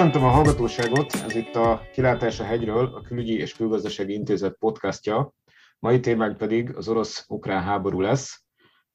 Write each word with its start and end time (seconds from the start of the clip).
Köszöntöm 0.00 0.24
a 0.24 0.30
hallgatóságot, 0.30 1.12
ez 1.14 1.34
itt 1.34 1.54
a 1.54 1.82
Kilátás 1.92 2.40
a 2.40 2.44
hegyről, 2.44 2.94
a 2.94 3.00
Külügyi 3.00 3.38
és 3.38 3.54
Külgazdasági 3.54 4.12
Intézet 4.12 4.56
podcastja. 4.58 5.32
Mai 5.78 6.00
témánk 6.00 6.36
pedig 6.36 6.76
az 6.76 6.88
orosz-ukrán 6.88 7.62
háború 7.62 8.00
lesz. 8.00 8.42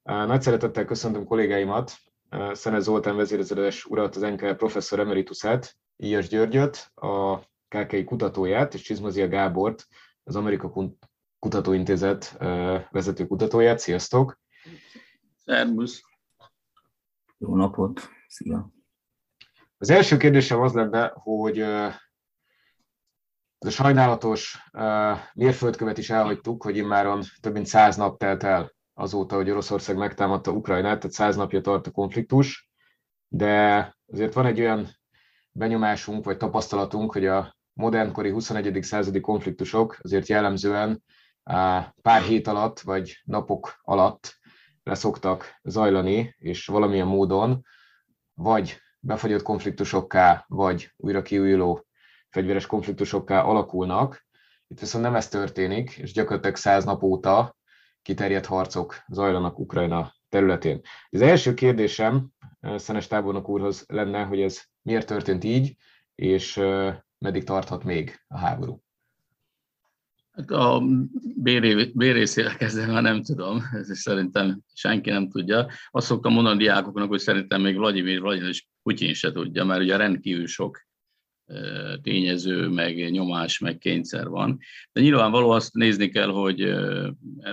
Nagy 0.02 0.42
szeretettel 0.42 0.84
köszöntöm 0.84 1.24
kollégáimat, 1.24 1.92
Szene 2.52 2.78
Zoltán 2.78 3.16
vezérezredes 3.16 3.84
urat, 3.84 4.16
az 4.16 4.22
NKL 4.22 4.50
professzor 4.50 4.98
emeritusát, 4.98 5.76
Ilyes 5.96 6.28
Györgyöt, 6.28 6.90
a 6.94 7.38
KKI 7.68 8.04
kutatóját, 8.04 8.74
és 8.74 8.82
Csizmazia 8.82 9.28
Gábort, 9.28 9.86
az 10.24 10.36
Amerika 10.36 10.94
Kutatóintézet 11.38 12.36
vezető 12.90 13.26
kutatóját. 13.26 13.78
Sziasztok! 13.78 14.40
Szervusz! 15.44 16.00
Jó 17.38 17.56
napot! 17.56 18.00
Szia! 18.28 18.74
Az 19.78 19.90
első 19.90 20.16
kérdésem 20.16 20.60
az 20.60 20.72
lenne, 20.72 21.12
hogy 21.14 21.58
ez 23.58 23.66
a 23.66 23.70
sajnálatos 23.70 24.58
mérföldkövet 25.34 25.98
is 25.98 26.10
elhagytuk, 26.10 26.62
hogy 26.62 26.76
immáron 26.76 27.22
több 27.40 27.52
mint 27.52 27.66
száz 27.66 27.96
nap 27.96 28.18
telt 28.18 28.42
el 28.42 28.72
azóta, 28.94 29.36
hogy 29.36 29.50
Oroszország 29.50 29.96
megtámadta 29.96 30.50
Ukrajnát, 30.50 30.98
tehát 30.98 31.16
száz 31.16 31.36
napja 31.36 31.60
tart 31.60 31.86
a 31.86 31.90
konfliktus, 31.90 32.70
de 33.28 33.94
azért 34.12 34.32
van 34.34 34.46
egy 34.46 34.60
olyan 34.60 34.88
benyomásunk 35.52 36.24
vagy 36.24 36.36
tapasztalatunk, 36.36 37.12
hogy 37.12 37.26
a 37.26 37.56
modernkori 37.72 38.30
21. 38.30 38.82
századi 38.82 39.20
konfliktusok 39.20 39.98
azért 40.02 40.26
jellemzően 40.26 41.02
pár 42.02 42.22
hét 42.26 42.46
alatt 42.46 42.80
vagy 42.80 43.20
napok 43.24 43.80
alatt 43.82 44.38
leszoktak 44.82 45.60
zajlani, 45.62 46.34
és 46.38 46.66
valamilyen 46.66 47.06
módon 47.06 47.62
vagy 48.34 48.80
befagyott 49.06 49.42
konfliktusokká, 49.42 50.44
vagy 50.48 50.92
újra 50.96 51.22
kiújuló 51.22 51.86
fegyveres 52.28 52.66
konfliktusokká 52.66 53.42
alakulnak. 53.42 54.26
Itt 54.68 54.80
viszont 54.80 55.04
nem 55.04 55.14
ez 55.14 55.28
történik, 55.28 55.90
és 55.90 56.12
gyakorlatilag 56.12 56.56
száz 56.56 56.84
nap 56.84 57.02
óta 57.02 57.56
kiterjedt 58.02 58.46
harcok 58.46 58.96
zajlanak 59.08 59.58
Ukrajna 59.58 60.14
területén. 60.28 60.80
Az 61.10 61.20
első 61.20 61.54
kérdésem 61.54 62.28
Szenes 62.76 63.06
tábornok 63.06 63.48
úrhoz 63.48 63.84
lenne, 63.88 64.22
hogy 64.22 64.40
ez 64.40 64.62
miért 64.82 65.06
történt 65.06 65.44
így, 65.44 65.76
és 66.14 66.60
meddig 67.18 67.44
tarthat 67.44 67.84
még 67.84 68.24
a 68.28 68.38
háború? 68.38 68.84
Hát 70.32 70.50
a 70.50 70.82
bérészére 71.94 72.54
kezdve 72.54 72.86
már 72.86 73.02
nem 73.02 73.22
tudom, 73.22 73.62
ez 73.72 73.98
szerintem 73.98 74.60
senki 74.74 75.10
nem 75.10 75.28
tudja. 75.28 75.66
Azt 75.90 76.06
szoktam 76.06 76.32
mondani 76.32 76.54
a 76.56 76.58
diákoknak, 76.58 77.08
hogy 77.08 77.18
szerintem 77.18 77.60
még 77.60 77.76
Vladimir 77.76 78.20
Vladimir 78.20 78.66
Putyin 78.86 79.14
se 79.14 79.32
tudja, 79.32 79.64
mert 79.64 79.80
ugye 79.80 79.96
rendkívül 79.96 80.46
sok 80.46 80.80
tényező, 82.02 82.68
meg 82.68 83.10
nyomás, 83.10 83.58
meg 83.58 83.78
kényszer 83.78 84.28
van. 84.28 84.58
De 84.92 85.00
nyilvánvaló 85.00 85.50
azt 85.50 85.74
nézni 85.74 86.08
kell, 86.08 86.28
hogy 86.28 86.62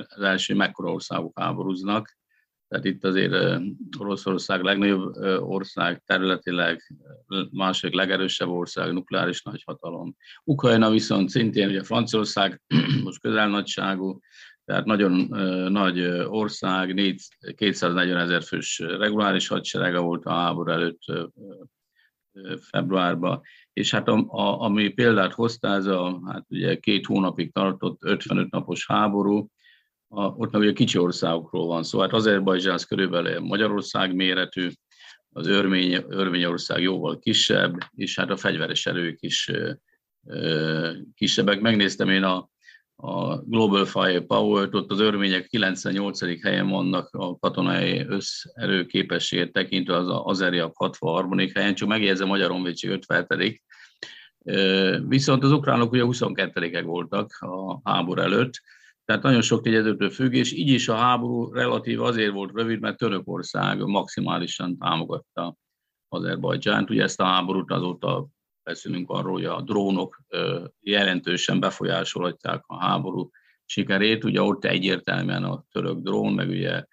az 0.07 0.21
első 0.21 0.55
mekkora 0.55 0.91
országok 0.91 1.39
háborúznak, 1.39 2.17
tehát 2.67 2.85
itt 2.85 3.03
azért 3.03 3.61
Oroszország 3.99 4.61
legnagyobb 4.61 5.15
ország, 5.39 6.01
területileg 6.05 6.95
második 7.51 7.95
legerősebb 7.95 8.49
ország, 8.49 8.93
nukleáris 8.93 9.41
nagyhatalom. 9.41 10.15
Ukrajna 10.43 10.89
viszont 10.89 11.29
szintén 11.29 11.69
ugye 11.69 11.83
Franciaország 11.83 12.61
most 13.03 13.21
közelnagyságú, 13.21 14.19
tehát 14.65 14.85
nagyon 14.85 15.11
nagy 15.71 16.05
ország, 16.27 17.13
240 17.55 18.17
ezer 18.17 18.43
fős 18.43 18.79
reguláris 18.79 19.47
hadserege 19.47 19.99
volt 19.99 20.25
a 20.25 20.31
háború 20.31 20.71
előtt 20.71 21.01
februárban, 22.61 23.41
és 23.73 23.91
hát 23.91 24.07
a, 24.07 24.25
a, 24.27 24.61
ami 24.61 24.89
példát 24.89 25.33
hozta, 25.33 25.67
ez 25.67 25.85
a 25.85 26.21
hát 26.25 26.45
ugye 26.49 26.79
két 26.79 27.05
hónapig 27.05 27.51
tartott 27.51 27.97
55 28.01 28.51
napos 28.51 28.87
háború, 28.87 29.47
a, 30.07 30.21
ott 30.25 30.51
meg 30.51 30.61
ugye 30.61 30.73
kicsi 30.73 30.97
országokról 30.97 31.67
van 31.67 31.83
szó. 31.83 31.99
Hát 31.99 32.13
Azerbajdzsán 32.13 32.73
az 32.73 32.85
körülbelül 32.85 33.39
Magyarország 33.39 34.15
méretű, 34.15 34.69
az 35.29 35.47
Örmény, 35.47 36.03
Örményország 36.07 36.81
jóval 36.81 37.19
kisebb, 37.19 37.77
és 37.95 38.15
hát 38.19 38.29
a 38.29 38.37
fegyveres 38.37 38.85
erők 38.85 39.21
is 39.21 39.51
ö, 40.25 40.91
kisebbek. 41.15 41.61
Megnéztem 41.61 42.09
én 42.09 42.23
a, 42.23 42.49
a 43.05 43.37
Global 43.37 43.85
Fire 43.85 44.21
Power-t, 44.21 44.75
ott 44.75 44.91
az 44.91 44.99
örmények 44.99 45.47
98. 45.47 46.41
helyen 46.41 46.69
vannak 46.69 47.09
a 47.11 47.37
katonai 47.37 48.05
összerő 48.07 48.85
képességet 48.85 49.51
tekintve, 49.51 49.95
az 49.95 50.07
azeriak 50.09 50.73
63. 50.75 51.37
helyen, 51.53 51.75
csak 51.75 51.87
megjegyzem 51.87 52.27
Magyar 52.27 52.51
Honvédség 52.51 52.89
50. 52.89 53.61
Viszont 55.07 55.43
az 55.43 55.51
ukránok 55.51 55.91
ugye 55.91 56.03
22 56.03 56.81
voltak 56.81 57.37
a 57.39 57.79
háború 57.83 58.21
előtt, 58.21 58.61
tehát 59.05 59.23
nagyon 59.23 59.41
sok 59.41 59.61
tényezőtől 59.61 60.09
függ, 60.09 60.33
és 60.33 60.53
így 60.53 60.69
is 60.69 60.87
a 60.87 60.95
háború 60.95 61.53
relatív 61.53 62.01
azért 62.01 62.33
volt 62.33 62.51
rövid, 62.53 62.79
mert 62.79 62.97
Törökország 62.97 63.85
maximálisan 63.85 64.77
támogatta 64.77 65.55
Azerbajdzsánt. 66.09 66.89
Ugye 66.89 67.03
ezt 67.03 67.19
a 67.19 67.25
háborút 67.25 67.71
azóta 67.71 68.27
beszélünk 68.63 69.09
arról, 69.09 69.33
hogy 69.33 69.45
a 69.45 69.61
drónok 69.61 70.21
jelentősen 70.79 71.59
befolyásolhatják 71.59 72.63
a 72.67 72.79
háború 72.79 73.29
sikerét. 73.65 74.23
Ugye 74.23 74.41
ott 74.41 74.65
egyértelműen 74.65 75.43
a 75.43 75.65
török 75.71 75.99
drón, 75.99 76.33
meg 76.33 76.49
ugye 76.49 76.85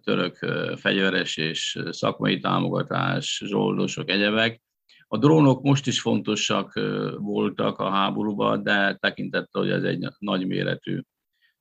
török 0.00 0.36
fegyveres 0.76 1.36
és 1.36 1.82
szakmai 1.90 2.38
támogatás, 2.38 3.42
zsoldosok, 3.46 4.10
egyebek. 4.10 4.62
A 5.06 5.18
drónok 5.18 5.62
most 5.62 5.86
is 5.86 6.00
fontosak 6.00 6.80
voltak 7.16 7.78
a 7.78 7.90
háborúban, 7.90 8.62
de 8.62 8.94
tekintettel, 8.94 9.62
hogy 9.62 9.70
ez 9.70 9.82
egy 9.82 10.08
nagyméretű, 10.18 11.00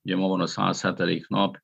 ugye 0.02 0.16
ma 0.16 0.28
van 0.28 0.42
a 0.42 0.46
107. 0.46 1.28
nap, 1.28 1.58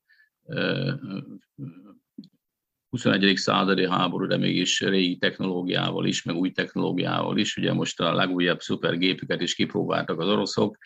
21. 2.96 3.36
századi 3.36 3.88
háború, 3.88 4.26
de 4.26 4.36
mégis 4.36 4.80
régi 4.80 5.16
technológiával 5.16 6.06
is, 6.06 6.22
meg 6.22 6.36
új 6.36 6.50
technológiával 6.50 7.38
is. 7.38 7.56
Ugye 7.56 7.72
most 7.72 8.00
a 8.00 8.14
legújabb 8.14 8.60
szupergépüket 8.60 9.40
is 9.40 9.54
kipróbáltak 9.54 10.20
az 10.20 10.28
oroszok, 10.28 10.76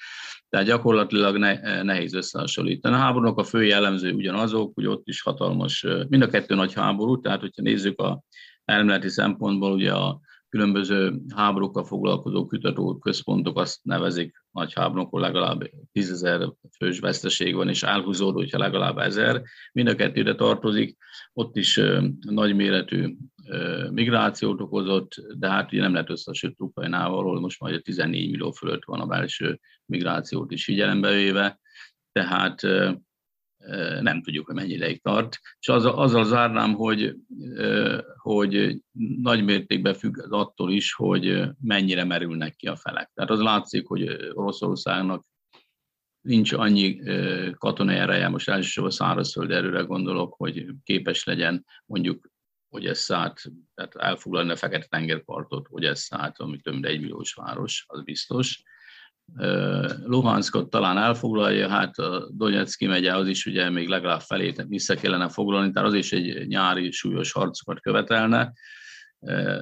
tehát 0.49 0.67
gyakorlatilag 0.67 1.37
ne, 1.37 1.83
nehéz 1.83 2.15
összehasonlítani. 2.15 2.95
A 2.95 2.99
háborúnak 2.99 3.39
a 3.39 3.45
fő 3.45 3.65
jellemző 3.65 4.13
ugyanazok, 4.13 4.75
hogy 4.75 4.87
ott 4.87 5.09
is 5.09 5.23
hatalmas, 5.23 5.87
mind 6.09 6.23
a 6.23 6.29
kettő 6.29 6.55
nagy 6.55 6.75
háború, 6.75 7.21
tehát 7.21 7.41
hogyha 7.41 7.63
nézzük 7.63 8.01
a 8.01 8.23
elméleti 8.65 9.09
szempontból, 9.09 9.73
ugye 9.73 9.93
a 9.93 10.21
különböző 10.51 11.21
háborúkkal 11.35 11.85
foglalkozó 11.85 12.47
kutató 12.47 12.99
központok 12.99 13.59
azt 13.59 13.79
nevezik 13.83 14.45
nagy 14.51 14.73
háborúkon 14.75 15.21
legalább 15.21 15.71
tízezer 15.93 16.53
fős 16.77 16.99
veszteség 16.99 17.55
van, 17.55 17.69
és 17.69 17.83
elhúzódó, 17.83 18.37
hogyha 18.39 18.59
legalább 18.59 18.99
ezer. 18.99 19.43
Mind 19.73 19.89
a 19.89 19.95
kettőre 19.95 20.35
tartozik, 20.35 20.97
ott 21.33 21.57
is 21.57 21.81
nagyméretű 22.21 23.17
migrációt 23.91 24.61
okozott, 24.61 25.15
de 25.39 25.51
hát 25.51 25.73
ugye 25.73 25.83
nem 25.83 25.93
lehet 25.93 26.11
összesült 26.11 26.61
Ukrajnával, 26.61 27.19
ahol 27.19 27.41
most 27.41 27.61
majd 27.61 27.83
14 27.83 28.31
millió 28.31 28.51
fölött 28.51 28.85
van 28.85 29.01
a 29.01 29.07
belső 29.07 29.61
migrációt 29.87 30.51
is 30.51 30.65
figyelembe 30.65 31.11
véve, 31.11 31.61
tehát 32.13 32.61
nem 34.01 34.23
tudjuk, 34.23 34.47
hogy 34.47 34.55
mennyi 34.55 34.73
ideig 34.73 35.03
tart. 35.03 35.39
És 35.59 35.69
azzal, 35.69 35.99
azzal 35.99 36.25
zárnám, 36.25 36.75
hogy, 36.75 37.17
hogy 38.17 38.83
nagy 39.23 39.45
mértékben 39.45 39.95
függ 39.95 40.33
attól 40.33 40.73
is, 40.73 40.93
hogy 40.93 41.43
mennyire 41.61 42.05
merülnek 42.05 42.57
ki 42.57 42.67
a 42.67 42.77
felek. 42.77 43.11
Tehát 43.15 43.31
az 43.31 43.41
látszik, 43.41 43.87
hogy 43.87 44.31
Oroszországnak 44.33 45.27
nincs 46.21 46.53
annyi 46.53 47.01
katonai 47.59 47.97
ereje, 47.97 48.29
most 48.29 48.49
elsősorban 48.49 48.93
szárazföld 48.93 49.51
erőre 49.51 49.81
gondolok, 49.81 50.35
hogy 50.35 50.67
képes 50.85 51.25
legyen 51.25 51.65
mondjuk 51.87 52.31
szállt, 52.81 53.43
tehát 53.75 53.95
elfoglalni 53.95 54.51
a 54.51 54.57
Fekete 54.57 54.87
tengerpartot, 54.87 55.67
hogy 55.67 55.85
ez 55.85 56.01
szállt, 56.01 56.39
ami 56.39 56.61
több 56.61 56.73
mint 56.73 56.87
egy 56.87 57.01
milliós 57.01 57.35
város, 57.35 57.85
az 57.89 58.03
biztos. 58.03 58.63
Luhanskot 60.05 60.71
talán 60.71 60.99
elfoglalja, 60.99 61.69
hát 61.69 61.99
a 61.99 62.29
Donetszki 62.33 62.87
megye 62.87 63.17
az 63.17 63.29
is 63.29 63.47
ugye 63.47 63.71
még 63.71 63.89
legalább 63.89 64.21
felét 64.21 64.65
vissza 64.69 64.95
kellene 64.95 65.29
foglalni, 65.29 65.73
tehát 65.73 65.89
az 65.89 65.95
is 65.95 66.13
egy 66.13 66.47
nyári 66.47 66.91
súlyos 66.91 67.33
harcokat 67.33 67.81
követelne. 67.81 68.53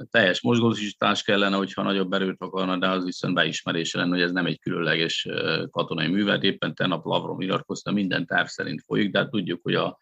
Teljes 0.09 0.41
mozgósítás 0.41 1.23
kellene, 1.23 1.55
hogyha 1.55 1.83
nagyobb 1.83 2.13
erőt 2.13 2.41
akarna, 2.41 2.77
de 2.77 2.89
az 2.89 3.03
viszont 3.03 3.33
beismerése 3.33 3.97
lenne, 3.97 4.09
hogy 4.09 4.21
ez 4.21 4.31
nem 4.31 4.45
egy 4.45 4.59
különleges 4.59 5.27
katonai 5.71 6.07
művet. 6.07 6.43
Éppen 6.43 6.75
tegnap 6.75 7.05
Lavrov 7.05 7.37
nyilatkozta, 7.37 7.91
minden 7.91 8.25
terv 8.25 8.47
szerint 8.47 8.83
folyik, 8.85 9.11
de 9.11 9.19
hát 9.19 9.29
tudjuk, 9.29 9.59
hogy 9.63 9.75
a, 9.75 9.97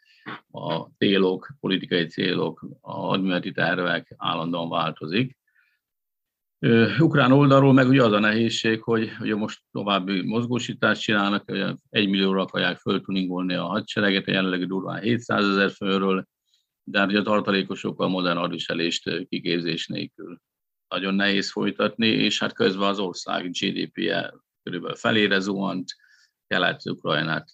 a 0.52 0.90
célok, 0.98 1.50
politikai 1.60 2.06
célok, 2.06 2.68
a 2.82 2.92
hadműveleti 2.92 3.52
tervek 3.52 4.14
állandóan 4.18 4.70
változik 4.70 5.37
Ukrán 7.00 7.32
oldalról 7.32 7.74
meg 7.74 7.88
ugye 7.88 8.04
az 8.04 8.12
a 8.12 8.20
nehézség, 8.20 8.82
hogy 8.82 9.12
ugye 9.20 9.36
most 9.36 9.62
további 9.72 10.22
mozgósítást 10.22 11.02
csinálnak, 11.02 11.44
hogy 11.46 11.76
egy 11.90 12.10
millióra 12.10 12.42
akarják 12.42 12.78
föltuningolni 12.78 13.54
a 13.54 13.66
hadsereget, 13.66 14.28
a 14.28 14.32
jelenlegi 14.32 14.66
durván 14.66 15.02
700 15.02 15.48
ezer 15.48 15.72
főről, 15.72 16.26
de 16.84 17.00
hát 17.00 17.08
ugye 17.08 17.20
a 17.20 17.24
tartalékosokkal 17.24 18.10
modern 18.10 18.38
hadviselést 18.38 19.28
kiképzés 19.30 19.88
nélkül. 19.88 20.38
nagyon 20.88 21.14
nehéz 21.14 21.52
folytatni, 21.52 22.08
és 22.08 22.40
hát 22.40 22.54
közben 22.54 22.90
az 22.90 23.00
ország 23.00 23.50
GDP-je 23.50 24.34
körülbelül 24.64 24.96
felére 24.96 25.40
zuhant, 25.40 25.96
kelet-ukrajnát 26.48 27.50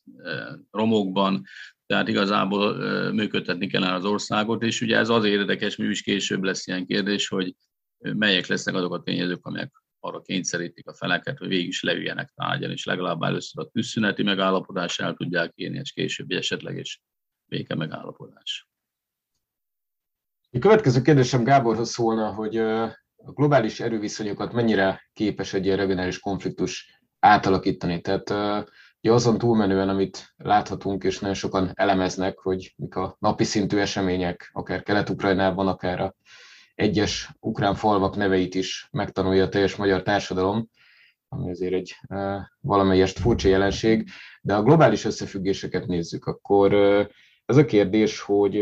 romokban, 0.71 1.43
tehát 1.85 2.07
igazából 2.07 2.77
működtetni 3.11 3.67
kellene 3.67 3.93
az 3.93 4.05
országot, 4.05 4.63
és 4.63 4.81
ugye 4.81 4.97
ez 4.97 5.09
az 5.09 5.25
érdekes, 5.25 5.75
mi 5.75 5.85
is 5.85 6.01
később 6.01 6.43
lesz 6.43 6.67
ilyen 6.67 6.85
kérdés, 6.85 7.27
hogy 7.27 7.55
melyek 8.03 8.47
lesznek 8.47 8.75
azok 8.75 8.93
a 8.93 9.01
tényezők, 9.01 9.45
amelyek 9.45 9.83
arra 9.99 10.21
kényszerítik 10.21 10.87
a 10.87 10.93
feleket, 10.93 11.37
hogy 11.37 11.47
végig 11.47 11.67
is 11.67 11.83
leüljenek 11.83 12.31
tárgyalni, 12.35 12.73
és 12.73 12.85
legalább 12.85 13.21
először 13.21 13.65
a 13.65 13.69
tűzszüneti 13.69 14.23
megállapodás 14.23 14.99
el 14.99 15.13
tudják 15.13 15.51
írni, 15.55 15.77
és 15.77 15.91
később 15.91 16.31
esetleges 16.31 17.01
béke 17.45 17.75
megállapodás. 17.75 18.67
A 20.51 20.59
következő 20.59 21.01
kérdésem 21.01 21.43
Gáborhoz 21.43 21.89
szólna, 21.89 22.33
hogy 22.33 22.57
a 22.57 23.31
globális 23.31 23.79
erőviszonyokat 23.79 24.53
mennyire 24.53 25.09
képes 25.13 25.53
egy 25.53 25.65
ilyen 25.65 25.77
regionális 25.77 26.19
konfliktus 26.19 27.01
átalakítani. 27.19 28.01
Tehát 28.01 28.29
ugye 29.01 29.13
azon 29.13 29.37
túlmenően, 29.37 29.89
amit 29.89 30.33
láthatunk, 30.35 31.03
és 31.03 31.19
nagyon 31.19 31.35
sokan 31.35 31.71
elemeznek, 31.73 32.37
hogy 32.39 32.73
mik 32.77 32.95
a 32.95 33.15
napi 33.19 33.43
szintű 33.43 33.77
események, 33.77 34.49
akár 34.53 34.83
Kelet-Ukrajnában, 34.83 35.67
akár 35.67 35.99
a 35.99 36.15
egyes 36.75 37.29
ukrán 37.39 37.75
falvak 37.75 38.15
neveit 38.15 38.55
is 38.55 38.87
megtanulja 38.91 39.43
a 39.43 39.49
teljes 39.49 39.75
magyar 39.75 40.01
társadalom, 40.01 40.69
ami 41.27 41.49
azért 41.49 41.73
egy 41.73 41.95
valamelyest 42.61 43.19
furcsa 43.19 43.47
jelenség, 43.47 44.09
de 44.41 44.55
a 44.55 44.63
globális 44.63 45.05
összefüggéseket 45.05 45.85
nézzük, 45.85 46.25
akkor 46.25 46.73
ez 47.45 47.57
a 47.57 47.65
kérdés, 47.65 48.21
hogy 48.21 48.55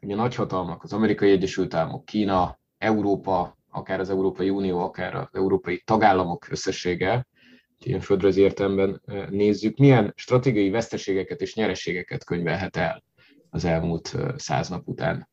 ugye 0.00 0.14
nagyhatalmak, 0.14 0.82
az 0.82 0.92
Amerikai 0.92 1.30
Egyesült 1.30 1.74
Államok, 1.74 2.04
Kína, 2.04 2.58
Európa, 2.78 3.58
akár 3.70 4.00
az 4.00 4.10
Európai 4.10 4.50
Unió, 4.50 4.78
akár 4.78 5.14
az 5.14 5.28
európai 5.32 5.82
tagállamok 5.84 6.50
összessége, 6.50 7.26
ilyen 7.84 8.00
földrajzi 8.00 8.40
értelemben 8.40 9.02
nézzük, 9.30 9.76
milyen 9.76 10.12
stratégiai 10.16 10.70
veszteségeket 10.70 11.40
és 11.40 11.54
nyereségeket 11.54 12.24
könyvelhet 12.24 12.76
el 12.76 13.02
az 13.50 13.64
elmúlt 13.64 14.16
száz 14.36 14.68
nap 14.68 14.88
után? 14.88 15.29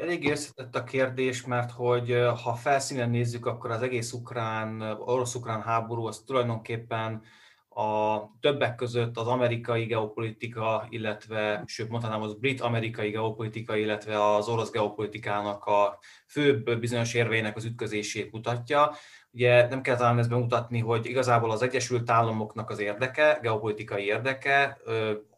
Elég 0.00 0.30
összetett 0.30 0.76
a 0.76 0.84
kérdés, 0.84 1.44
mert 1.44 1.70
hogy 1.70 2.16
ha 2.42 2.54
felszínen 2.54 3.10
nézzük, 3.10 3.46
akkor 3.46 3.70
az 3.70 3.82
egész 3.82 4.12
ukrán, 4.12 4.80
orosz-ukrán 4.80 5.62
háború 5.62 6.06
az 6.06 6.22
tulajdonképpen 6.26 7.22
a 7.68 8.20
többek 8.40 8.74
között 8.74 9.16
az 9.16 9.26
amerikai 9.26 9.84
geopolitika, 9.84 10.86
illetve, 10.88 11.62
sőt 11.66 11.88
mondhatnám 11.88 12.22
az 12.22 12.34
brit-amerikai 12.34 13.10
geopolitika, 13.10 13.76
illetve 13.76 14.34
az 14.34 14.48
orosz 14.48 14.70
geopolitikának 14.70 15.64
a 15.64 15.98
főbb 16.26 16.78
bizonyos 16.78 17.14
érveinek 17.14 17.56
az 17.56 17.64
ütközését 17.64 18.32
mutatja. 18.32 18.92
Ugye 19.30 19.68
nem 19.68 19.82
kell 19.82 19.96
talán 19.96 20.18
ezt 20.18 20.28
bemutatni, 20.28 20.78
hogy 20.80 21.06
igazából 21.06 21.50
az 21.50 21.62
Egyesült 21.62 22.10
Államoknak 22.10 22.70
az 22.70 22.78
érdeke, 22.78 23.38
geopolitikai 23.42 24.04
érdeke, 24.04 24.78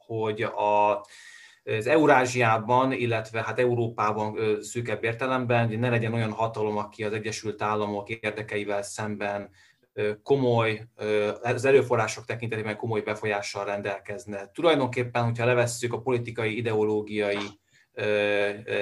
hogy 0.06 0.43
a 0.43 1.05
az 1.76 1.87
Eurázsiában, 1.87 2.93
illetve 2.93 3.43
hát 3.43 3.59
Európában 3.59 4.38
szűkebb 4.61 5.05
értelemben, 5.05 5.67
hogy 5.67 5.79
ne 5.79 5.91
legyen 5.91 6.12
olyan 6.12 6.32
hatalom, 6.32 6.76
aki 6.76 7.05
az 7.05 7.12
Egyesült 7.12 7.62
Államok 7.62 8.09
érdekeivel 8.09 8.82
szemben 8.82 9.50
komoly, 10.23 10.87
az 11.43 11.65
erőforrások 11.65 12.25
tekintetében 12.25 12.76
komoly 12.76 13.00
befolyással 13.00 13.65
rendelkezne. 13.65 14.50
Tulajdonképpen, 14.55 15.25
hogyha 15.25 15.44
levesszük 15.44 15.93
a 15.93 16.00
politikai, 16.00 16.56
ideológiai 16.56 17.47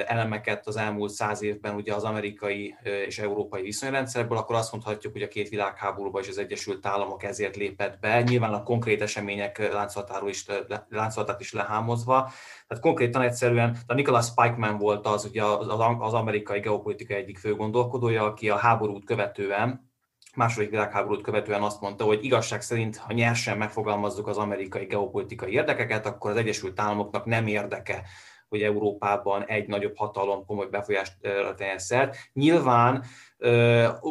elemeket 0.06 0.66
az 0.66 0.76
elmúlt 0.76 1.10
száz 1.10 1.42
évben 1.42 1.74
ugye 1.74 1.94
az 1.94 2.04
amerikai 2.04 2.74
és 3.06 3.18
európai 3.18 3.62
viszonyrendszerből, 3.62 4.38
akkor 4.38 4.56
azt 4.56 4.72
mondhatjuk, 4.72 5.12
hogy 5.12 5.22
a 5.22 5.28
két 5.28 5.48
világháborúban 5.48 6.22
is 6.22 6.28
az 6.28 6.38
Egyesült 6.38 6.86
Államok 6.86 7.22
ezért 7.22 7.56
lépett 7.56 7.98
be, 7.98 8.22
nyilván 8.22 8.52
a 8.52 8.62
konkrét 8.62 9.02
események 9.02 9.72
láncolatáról 9.72 10.28
is, 10.28 10.44
láncolatát 10.88 11.40
is 11.40 11.52
lehámozva. 11.52 12.32
Tehát 12.66 12.82
konkrétan 12.82 13.22
egyszerűen 13.22 13.76
a 13.86 13.94
Nicholas 13.94 14.26
Spikeman 14.26 14.78
volt 14.78 15.06
az, 15.06 15.24
ugye 15.24 15.42
az 15.98 16.14
amerikai 16.14 16.60
geopolitika 16.60 17.14
egyik 17.14 17.38
fő 17.38 17.54
gondolkodója, 17.54 18.24
aki 18.24 18.50
a 18.50 18.56
háborút 18.56 19.04
követően 19.04 19.84
második 20.34 20.70
világháborút 20.70 21.22
követően 21.22 21.62
azt 21.62 21.80
mondta, 21.80 22.04
hogy 22.04 22.24
igazság 22.24 22.62
szerint, 22.62 22.96
ha 22.96 23.12
nyersen 23.12 23.58
megfogalmazzuk 23.58 24.26
az 24.26 24.36
amerikai 24.36 24.84
geopolitikai 24.84 25.52
érdekeket, 25.52 26.06
akkor 26.06 26.30
az 26.30 26.36
Egyesült 26.36 26.80
Államoknak 26.80 27.24
nem 27.24 27.46
érdeke 27.46 28.02
hogy 28.48 28.62
Európában 28.62 29.44
egy 29.44 29.66
nagyobb 29.66 29.96
hatalom 29.96 30.44
komoly 30.44 30.66
befolyást 30.66 31.12
tegyen 31.56 31.78
szert. 31.78 32.16
Nyilván 32.32 33.04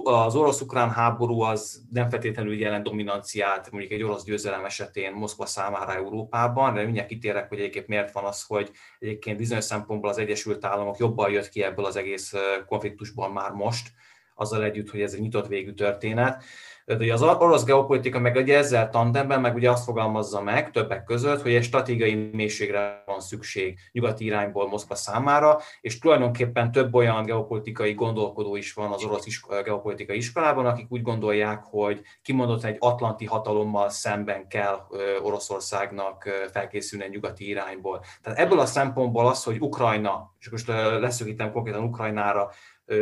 az 0.03 0.35
orosz-ukrán 0.35 0.89
háború 0.89 1.41
az 1.41 1.83
nem 1.91 2.09
feltétlenül 2.09 2.59
jelent 2.59 2.83
dominanciát 2.83 3.71
mondjuk 3.71 3.91
egy 3.91 4.03
orosz 4.03 4.23
győzelem 4.23 4.65
esetén 4.65 5.13
Moszkva 5.13 5.45
számára 5.45 5.93
Európában, 5.93 6.73
de 6.73 6.83
mindjárt 6.83 7.07
kitérek, 7.07 7.49
hogy 7.49 7.59
egyébként 7.59 7.87
miért 7.87 8.11
van 8.11 8.23
az, 8.23 8.43
hogy 8.43 8.71
egyébként 8.99 9.37
bizonyos 9.37 9.63
szempontból 9.63 10.09
az 10.09 10.17
Egyesült 10.17 10.65
Államok 10.65 10.97
jobban 10.97 11.31
jött 11.31 11.49
ki 11.49 11.63
ebből 11.63 11.85
az 11.85 11.95
egész 11.95 12.33
konfliktusban 12.65 13.31
már 13.31 13.51
most, 13.51 13.87
azzal 14.35 14.63
együtt, 14.63 14.89
hogy 14.89 15.01
ez 15.01 15.13
egy 15.13 15.21
nyitott 15.21 15.47
végű 15.47 15.73
történet. 15.73 16.43
De 16.85 16.95
ugye 16.95 17.13
az 17.13 17.21
orosz 17.21 17.63
geopolitika 17.63 18.19
meg 18.19 18.35
ugye 18.35 18.57
ezzel 18.57 18.89
tandemben 18.89 19.41
meg 19.41 19.55
ugye 19.55 19.69
azt 19.71 19.83
fogalmazza 19.83 20.41
meg 20.41 20.71
többek 20.71 21.03
között, 21.03 21.41
hogy 21.41 21.53
egy 21.53 21.63
stratégiai 21.63 22.29
mélységre 22.33 23.03
van 23.05 23.19
szükség 23.19 23.79
nyugati 23.91 24.25
irányból 24.25 24.67
Moszkva 24.67 24.95
számára, 24.95 25.59
és 25.81 25.99
tulajdonképpen 25.99 26.71
több 26.71 26.93
olyan 26.93 27.23
geopolitikai 27.23 27.93
gondolkodó 27.93 28.55
is 28.55 28.73
van 28.73 28.91
az 28.91 29.03
orosz 29.03 29.25
iskola, 29.25 29.61
geopolitikai 29.61 30.17
iskolában, 30.17 30.65
akik 30.65 30.85
úgy 30.89 31.01
gondolják, 31.01 31.63
hogy 31.63 32.01
kimondott 32.21 32.63
egy 32.63 32.77
atlanti 32.79 33.25
hatalommal 33.25 33.89
szemben 33.89 34.47
kell 34.47 34.79
Oroszországnak 35.21 36.29
felkészülni 36.51 37.07
nyugati 37.09 37.47
irányból. 37.47 38.03
Tehát 38.21 38.39
ebből 38.39 38.59
a 38.59 38.65
szempontból 38.65 39.27
az, 39.27 39.43
hogy 39.43 39.57
Ukrajna, 39.59 40.33
és 40.39 40.49
most 40.49 40.67
leszögítem 40.99 41.51
konkrétan 41.51 41.83
Ukrajnára, 41.83 42.49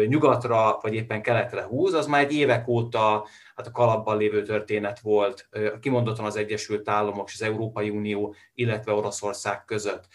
nyugatra, 0.07 0.77
vagy 0.81 0.93
éppen 0.93 1.21
keletre 1.21 1.63
húz, 1.63 1.93
az 1.93 2.07
már 2.07 2.21
egy 2.21 2.33
évek 2.33 2.67
óta 2.67 3.25
hát 3.55 3.67
a 3.67 3.71
kalapban 3.71 4.17
lévő 4.17 4.41
történet 4.43 4.99
volt, 4.99 5.49
kimondottan 5.79 6.25
az 6.25 6.35
Egyesült 6.35 6.89
Államok 6.89 7.27
és 7.27 7.33
az 7.33 7.41
Európai 7.41 7.89
Unió, 7.89 8.35
illetve 8.53 8.93
Oroszország 8.93 9.65
között. 9.65 10.07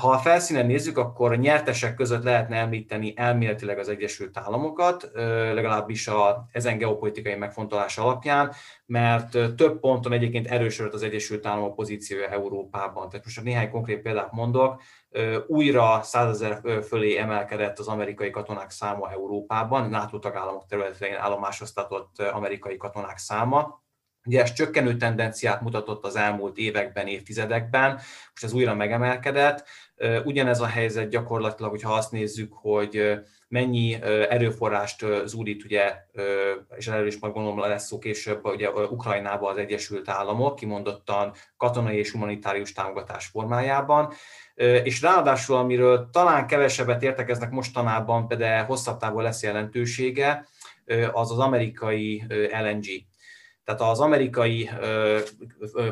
Ha 0.00 0.10
a 0.10 0.18
felszínen 0.18 0.66
nézzük, 0.66 0.98
akkor 0.98 1.36
nyertesek 1.38 1.94
között 1.94 2.22
lehetne 2.22 2.56
említeni 2.56 3.12
elméletileg 3.16 3.78
az 3.78 3.88
Egyesült 3.88 4.38
Államokat, 4.38 5.10
legalábbis 5.54 6.08
a, 6.08 6.46
ezen 6.52 6.78
geopolitikai 6.78 7.34
megfontolás 7.34 7.98
alapján, 7.98 8.52
mert 8.86 9.54
több 9.56 9.80
ponton 9.80 10.12
egyébként 10.12 10.46
erősödött 10.46 10.92
az 10.92 11.02
Egyesült 11.02 11.46
Államok 11.46 11.74
pozíciója 11.74 12.28
Európában. 12.28 13.08
Tehát 13.08 13.24
most 13.24 13.42
néhány 13.42 13.70
konkrét 13.70 14.02
példát 14.02 14.32
mondok, 14.32 14.82
újra 15.46 16.02
százezer 16.02 16.82
fölé 16.82 17.16
emelkedett 17.16 17.78
az 17.78 17.88
amerikai 17.88 18.30
katonák 18.30 18.70
száma 18.70 19.10
Európában, 19.10 19.88
NATO 19.88 20.18
tagállamok 20.18 20.66
területén 20.66 21.16
állomásoztatott 21.16 22.18
amerikai 22.18 22.76
katonák 22.76 23.18
száma. 23.18 23.82
Ugye 24.24 24.42
ez 24.42 24.52
csökkenő 24.52 24.96
tendenciát 24.96 25.60
mutatott 25.60 26.04
az 26.04 26.16
elmúlt 26.16 26.56
években, 26.56 27.06
évtizedekben, 27.06 27.92
most 28.30 28.44
ez 28.44 28.52
újra 28.52 28.74
megemelkedett. 28.74 29.64
Ugyanez 30.24 30.60
a 30.60 30.66
helyzet 30.66 31.08
gyakorlatilag, 31.08 31.70
hogyha 31.70 31.92
azt 31.92 32.12
nézzük, 32.12 32.52
hogy 32.52 33.12
mennyi 33.48 34.02
erőforrást 34.28 35.04
zúdít, 35.24 35.64
ugye, 35.64 35.94
és 36.76 36.88
erről 36.88 37.06
is 37.06 37.18
majd 37.18 37.32
gondolom 37.32 37.58
lesz 37.58 37.86
szó 37.86 37.98
később, 37.98 38.46
ugye 38.46 38.70
Ukrajnába 38.70 39.48
az 39.50 39.56
Egyesült 39.56 40.08
Államok, 40.08 40.56
kimondottan 40.56 41.32
katonai 41.56 41.98
és 41.98 42.10
humanitárius 42.10 42.72
támogatás 42.72 43.26
formájában 43.26 44.12
és 44.82 45.02
ráadásul, 45.02 45.56
amiről 45.56 46.08
talán 46.12 46.46
kevesebbet 46.46 47.02
értekeznek 47.02 47.50
mostanában, 47.50 48.26
de 48.28 48.60
hosszabb 48.60 48.98
távon 48.98 49.22
lesz 49.22 49.42
jelentősége, 49.42 50.46
az 51.12 51.30
az 51.30 51.38
amerikai 51.38 52.24
LNG. 52.62 52.86
Tehát 53.64 53.80
az 53.80 54.00
amerikai 54.00 54.70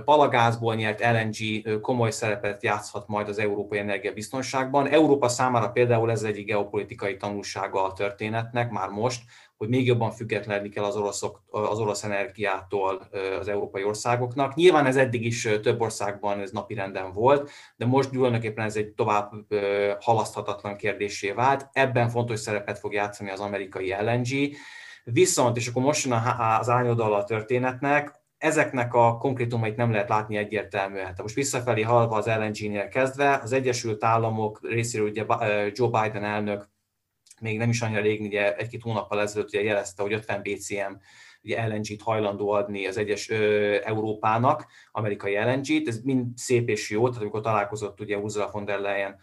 palagázból 0.05 0.75
nyert 0.75 1.01
LNG 1.01 1.81
komoly 1.81 2.11
szerepet 2.11 2.63
játszhat 2.63 3.09
majd 3.09 3.29
az 3.29 3.39
európai 3.39 3.79
energiabiztonságban. 3.79 4.87
Európa 4.87 5.29
számára 5.29 5.69
például 5.69 6.11
ez 6.11 6.23
egyik 6.23 6.47
geopolitikai 6.47 7.17
tanulsága 7.17 7.85
a 7.85 7.93
történetnek 7.93 8.71
már 8.71 8.89
most, 8.89 9.23
hogy 9.57 9.69
még 9.69 9.87
jobban 9.87 10.11
függetlenni 10.11 10.69
kell 10.69 10.85
az, 10.85 10.97
oroszok, 10.97 11.43
az 11.51 11.79
orosz 11.79 12.05
energiától 12.05 13.09
az 13.41 13.49
európai 13.49 13.85
országoknak. 13.85 14.55
Nyilván 14.55 14.87
ez 14.87 14.97
eddig 14.97 15.25
is 15.25 15.49
több 15.63 15.81
országban 15.81 16.41
ez 16.41 16.51
napirenden 16.51 17.13
volt, 17.13 17.51
de 17.77 17.87
most 17.87 18.11
tulajdonképpen 18.11 18.65
ez 18.65 18.77
egy 18.77 18.89
tovább 18.89 19.31
halaszthatatlan 20.01 20.77
kérdésé 20.77 21.31
vált. 21.31 21.69
Ebben 21.73 22.09
fontos 22.09 22.41
szerepet 22.41 22.79
fog 22.79 22.93
játszani 22.93 23.31
az 23.31 23.41
amerikai 23.41 23.95
LNG. 24.01 24.57
Viszont, 25.13 25.57
és 25.57 25.67
akkor 25.67 25.83
most 25.83 26.05
jön 26.05 26.23
az 26.39 26.69
árnyoldal 26.69 27.15
a 27.15 27.25
történetnek, 27.25 28.15
ezeknek 28.39 28.95
a 28.95 29.17
konkrétumait 29.17 29.77
nem 29.77 29.91
lehet 29.91 30.09
látni 30.09 30.37
egyértelműen. 30.37 31.03
Tehát 31.03 31.23
most 31.23 31.35
visszafelé 31.35 31.83
halva 31.83 32.17
az 32.17 32.27
LNG-nél 32.27 32.89
kezdve, 32.89 33.41
az 33.43 33.53
Egyesült 33.53 34.05
Államok 34.05 34.61
részéről 34.63 35.09
ugye 35.09 35.25
Joe 35.73 36.03
Biden 36.03 36.25
elnök 36.25 36.69
még 37.41 37.59
nem 37.59 37.69
is 37.69 37.81
annyira 37.81 38.01
rég, 38.01 38.21
ugye 38.21 38.57
egy-két 38.57 38.83
hónappal 38.83 39.21
ezelőtt 39.21 39.49
ugye 39.49 39.63
jelezte, 39.63 40.03
hogy 40.03 40.13
50 40.13 40.43
BCM 40.43 40.93
ugye 41.43 41.67
LNG-t 41.67 42.03
hajlandó 42.03 42.51
adni 42.51 42.87
az 42.87 42.97
egyes 42.97 43.31
ö, 43.31 43.77
Európának, 43.85 44.67
amerikai 44.93 45.35
LNG-t, 45.35 45.89
ez 45.89 46.01
mind 46.01 46.37
szép 46.37 46.69
és 46.69 46.91
jó, 46.91 47.07
tehát 47.07 47.21
amikor 47.21 47.41
találkozott 47.41 48.01
ugye 48.01 48.19
Ursula 48.19 48.51
von 48.51 48.65
der 48.65 48.79
Leyen 48.79 49.19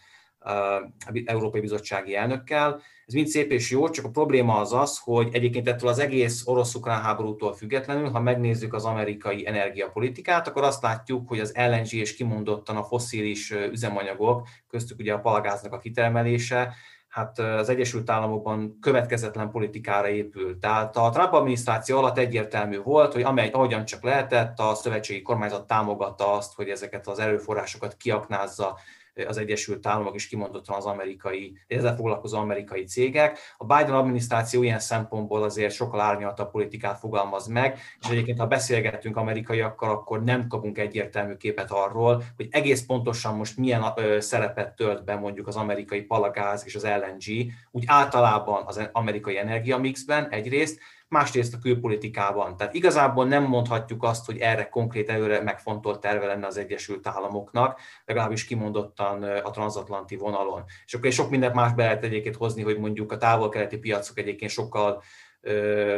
Európai 1.26 1.62
Bizottsági 1.62 2.16
elnökkel. 2.16 2.82
Ez 3.06 3.14
mind 3.14 3.28
szép 3.28 3.52
és 3.52 3.72
jó, 3.72 3.90
csak 3.90 4.06
a 4.06 4.10
probléma 4.10 4.60
az 4.60 4.74
az, 4.74 5.00
hogy 5.04 5.30
egyébként 5.32 5.68
ettől 5.68 5.90
az 5.90 6.00
egész 6.00 6.48
orosz-ukrán 6.48 7.02
háborútól 7.02 7.54
függetlenül, 7.54 8.10
ha 8.10 8.20
megnézzük 8.20 8.74
az 8.74 8.86
amerikai 8.86 9.48
energiapolitikát, 9.48 10.48
akkor 10.48 10.64
azt 10.64 10.84
látjuk, 10.84 11.28
hogy 11.28 11.40
az 11.40 11.54
LNG 11.56 11.94
és 11.94 12.16
kimondottan 12.16 12.76
a 12.76 12.84
fosszilis 12.84 13.52
üzemanyagok, 13.52 14.48
köztük 14.68 15.00
ugye 15.00 15.14
a 15.14 15.20
palagáznak 15.20 15.74
a 15.74 15.78
kitermelése, 15.78 16.74
hát 17.16 17.40
az 17.40 17.70
Egyesült 17.70 18.10
Államokban 18.10 18.78
következetlen 18.82 19.50
politikára 19.50 20.10
épült. 20.10 20.58
Tehát 20.58 20.98
a 20.98 21.10
Trump 21.10 21.34
adminisztráció 21.34 21.98
alatt 21.98 22.18
egyértelmű 22.18 22.82
volt, 22.82 23.14
hogy 23.14 23.22
amely, 23.22 23.50
ahogyan 23.50 23.86
csak 23.86 24.04
lehetett, 24.04 24.60
a 24.60 24.74
szövetségi 24.74 25.22
kormányzat 25.22 25.68
támogatta 25.68 26.34
azt, 26.34 26.54
hogy 26.54 26.70
ezeket 26.70 27.08
az 27.08 27.20
erőforrásokat 27.20 27.98
kiaknázza 27.98 28.78
az 29.28 29.38
Egyesült 29.38 29.88
Államok 29.88 30.16
is 30.16 30.28
kimondottan 30.28 30.76
az 30.76 30.86
amerikai, 30.86 31.58
ezzel 31.68 31.96
foglalkozó 31.96 32.38
amerikai 32.38 32.84
cégek. 32.84 33.40
A 33.58 33.66
Biden 33.66 33.94
adminisztráció 33.94 34.64
ilyen 34.64 34.80
szempontból 34.80 35.44
azért 35.44 35.74
sokkal 35.74 36.00
árnyaltabb 36.00 36.52
politikát 36.52 37.00
fogalmaz 37.00 37.48
meg, 37.48 37.80
és 38.02 38.10
egyébként 38.10 38.40
ha 38.40 38.48
beszélgetünk 38.48 39.18
amerikaiakkal, 39.18 39.90
akkor 39.90 40.24
nem 40.24 40.48
kapunk 40.48 40.78
egyértelmű 40.78 41.36
képet 41.36 41.72
arról, 41.72 42.24
hogy 42.36 42.48
egész 42.52 42.86
pontosan 42.86 43.36
most 43.36 43.58
milyen 43.58 43.84
szerepet 44.20 44.76
tölt 44.76 45.04
be 45.04 45.16
mondjuk 45.16 45.48
az 45.48 45.56
amerikai 45.56 46.02
palagáz 46.02 46.64
és 46.66 46.76
az 46.76 46.84
LNG, 46.84 47.52
úgy 47.72 47.84
általában 47.88 48.64
az 48.66 48.90
amerikai 48.92 49.38
energiamixben 49.38 50.30
egyrészt, 50.30 50.80
másrészt 51.08 51.54
a 51.54 51.60
külpolitikában. 51.60 52.58
Tehát 52.58 52.74
igazából 52.74 53.26
nem 53.26 53.44
mondhatjuk 53.44 54.04
azt, 54.04 54.26
hogy 54.26 54.38
erre 54.38 54.70
konkrét 54.70 55.10
előre 55.10 55.42
megfontolt 55.42 56.00
terve 56.00 56.26
lenne 56.26 56.48
az 56.48 56.58
Egyesült 56.58 57.08
Államoknak, 57.08 57.80
legalábbis 58.06 58.46
kimondottan 58.46 59.24
a 59.24 59.50
transatlanti 59.50 60.16
vonalon. 60.16 60.64
És 60.86 60.94
akkor 60.94 61.12
sok 61.12 61.30
mindent 61.30 61.54
más 61.54 61.74
be 61.74 61.84
lehet 61.84 62.04
egyébként 62.04 62.36
hozni, 62.36 62.64
hogy 62.64 62.78
mondjuk 62.78 63.12
a 63.12 63.18
távol-keleti 63.18 63.78
piacok 63.78 64.18
egyébként 64.18 64.52
sokkal 64.52 65.04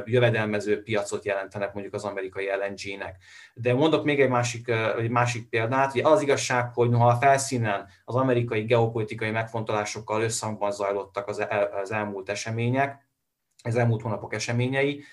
jövedelmező 0.05 0.83
piacot 0.83 1.25
jelentenek 1.25 1.73
mondjuk 1.73 1.93
az 1.95 2.03
amerikai 2.03 2.45
LNG-nek. 2.45 3.15
De 3.53 3.73
mondok 3.73 4.03
még 4.03 4.21
egy 4.21 4.29
másik, 4.29 4.67
egy 4.97 5.09
másik 5.09 5.49
példát, 5.49 5.91
hogy 5.91 6.01
az 6.01 6.21
igazság, 6.21 6.73
hogy 6.73 6.89
noha 6.89 7.07
a 7.07 7.15
felszínen 7.15 7.87
az 8.05 8.15
amerikai 8.15 8.63
geopolitikai 8.63 9.31
megfontolásokkal 9.31 10.21
összhangban 10.21 10.71
zajlottak 10.71 11.27
az, 11.27 11.39
el, 11.39 11.79
az 11.81 11.91
elmúlt 11.91 12.29
események, 12.29 13.06
az 13.69 13.79
elmúlt 13.79 14.01
hónapok 14.01 14.33
eseményei. 14.33 15.03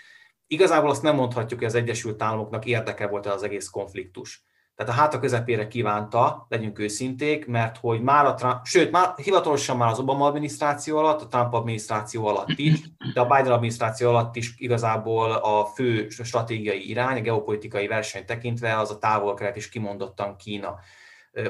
Igazából 0.47 0.91
azt 0.91 1.03
nem 1.03 1.15
mondhatjuk, 1.15 1.59
hogy 1.59 1.69
az 1.69 1.75
Egyesült 1.75 2.23
Államoknak 2.23 2.65
érdeke 2.65 3.07
volt 3.07 3.27
az 3.27 3.43
egész 3.43 3.69
konfliktus. 3.69 4.45
Tehát 4.77 4.93
a 4.93 4.97
háta 4.97 5.19
közepére 5.19 5.67
kívánta, 5.67 6.47
legyünk 6.49 6.79
őszinték, 6.79 7.47
mert 7.47 7.77
hogy 7.79 8.03
már 8.03 8.25
a 8.25 8.35
Trump, 8.35 8.65
sőt, 8.65 8.91
már 8.91 9.15
hivatalosan 9.17 9.77
már 9.77 9.91
az 9.91 9.99
Obama 9.99 10.27
adminisztráció 10.27 10.99
alatt, 10.99 11.21
a 11.21 11.27
Trump 11.27 11.53
adminisztráció 11.53 12.27
alatt 12.27 12.59
is, 12.59 12.81
de 13.15 13.21
a 13.21 13.27
Biden 13.27 13.53
adminisztráció 13.53 14.09
alatt 14.09 14.37
is 14.37 14.55
igazából 14.57 15.33
a 15.33 15.65
fő 15.65 16.09
stratégiai 16.09 16.89
irány, 16.89 17.19
a 17.19 17.21
geopolitikai 17.21 17.87
verseny 17.87 18.25
tekintve 18.25 18.79
az 18.79 18.91
a 18.91 18.99
távol-kelet 18.99 19.57
is 19.57 19.69
kimondottan 19.69 20.37
Kína. 20.37 20.79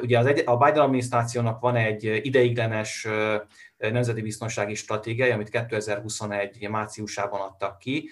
Ugye 0.02 0.18
az 0.18 0.26
egy, 0.26 0.42
a 0.46 0.56
Biden 0.56 0.82
adminisztrációnak 0.82 1.60
van 1.60 1.76
egy 1.76 2.20
ideiglenes 2.22 3.08
nemzeti 3.92 4.22
biztonsági 4.22 4.74
stratégiája, 4.74 5.34
amit 5.34 5.48
2021 5.48 6.68
márciusában 6.68 7.40
adtak 7.40 7.78
ki, 7.78 8.08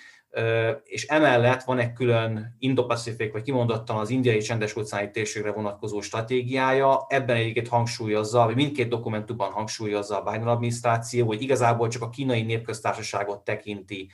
és 0.85 1.07
emellett 1.07 1.63
van 1.63 1.79
egy 1.79 1.93
külön 1.93 2.57
Indo-Pacific, 2.59 3.33
vagy 3.33 3.43
kimondottan 3.43 3.97
az 3.97 4.11
indiai 4.11 4.39
csendes 4.39 4.77
óceáni 4.77 5.11
térségre 5.11 5.53
vonatkozó 5.53 6.01
stratégiája. 6.01 7.07
Ebben 7.09 7.37
egyébként 7.37 7.69
hangsúlyozza, 7.69 8.45
vagy 8.45 8.55
mindkét 8.55 8.89
dokumentumban 8.89 9.51
hangsúlyozza 9.51 10.23
a 10.23 10.31
Biden 10.31 10.49
adminisztráció, 10.49 11.27
hogy 11.27 11.43
igazából 11.43 11.89
csak 11.89 12.03
a 12.03 12.11
kínai 12.11 12.43
népköztársaságot 12.43 13.45
tekinti 13.45 14.11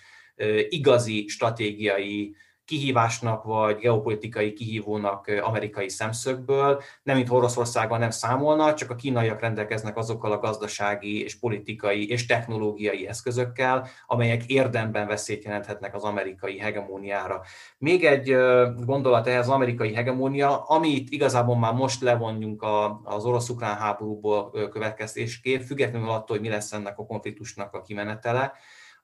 igazi 0.69 1.25
stratégiai 1.29 2.35
kihívásnak 2.69 3.45
vagy 3.45 3.79
geopolitikai 3.79 4.53
kihívónak 4.53 5.31
amerikai 5.43 5.89
szemszögből. 5.89 6.83
Nem, 7.03 7.17
mint 7.17 7.31
Oroszországban 7.31 7.99
nem 7.99 8.11
számolna, 8.11 8.75
csak 8.75 8.91
a 8.91 8.95
kínaiak 8.95 9.41
rendelkeznek 9.41 9.97
azokkal 9.97 10.33
a 10.33 10.39
gazdasági 10.39 11.23
és 11.23 11.39
politikai 11.39 12.09
és 12.09 12.27
technológiai 12.27 13.07
eszközökkel, 13.07 13.89
amelyek 14.07 14.47
érdemben 14.47 15.07
veszélyt 15.07 15.45
jelenthetnek 15.45 15.95
az 15.95 16.03
amerikai 16.03 16.59
hegemóniára. 16.59 17.43
Még 17.79 18.05
egy 18.05 18.37
gondolat 18.85 19.27
ehhez 19.27 19.47
az 19.49 19.55
amerikai 19.55 19.95
hegemónia, 19.95 20.63
amit 20.63 21.11
igazából 21.11 21.57
már 21.57 21.73
most 21.73 22.03
levonjunk 22.03 22.65
az 23.05 23.25
orosz-ukrán 23.25 23.77
háborúból 23.77 24.51
következtésképp, 24.71 25.61
függetlenül 25.61 26.09
attól, 26.09 26.37
hogy 26.37 26.41
mi 26.41 26.49
lesz 26.49 26.73
ennek 26.73 26.99
a 26.99 27.07
konfliktusnak 27.07 27.75
a 27.75 27.83
kimenetele, 27.83 28.53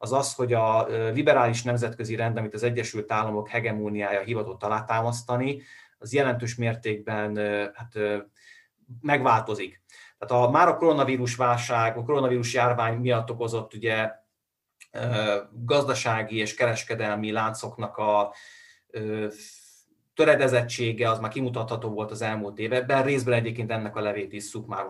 az 0.05 0.13
az, 0.13 0.35
hogy 0.35 0.53
a 0.53 0.87
liberális 1.13 1.63
nemzetközi 1.63 2.17
rend, 2.17 2.37
amit 2.37 2.55
az 2.55 2.63
Egyesült 2.63 3.13
Államok 3.13 3.49
hegemóniája 3.49 4.21
hivatott 4.21 4.63
alátámasztani, 4.63 5.63
az 5.99 6.13
jelentős 6.13 6.55
mértékben 6.55 7.37
hát, 7.75 7.93
megváltozik. 9.01 9.83
Tehát 10.19 10.45
a, 10.45 10.51
már 10.51 10.69
a 10.69 10.77
koronavírus 10.77 11.37
válság, 11.37 11.97
a 11.97 12.03
koronavírus 12.03 12.55
járvány 12.55 12.97
miatt 12.97 13.31
okozott 13.31 13.75
ugye 13.75 14.11
gazdasági 15.53 16.37
és 16.37 16.55
kereskedelmi 16.55 17.33
láncoknak 17.33 17.97
a 17.97 18.33
töredezettsége 20.15 21.11
az 21.11 21.19
már 21.19 21.31
kimutatható 21.31 21.89
volt 21.89 22.11
az 22.11 22.23
elmúlt 22.23 22.59
években, 22.59 23.03
részben 23.03 23.35
egyébként 23.35 23.71
ennek 23.71 23.97
a 23.97 24.01
levét 24.01 24.33
isszuk 24.33 24.67
már, 24.67 24.85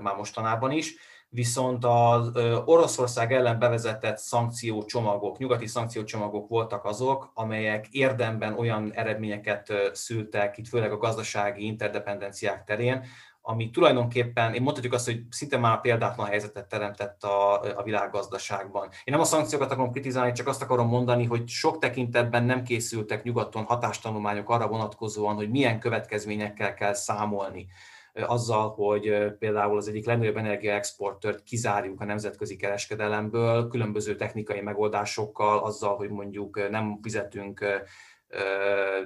már 0.00 0.16
mostanában 0.16 0.70
is, 0.70 0.94
viszont 1.34 1.84
az 1.84 2.30
Oroszország 2.64 3.32
ellen 3.32 3.58
bevezetett 3.58 4.18
szankciócsomagok, 4.18 5.38
nyugati 5.38 5.66
szankciócsomagok 5.66 6.48
voltak 6.48 6.84
azok, 6.84 7.30
amelyek 7.34 7.88
érdemben 7.90 8.58
olyan 8.58 8.92
eredményeket 8.94 9.72
szültek, 9.92 10.58
itt 10.58 10.68
főleg 10.68 10.92
a 10.92 10.96
gazdasági 10.96 11.66
interdependenciák 11.66 12.64
terén, 12.64 13.04
ami 13.44 13.70
tulajdonképpen, 13.70 14.54
én 14.54 14.62
mondhatjuk 14.62 14.92
azt, 14.92 15.04
hogy 15.04 15.22
szinte 15.30 15.58
már 15.58 15.80
példátlan 15.80 16.26
helyzetet 16.26 16.68
teremtett 16.68 17.22
a, 17.22 17.60
a 17.78 17.82
világgazdaságban. 17.82 18.82
Én 18.82 19.14
nem 19.14 19.20
a 19.20 19.24
szankciókat 19.24 19.70
akarom 19.70 19.90
kritizálni, 19.90 20.32
csak 20.32 20.46
azt 20.46 20.62
akarom 20.62 20.88
mondani, 20.88 21.24
hogy 21.24 21.48
sok 21.48 21.78
tekintetben 21.78 22.44
nem 22.44 22.62
készültek 22.62 23.22
nyugaton 23.22 23.64
hatástanulmányok 23.64 24.50
arra 24.50 24.68
vonatkozóan, 24.68 25.34
hogy 25.34 25.50
milyen 25.50 25.80
következményekkel 25.80 26.74
kell 26.74 26.94
számolni 26.94 27.68
azzal, 28.12 28.70
hogy 28.70 29.32
például 29.38 29.76
az 29.76 29.88
egyik 29.88 30.06
legnagyobb 30.06 30.36
energiaexportört 30.36 31.42
kizárjuk 31.42 32.00
a 32.00 32.04
nemzetközi 32.04 32.56
kereskedelemből, 32.56 33.68
különböző 33.68 34.16
technikai 34.16 34.60
megoldásokkal, 34.60 35.58
azzal, 35.58 35.96
hogy 35.96 36.10
mondjuk 36.10 36.70
nem 36.70 36.98
fizetünk 37.02 37.64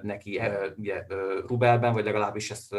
neki 0.02 0.40
ugye, 0.76 1.04
rubelben, 1.46 1.92
vagy 1.92 2.04
legalábbis 2.04 2.50
ezt, 2.50 2.74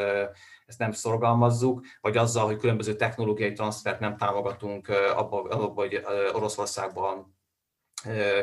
ezt 0.66 0.80
nem 0.80 0.92
szorgalmazzuk, 0.92 1.86
vagy 2.02 2.18
azzal, 2.18 2.46
hogy 2.46 2.58
különböző 2.58 2.96
technológiai 2.96 3.54
transfert 3.54 4.00
nem 4.00 4.18
támogatunk 4.18 4.90
abban, 5.16 5.74
hogy 5.74 6.02
Oroszországban 6.34 7.36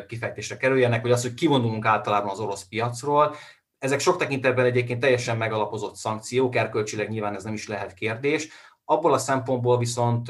kifejtésre 0.06 0.56
kerüljenek, 0.56 1.02
vagy 1.02 1.10
az, 1.10 1.22
hogy 1.22 1.34
kivonulunk 1.34 1.84
általában 1.84 2.30
az 2.30 2.40
orosz 2.40 2.64
piacról, 2.64 3.34
ezek 3.84 4.00
sok 4.00 4.16
tekintetben 4.16 4.64
egyébként 4.64 5.00
teljesen 5.00 5.36
megalapozott 5.36 5.94
szankciók, 5.94 6.56
erkölcsileg 6.56 7.08
nyilván 7.08 7.34
ez 7.34 7.44
nem 7.44 7.54
is 7.54 7.68
lehet 7.68 7.94
kérdés. 7.94 8.48
Abból 8.84 9.12
a 9.12 9.18
szempontból 9.18 9.78
viszont 9.78 10.28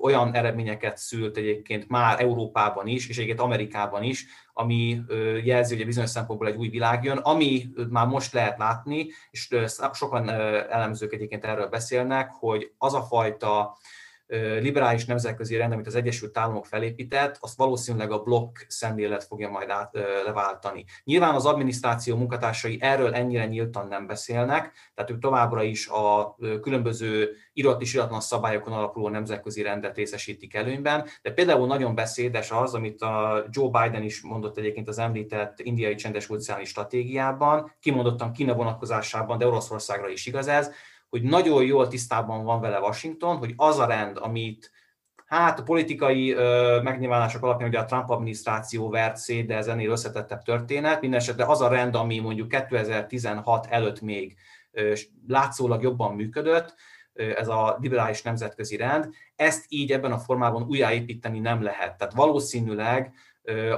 olyan 0.00 0.34
eredményeket 0.34 0.96
szült 0.96 1.36
egyébként 1.36 1.88
már 1.88 2.20
Európában 2.20 2.86
is, 2.86 3.08
és 3.08 3.16
egyébként 3.16 3.40
Amerikában 3.40 4.02
is, 4.02 4.26
ami 4.52 5.00
jelzi, 5.44 5.76
hogy 5.76 5.84
bizonyos 5.84 6.10
szempontból 6.10 6.48
egy 6.48 6.56
új 6.56 6.68
világ 6.68 7.04
jön, 7.04 7.16
ami 7.16 7.66
már 7.90 8.06
most 8.06 8.32
lehet 8.32 8.58
látni, 8.58 9.06
és 9.30 9.48
sokan 9.92 10.28
elemzők 10.70 11.12
egyébként 11.12 11.44
erről 11.44 11.68
beszélnek, 11.68 12.30
hogy 12.30 12.72
az 12.78 12.94
a 12.94 13.02
fajta 13.02 13.76
liberális 14.60 15.04
nemzetközi 15.04 15.56
rend, 15.56 15.72
amit 15.72 15.86
az 15.86 15.94
Egyesült 15.94 16.38
Államok 16.38 16.66
felépített, 16.66 17.36
azt 17.40 17.56
valószínűleg 17.56 18.12
a 18.12 18.22
blokk 18.22 18.56
szemlélet 18.68 19.24
fogja 19.24 19.48
majd 19.48 19.70
át, 19.70 19.98
leváltani. 20.24 20.84
Nyilván 21.04 21.34
az 21.34 21.46
adminisztráció 21.46 22.16
munkatársai 22.16 22.78
erről 22.80 23.14
ennyire 23.14 23.46
nyíltan 23.46 23.88
nem 23.88 24.06
beszélnek, 24.06 24.72
tehát 24.94 25.10
ők 25.10 25.18
továbbra 25.18 25.62
is 25.62 25.88
a 25.88 26.36
különböző 26.60 27.30
írott 27.52 27.80
és 27.80 27.94
iratlan 27.94 28.20
szabályokon 28.20 28.72
alapuló 28.72 29.08
nemzetközi 29.08 29.62
rendet 29.62 29.96
részesítik 29.96 30.54
előnyben, 30.54 31.06
de 31.22 31.32
például 31.32 31.66
nagyon 31.66 31.94
beszédes 31.94 32.50
az, 32.50 32.74
amit 32.74 33.02
a 33.02 33.44
Joe 33.50 33.68
Biden 33.68 34.02
is 34.02 34.22
mondott 34.22 34.58
egyébként 34.58 34.88
az 34.88 34.98
említett 34.98 35.60
indiai 35.60 35.94
csendes 35.94 36.30
óceáni 36.30 36.64
stratégiában, 36.64 37.72
kimondottan 37.80 38.32
Kína 38.32 38.54
vonatkozásában, 38.54 39.38
de 39.38 39.46
Oroszországra 39.46 40.08
is 40.08 40.26
igaz 40.26 40.48
ez, 40.48 40.70
hogy 41.14 41.22
nagyon 41.22 41.64
jól 41.64 41.88
tisztában 41.88 42.44
van 42.44 42.60
vele 42.60 42.78
Washington, 42.78 43.36
hogy 43.36 43.52
az 43.56 43.78
a 43.78 43.86
rend, 43.86 44.18
amit 44.20 44.70
Hát 45.26 45.58
a 45.58 45.62
politikai 45.62 46.34
megnyilvánulások 46.82 47.42
alapján 47.42 47.68
ugye 47.68 47.78
a 47.78 47.84
Trump 47.84 48.10
adminisztráció 48.10 48.88
vert 48.88 49.16
szét, 49.16 49.46
de 49.46 49.56
ez 49.56 49.66
ennél 49.66 49.90
összetettebb 49.90 50.42
történet. 50.42 51.00
Mindenesetre 51.00 51.44
az 51.44 51.60
a 51.60 51.68
rend, 51.68 51.94
ami 51.94 52.18
mondjuk 52.18 52.48
2016 52.48 53.66
előtt 53.70 54.00
még 54.00 54.36
látszólag 55.28 55.82
jobban 55.82 56.14
működött, 56.14 56.74
ez 57.12 57.48
a 57.48 57.76
liberális 57.80 58.22
nemzetközi 58.22 58.76
rend, 58.76 59.08
ezt 59.36 59.64
így 59.68 59.92
ebben 59.92 60.12
a 60.12 60.18
formában 60.18 60.62
újjáépíteni 60.62 61.38
nem 61.38 61.62
lehet. 61.62 61.98
Tehát 61.98 62.14
valószínűleg 62.14 63.14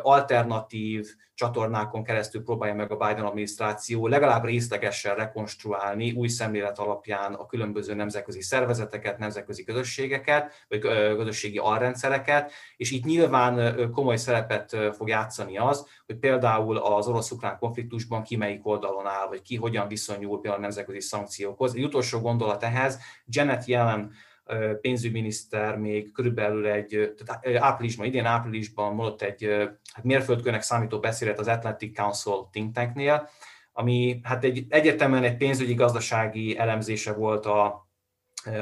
alternatív 0.03 1.07
csatornákon 1.35 2.05
keresztül 2.05 2.43
próbálja 2.43 2.75
meg 2.75 2.91
a 2.91 2.97
Biden 2.97 3.25
adminisztráció 3.25 4.07
legalább 4.07 4.45
részlegesen 4.45 5.15
rekonstruálni 5.15 6.13
új 6.13 6.29
szemlélet 6.29 6.79
alapján 6.79 7.35
a 7.35 7.47
különböző 7.47 7.95
nemzetközi 7.95 8.43
szervezeteket, 8.43 9.19
nemzetközi 9.19 9.65
közösségeket, 9.65 10.53
vagy 10.69 10.81
közösségi 11.17 11.59
alrendszereket, 11.59 12.53
és 12.77 12.91
itt 12.91 13.05
nyilván 13.05 13.77
komoly 13.93 14.17
szerepet 14.17 14.77
fog 14.97 15.09
játszani 15.09 15.59
az, 15.59 15.87
hogy 16.07 16.17
például 16.17 16.77
az 16.77 17.07
orosz-ukrán 17.07 17.59
konfliktusban 17.59 18.23
ki 18.23 18.37
melyik 18.37 18.67
oldalon 18.67 19.07
áll, 19.07 19.29
vagy 19.29 19.43
ki 19.43 19.57
hogyan 19.57 19.89
viszonyul 19.89 20.41
például 20.41 20.63
a 20.63 20.67
nemzetközi 20.67 21.01
szankciókhoz. 21.01 21.75
Egy 21.75 21.85
utolsó 21.85 22.21
gondolat 22.21 22.63
ehhez, 22.63 22.99
Janet 23.27 23.65
Yellen 23.65 24.13
pénzügyminiszter 24.81 25.77
még 25.77 26.13
körülbelül 26.13 26.67
egy, 26.67 27.15
tehát 27.17 27.47
áprilisban, 27.57 28.07
idén 28.07 28.25
áprilisban 28.25 28.95
mondott 28.95 29.23
egy 29.23 29.45
hát 29.93 30.05
mérföldkőnek 30.05 30.63
számító 30.63 31.01
beszédet 31.01 31.39
az 31.39 31.49
Atlantic 31.49 31.97
Council 31.97 32.49
think 32.53 32.75
tanknél, 32.75 33.29
ami 33.73 34.21
hát 34.23 34.45
egy, 34.45 34.65
egyértelműen 34.69 35.25
egy 35.25 35.37
pénzügyi 35.37 35.75
gazdasági 35.75 36.59
elemzése 36.59 37.13
volt 37.13 37.47
a 37.47 37.89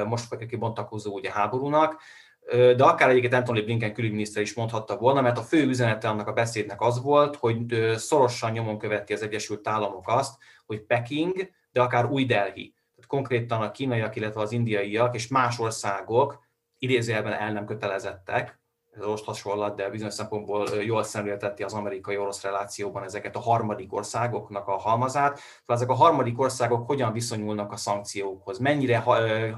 most 0.07 0.45
kibontakozó 0.45 1.13
ugye 1.13 1.31
háborúnak, 1.31 2.01
de 2.49 2.83
akár 2.83 3.09
egyébként 3.09 3.33
Anthony 3.33 3.63
Blinken 3.63 3.93
külügyminiszter 3.93 4.41
is 4.41 4.53
mondhatta 4.53 4.97
volna, 4.97 5.21
mert 5.21 5.37
a 5.37 5.41
fő 5.41 5.67
üzenete 5.67 6.09
annak 6.09 6.27
a 6.27 6.33
beszédnek 6.33 6.81
az 6.81 7.01
volt, 7.01 7.35
hogy 7.35 7.93
szorosan 7.95 8.51
nyomon 8.51 8.77
követi 8.77 9.13
az 9.13 9.21
Egyesült 9.21 9.67
Államok 9.67 10.07
azt, 10.07 10.37
hogy 10.65 10.81
Peking, 10.81 11.49
de 11.71 11.81
akár 11.81 12.05
új 12.05 12.25
Delhi 12.25 12.74
konkrétan 13.07 13.61
a 13.61 13.71
kínaiak, 13.71 14.15
illetve 14.15 14.41
az 14.41 14.51
indiaiak 14.51 15.15
és 15.15 15.27
más 15.27 15.59
országok 15.59 16.43
idézőjelben 16.77 17.33
el 17.33 17.51
nem 17.51 17.65
kötelezettek, 17.65 18.59
ez 18.99 19.05
most 19.05 19.25
hasonlat, 19.25 19.75
de 19.75 19.89
bizonyos 19.89 20.13
szempontból 20.13 20.67
jól 20.67 21.03
szemlélteti 21.03 21.63
az 21.63 21.73
amerikai-orosz 21.73 22.41
relációban 22.41 23.03
ezeket 23.03 23.35
a 23.35 23.39
harmadik 23.39 23.93
országoknak 23.93 24.67
a 24.67 24.77
halmazát. 24.77 25.37
Szóval 25.37 25.75
ezek 25.75 25.89
a 25.89 25.93
harmadik 25.93 26.39
országok 26.39 26.87
hogyan 26.87 27.13
viszonyulnak 27.13 27.71
a 27.71 27.75
szankciókhoz, 27.75 28.59
mennyire 28.59 29.03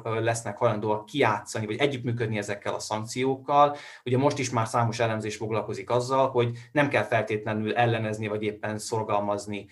lesznek 0.03 0.57
hajlandóak 0.57 1.05
kiátszani, 1.05 1.65
vagy 1.65 1.77
együttműködni 1.77 2.37
ezekkel 2.37 2.73
a 2.73 2.79
szankciókkal. 2.79 3.75
Ugye 4.05 4.17
most 4.17 4.39
is 4.39 4.49
már 4.49 4.67
számos 4.67 4.99
elemzés 4.99 5.35
foglalkozik 5.35 5.89
azzal, 5.89 6.29
hogy 6.29 6.57
nem 6.71 6.89
kell 6.89 7.03
feltétlenül 7.03 7.75
ellenezni, 7.75 8.27
vagy 8.27 8.43
éppen 8.43 8.77
szorgalmazni 8.77 9.67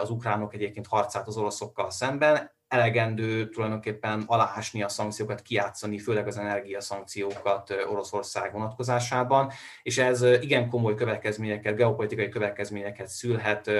az 0.00 0.10
ukránok 0.10 0.54
egyébként 0.54 0.86
harcát 0.86 1.26
az 1.26 1.36
oroszokkal 1.36 1.90
szemben 1.90 2.56
elegendő 2.68 3.48
tulajdonképpen 3.48 4.24
aláásni 4.26 4.82
a 4.82 4.88
szankciókat, 4.88 5.42
kiátszani, 5.42 5.98
főleg 5.98 6.26
az 6.26 6.38
energiaszankciókat 6.38 7.74
Oroszország 7.90 8.52
vonatkozásában, 8.52 9.50
és 9.82 9.98
ez 9.98 10.22
igen 10.22 10.68
komoly 10.68 10.94
következményeket, 10.94 11.76
geopolitikai 11.76 12.28
következményeket 12.28 13.08
szülhet 13.08 13.70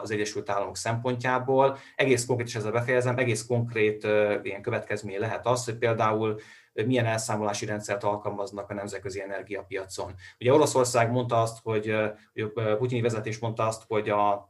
az 0.00 0.10
Egyesült 0.10 0.50
Államok 0.50 0.76
szempontjából. 0.76 1.78
Egész 1.96 2.24
konkrét, 2.24 2.48
és 2.48 2.54
ezzel 2.54 2.72
befejezem, 2.72 3.18
egész 3.18 3.46
konkrét 3.46 4.04
ilyen 4.42 4.62
következmény 4.62 5.18
lehet 5.18 5.46
az, 5.46 5.64
hogy 5.64 5.76
például 5.76 6.40
milyen 6.72 7.06
elszámolási 7.06 7.66
rendszert 7.66 8.04
alkalmaznak 8.04 8.70
a 8.70 8.74
nemzetközi 8.74 9.20
energiapiacon. 9.20 10.14
Ugye 10.40 10.52
Oroszország 10.52 11.10
mondta 11.10 11.40
azt, 11.40 11.58
hogy, 11.62 11.94
hogy 12.32 12.76
Putyini 12.78 13.00
vezetés 13.00 13.38
mondta 13.38 13.66
azt, 13.66 13.84
hogy 13.88 14.08
a 14.08 14.49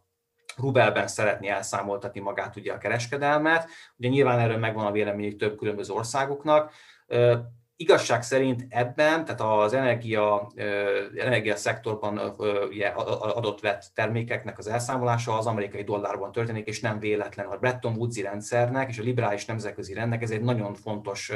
rubelben 0.57 1.07
szeretné 1.07 1.49
elszámoltatni 1.49 2.21
magát 2.21 2.57
ugye 2.57 2.73
a 2.73 2.79
kereskedelmet. 2.79 3.69
Ugye 3.97 4.09
nyilván 4.09 4.39
erről 4.39 4.59
megvan 4.59 4.87
a 4.87 4.93
véleményük 4.93 5.39
több 5.39 5.57
különböző 5.57 5.93
országoknak. 5.93 6.73
Igazság 7.77 8.23
szerint 8.23 8.67
ebben, 8.69 9.25
tehát 9.25 9.41
az 9.41 9.73
energia, 9.73 10.53
energia 11.17 11.57
szektorban 11.57 12.19
adott 13.19 13.61
vett 13.61 13.91
termékeknek 13.95 14.59
az 14.59 14.67
elszámolása 14.67 15.39
az 15.39 15.47
amerikai 15.47 15.83
dollárban 15.83 16.33
történik, 16.33 16.67
és 16.67 16.81
nem 16.81 16.99
véletlen. 16.99 17.47
A 17.47 17.57
Bretton 17.57 17.97
Woods 17.97 18.23
rendszernek 18.23 18.89
és 18.89 18.99
a 18.99 19.03
liberális 19.03 19.45
nemzetközi 19.45 19.95
rendnek 19.95 20.23
ez 20.23 20.31
egy 20.31 20.43
nagyon 20.43 20.75
fontos 20.75 21.33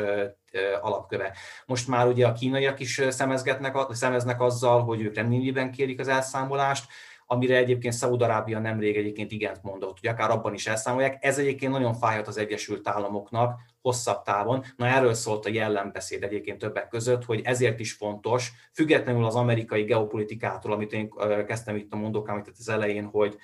alapköve. 0.80 1.32
Most 1.66 1.88
már 1.88 2.06
ugye 2.06 2.26
a 2.26 2.32
kínaiak 2.32 2.80
is 2.80 3.02
szemezgetnek, 3.08 3.76
szemeznek 3.90 4.40
azzal, 4.40 4.82
hogy 4.82 5.00
ők 5.02 5.14
nem 5.54 5.70
kérik 5.70 6.00
az 6.00 6.08
elszámolást, 6.08 6.86
amire 7.26 7.56
egyébként 7.56 7.94
Szaúd-Arábia 7.94 8.58
nemrég 8.58 8.96
egyébként 8.96 9.32
igent 9.32 9.62
mondott, 9.62 10.00
hogy 10.00 10.08
akár 10.08 10.30
abban 10.30 10.54
is 10.54 10.66
elszámolják. 10.66 11.24
Ez 11.24 11.38
egyébként 11.38 11.72
nagyon 11.72 11.94
fájhat 11.94 12.26
az 12.26 12.38
Egyesült 12.38 12.88
Államoknak 12.88 13.60
hosszabb 13.82 14.22
távon. 14.22 14.64
Na 14.76 14.86
erről 14.86 15.14
szólt 15.14 15.46
a 15.46 15.50
jellemբeszéd 15.50 16.22
egyébként 16.22 16.58
többek 16.58 16.88
között, 16.88 17.24
hogy 17.24 17.40
ezért 17.44 17.80
is 17.80 17.92
fontos, 17.92 18.52
függetlenül 18.72 19.24
az 19.24 19.34
amerikai 19.34 19.82
geopolitikától, 19.82 20.72
amit 20.72 20.92
én 20.92 21.10
kezdtem 21.46 21.76
itt 21.76 21.92
a 21.92 21.96
mondókám 21.96 22.44
az 22.58 22.68
elején, 22.68 23.04
hogy 23.04 23.36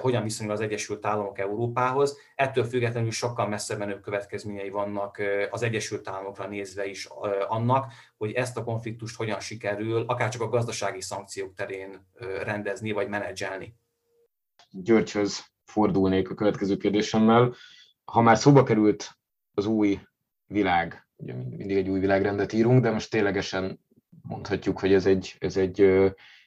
hogyan 0.00 0.22
viszonyul 0.22 0.52
az 0.52 0.60
Egyesült 0.60 1.06
Államok 1.06 1.38
Európához. 1.38 2.18
Ettől 2.34 2.64
függetlenül 2.64 3.10
sokkal 3.10 3.48
messze 3.48 3.76
menő 3.76 4.00
következményei 4.00 4.70
vannak 4.70 5.22
az 5.50 5.62
Egyesült 5.62 6.08
Államokra 6.08 6.46
nézve 6.46 6.86
is 6.86 7.08
annak, 7.48 7.92
hogy 8.16 8.32
ezt 8.32 8.56
a 8.56 8.64
konfliktust 8.64 9.16
hogyan 9.16 9.40
sikerül 9.40 10.04
akár 10.06 10.28
csak 10.28 10.42
a 10.42 10.48
gazdasági 10.48 11.00
szankciók 11.00 11.54
terén 11.54 12.06
rendezni 12.42 12.92
vagy 12.92 13.08
menedzselni. 13.08 13.74
Györgyhöz 14.70 15.44
fordulnék 15.64 16.30
a 16.30 16.34
következő 16.34 16.76
kérdésemmel. 16.76 17.54
Ha 18.04 18.20
már 18.20 18.36
szóba 18.36 18.62
került 18.62 19.10
az 19.54 19.66
új 19.66 20.00
világ, 20.46 21.06
ugye 21.16 21.34
mindig 21.34 21.76
egy 21.76 21.88
új 21.88 22.00
világrendet 22.00 22.52
írunk, 22.52 22.82
de 22.82 22.90
most 22.90 23.10
ténylegesen 23.10 23.80
mondhatjuk, 24.22 24.78
hogy 24.78 24.92
ez 24.92 25.06
egy, 25.06 25.36
ez 25.38 25.56
egy 25.56 25.80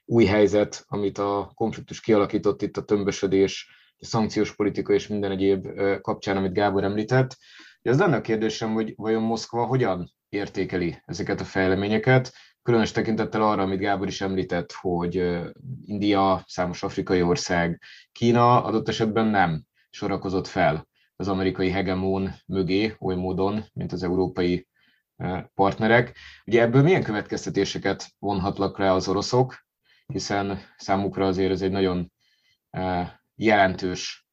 új 0.05 0.25
helyzet, 0.25 0.83
amit 0.87 1.17
a 1.17 1.51
konfliktus 1.53 1.99
kialakított 1.99 2.61
itt 2.61 2.77
a 2.77 2.83
tömbösödés, 2.83 3.69
a 3.97 4.05
szankciós 4.05 4.55
politika 4.55 4.93
és 4.93 5.07
minden 5.07 5.31
egyéb 5.31 5.67
kapcsán, 6.01 6.37
amit 6.37 6.53
Gábor 6.53 6.83
említett. 6.83 7.37
Ez 7.81 7.99
lenne 7.99 8.15
a 8.15 8.21
kérdésem, 8.21 8.73
hogy 8.73 8.93
vajon 8.95 9.21
Moszkva 9.21 9.65
hogyan 9.65 10.13
értékeli 10.29 11.01
ezeket 11.05 11.41
a 11.41 11.45
fejleményeket, 11.45 12.33
különös 12.61 12.91
tekintettel 12.91 13.41
arra, 13.41 13.61
amit 13.61 13.79
Gábor 13.79 14.07
is 14.07 14.21
említett, 14.21 14.71
hogy 14.71 15.41
India, 15.85 16.43
számos 16.47 16.83
afrikai 16.83 17.21
ország, 17.21 17.81
Kína 18.11 18.63
adott 18.63 18.87
esetben 18.87 19.27
nem 19.27 19.63
sorakozott 19.89 20.47
fel 20.47 20.87
az 21.15 21.27
amerikai 21.27 21.69
hegemón 21.69 22.33
mögé 22.45 22.95
oly 22.99 23.15
módon, 23.15 23.65
mint 23.73 23.91
az 23.91 24.03
európai 24.03 24.67
partnerek. 25.53 26.17
Ugye 26.45 26.61
ebből 26.61 26.81
milyen 26.81 27.03
következtetéseket 27.03 28.07
vonhatnak 28.19 28.77
rá 28.77 28.91
az 28.91 29.07
oroszok, 29.07 29.64
hiszen 30.07 30.59
számukra 30.77 31.25
azért 31.25 31.51
ez 31.51 31.61
egy 31.61 31.71
nagyon 31.71 32.11
e, 32.69 33.19
jelentős 33.35 34.27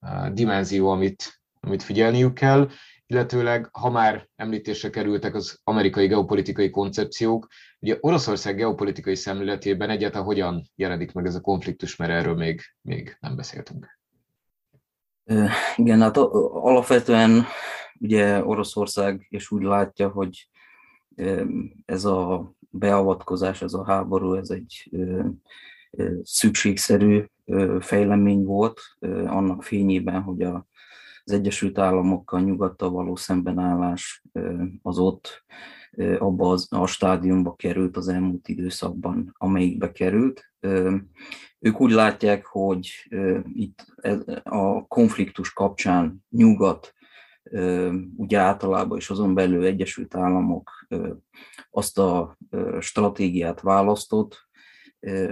e, 0.00 0.30
dimenzió, 0.30 0.88
amit, 0.88 1.40
amit 1.60 1.82
figyelniük 1.82 2.34
kell, 2.34 2.70
illetőleg, 3.06 3.68
ha 3.72 3.90
már 3.90 4.28
említésre 4.36 4.90
kerültek 4.90 5.34
az 5.34 5.60
amerikai 5.64 6.06
geopolitikai 6.06 6.70
koncepciók, 6.70 7.46
ugye 7.80 7.96
Oroszország 8.00 8.56
geopolitikai 8.56 9.14
szemléletében 9.14 9.90
egyáltalán 9.90 10.26
hogyan 10.26 10.70
jelenik 10.74 11.12
meg 11.12 11.26
ez 11.26 11.34
a 11.34 11.40
konfliktus, 11.40 11.96
mert 11.96 12.10
erről 12.10 12.34
még, 12.34 12.60
még 12.80 13.16
nem 13.20 13.36
beszéltünk. 13.36 13.98
Igen, 15.76 16.00
hát 16.00 16.16
alapvetően 16.16 17.44
ugye 18.00 18.44
Oroszország 18.44 19.26
és 19.28 19.50
úgy 19.50 19.62
látja, 19.62 20.08
hogy 20.08 20.48
ez 21.84 22.04
a 22.04 22.52
beavatkozás, 22.78 23.62
ez 23.62 23.72
a 23.72 23.84
háború, 23.84 24.34
ez 24.34 24.50
egy 24.50 24.90
szükségszerű 26.22 27.24
fejlemény 27.80 28.44
volt 28.44 28.80
annak 29.26 29.62
fényében, 29.62 30.22
hogy 30.22 30.42
a, 30.42 30.66
az 31.24 31.32
Egyesült 31.32 31.78
Államokkal 31.78 32.40
nyugattal 32.40 32.90
való 32.90 33.16
szembenállás 33.16 34.22
az 34.82 34.98
ott 34.98 35.44
abba 36.18 36.50
az, 36.50 36.66
a 36.70 36.86
stádiumba 36.86 37.54
került 37.54 37.96
az 37.96 38.08
elmúlt 38.08 38.48
időszakban, 38.48 39.34
amelyikbe 39.38 39.92
került. 39.92 40.52
Ők 41.58 41.80
úgy 41.80 41.90
látják, 41.90 42.46
hogy 42.46 43.08
itt 43.52 43.84
a 44.42 44.86
konfliktus 44.86 45.52
kapcsán 45.52 46.24
nyugat 46.30 46.94
ugye 48.16 48.38
általában 48.38 48.98
és 48.98 49.10
azon 49.10 49.34
belül 49.34 49.64
Egyesült 49.64 50.14
Államok 50.14 50.86
azt 51.70 51.98
a 51.98 52.36
stratégiát 52.80 53.60
választott, 53.60 54.48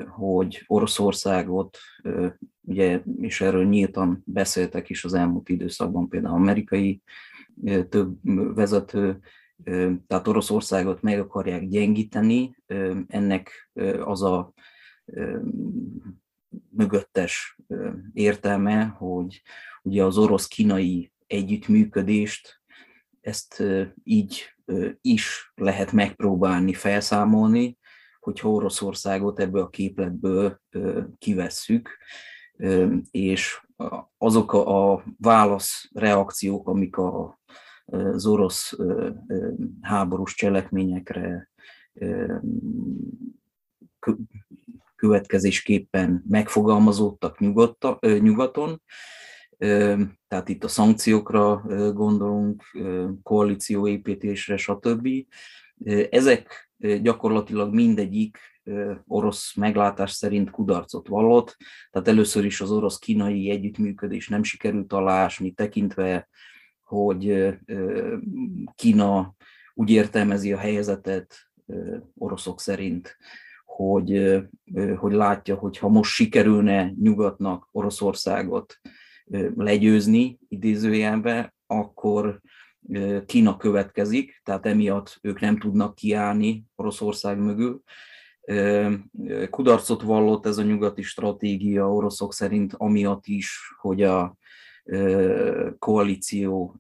hogy 0.09 0.65
Oroszországot, 0.67 1.79
ugye, 2.61 3.03
és 3.21 3.41
erről 3.41 3.65
nyíltan 3.65 4.23
beszéltek 4.27 4.91
is 4.91 5.05
az 5.05 5.15
elmúlt 5.15 5.49
időszakban, 5.49 6.09
például 6.09 6.35
amerikai 6.35 7.03
több 7.89 8.19
vezető, 8.55 9.21
tehát 10.07 10.29
Oroszországot 10.29 11.03
meg 11.03 11.21
akarják 11.21 11.67
gyengíteni, 11.67 12.57
ennek 13.07 13.71
az 14.05 14.23
a 14.23 14.53
mögöttes 16.69 17.59
értelme, 18.13 18.85
hogy 18.85 19.43
ugye 19.83 20.05
az 20.05 20.19
orosz-kínai 20.19 21.13
együttműködést 21.27 22.63
ezt 23.21 23.63
így 24.03 24.55
is 25.01 25.53
lehet 25.55 25.93
megpróbálni 25.93 26.75
felszámolni, 26.75 27.79
hogyha 28.21 28.51
Oroszországot 28.51 29.41
ebből 29.41 29.63
a 29.63 29.69
képletből 29.69 30.61
kivesszük, 31.19 31.99
és 33.11 33.61
azok 34.19 34.53
a 34.53 35.05
válasz 35.19 35.89
reakciók, 35.93 36.69
amik 36.69 36.97
a, 36.97 37.41
az 37.85 38.27
orosz 38.27 38.77
háborús 39.81 40.35
cselekményekre 40.35 41.51
következésképpen 44.97 46.25
megfogalmazódtak 46.29 47.39
nyugaton, 48.01 48.83
tehát 50.29 50.49
itt 50.49 50.65
a 50.65 50.69
szankciókra 50.69 51.63
gondolunk, 51.93 52.63
koalícióépítésre, 53.23 54.57
stb. 54.57 55.09
Ezek 56.11 56.71
gyakorlatilag 57.03 57.75
mindegyik 57.75 58.39
orosz 59.07 59.55
meglátás 59.55 60.11
szerint 60.11 60.51
kudarcot 60.51 61.09
vallott, 61.09 61.57
tehát 61.91 62.09
először 62.09 62.45
is 62.45 62.61
az 62.61 62.71
orosz-kínai 62.71 63.51
együttműködés 63.51 64.29
nem 64.29 64.43
sikerült 64.43 64.93
alásni, 64.93 65.53
tekintve, 65.53 66.29
hogy 66.83 67.55
Kína 68.75 69.35
úgy 69.75 69.91
értelmezi 69.91 70.53
a 70.53 70.59
helyzetet 70.59 71.35
oroszok 72.19 72.61
szerint, 72.61 73.17
hogy, 73.65 74.41
hogy 74.97 75.13
látja, 75.13 75.55
hogy 75.55 75.79
ha 75.79 75.89
most 75.89 76.13
sikerülne 76.13 76.93
nyugatnak 77.01 77.69
Oroszországot 77.73 78.81
legyőzni 79.57 80.39
idézőjelbe, 80.49 81.55
akkor 81.67 82.41
Kína 83.27 83.57
következik, 83.57 84.41
tehát 84.43 84.67
emiatt 84.67 85.19
ők 85.23 85.41
nem 85.41 85.59
tudnak 85.59 85.95
kiállni 85.95 86.65
Oroszország 86.75 87.39
mögül. 87.39 87.83
Kudarcot 89.51 90.03
vallott 90.03 90.47
ez 90.47 90.59
a 90.59 90.63
nyugati 90.63 91.03
stratégia 91.03 91.93
oroszok 91.93 92.33
szerint, 92.33 92.75
amiatt 92.77 93.27
is, 93.27 93.59
hogy 93.81 94.03
a 94.03 94.37
koalíció 95.79 96.79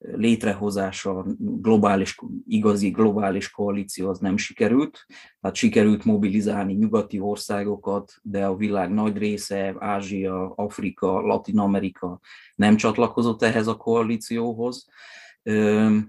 létrehozása, 0.00 1.26
globális, 1.38 2.18
igazi 2.46 2.90
globális 2.90 3.50
koalíció 3.50 4.08
az 4.08 4.18
nem 4.18 4.36
sikerült. 4.36 5.06
Tehát 5.40 5.56
sikerült 5.56 6.04
mobilizálni 6.04 6.72
nyugati 6.72 7.20
országokat, 7.20 8.12
de 8.22 8.46
a 8.46 8.56
világ 8.56 8.90
nagy 8.92 9.16
része, 9.16 9.74
Ázsia, 9.78 10.52
Afrika, 10.54 11.20
Latin 11.20 11.58
Amerika 11.58 12.20
nem 12.54 12.76
csatlakozott 12.76 13.42
ehhez 13.42 13.66
a 13.66 13.76
koalícióhoz, 13.76 14.88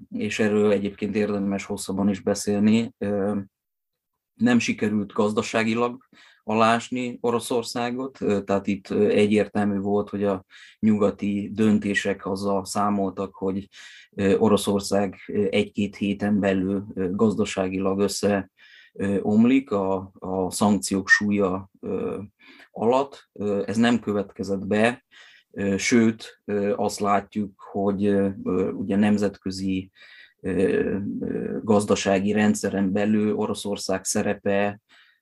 és 0.10 0.40
erről 0.40 0.72
egyébként 0.72 1.16
érdemes 1.16 1.66
hosszabban 1.66 2.10
is 2.10 2.20
beszélni. 2.20 2.94
Nem 4.34 4.60
sikerült 4.60 5.14
gazdaságilag 5.14 6.08
alásni 6.44 7.18
Oroszországot, 7.22 8.18
tehát 8.46 8.68
itt 8.68 8.90
egyértelmű 8.90 9.80
volt, 9.80 10.10
hogy 10.10 10.24
a 10.24 10.46
nyugati 10.80 11.50
döntések 11.54 12.26
azzal 12.26 12.66
számoltak, 12.66 13.36
hogy 13.36 13.68
Oroszország 14.38 15.16
egy-két 15.50 15.96
héten 15.96 16.40
belül 16.40 16.86
gazdaságilag 17.12 18.00
össze 18.00 18.50
omlik 19.22 19.72
a, 19.72 20.12
a 20.20 20.52
szankciók 20.52 21.10
súlya 21.10 21.70
alatt. 22.72 23.30
Ez 23.66 23.78
nem 23.78 24.00
következett 24.00 24.68
be, 24.68 25.06
sőt 25.78 26.42
azt 26.76 27.00
látjuk, 27.00 27.60
hogy 27.72 28.16
ugye 28.74 28.96
nemzetközi 28.96 29.92
gazdasági 31.62 32.32
rendszeren 32.32 32.92
belül 32.92 33.36
Oroszország 33.36 34.04
szerepe 34.04 34.80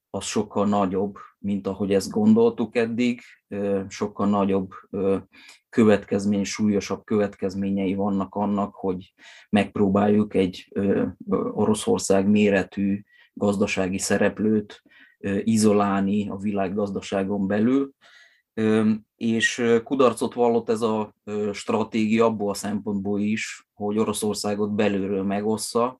az 0.09 0.25
sokkal 0.25 0.67
nagyobb, 0.67 1.17
mint 1.37 1.67
ahogy 1.67 1.93
ezt 1.93 2.09
gondoltuk 2.09 2.75
eddig, 2.75 3.21
sokkal 3.87 4.27
nagyobb 4.27 4.69
következmény, 5.69 6.43
súlyosabb 6.43 7.03
következményei 7.03 7.93
vannak 7.93 8.35
annak, 8.35 8.75
hogy 8.75 9.13
megpróbáljuk 9.49 10.33
egy 10.33 10.73
Oroszország 11.51 12.27
méretű 12.27 13.01
gazdasági 13.33 13.97
szereplőt 13.97 14.83
izolálni 15.43 16.29
a 16.29 16.37
világgazdaságon 16.37 17.47
belül, 17.47 17.91
és 19.15 19.63
kudarcot 19.83 20.33
vallott 20.33 20.69
ez 20.69 20.81
a 20.81 21.13
stratégia 21.53 22.25
abból 22.25 22.49
a 22.49 22.53
szempontból 22.53 23.19
is, 23.19 23.67
hogy 23.73 23.97
Oroszországot 23.97 24.75
belülről 24.75 25.23
megossza, 25.23 25.99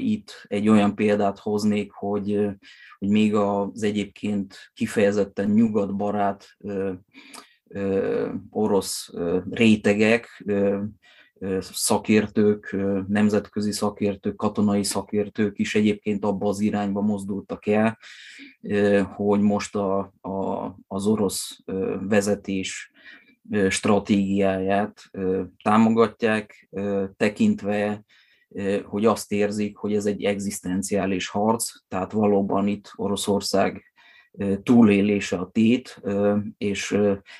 itt 0.00 0.44
egy 0.48 0.68
olyan 0.68 0.94
példát 0.94 1.38
hoznék, 1.38 1.92
hogy, 1.92 2.48
hogy 2.98 3.08
még 3.08 3.34
az 3.34 3.82
egyébként 3.82 4.70
kifejezetten 4.74 5.50
nyugatbarát 5.50 6.56
orosz 8.50 9.12
rétegek, 9.50 10.44
szakértők, 11.60 12.76
nemzetközi 13.08 13.72
szakértők, 13.72 14.36
katonai 14.36 14.82
szakértők 14.82 15.58
is 15.58 15.74
egyébként 15.74 16.24
abba 16.24 16.48
az 16.48 16.60
irányba 16.60 17.00
mozdultak 17.00 17.66
el, 17.66 17.98
hogy 19.14 19.40
most 19.40 19.76
a, 19.76 19.98
a, 20.20 20.66
az 20.86 21.06
orosz 21.06 21.58
vezetés 22.00 22.90
stratégiáját 23.68 25.10
támogatják, 25.62 26.68
tekintve 27.16 28.04
hogy 28.84 29.04
azt 29.04 29.32
érzik, 29.32 29.76
hogy 29.76 29.94
ez 29.94 30.06
egy 30.06 30.24
egzisztenciális 30.24 31.28
harc, 31.28 31.70
tehát 31.88 32.12
valóban 32.12 32.66
itt 32.66 32.92
Oroszország 32.96 33.84
túlélése 34.62 35.36
a 35.36 35.50
tét, 35.52 36.02
és 36.58 36.98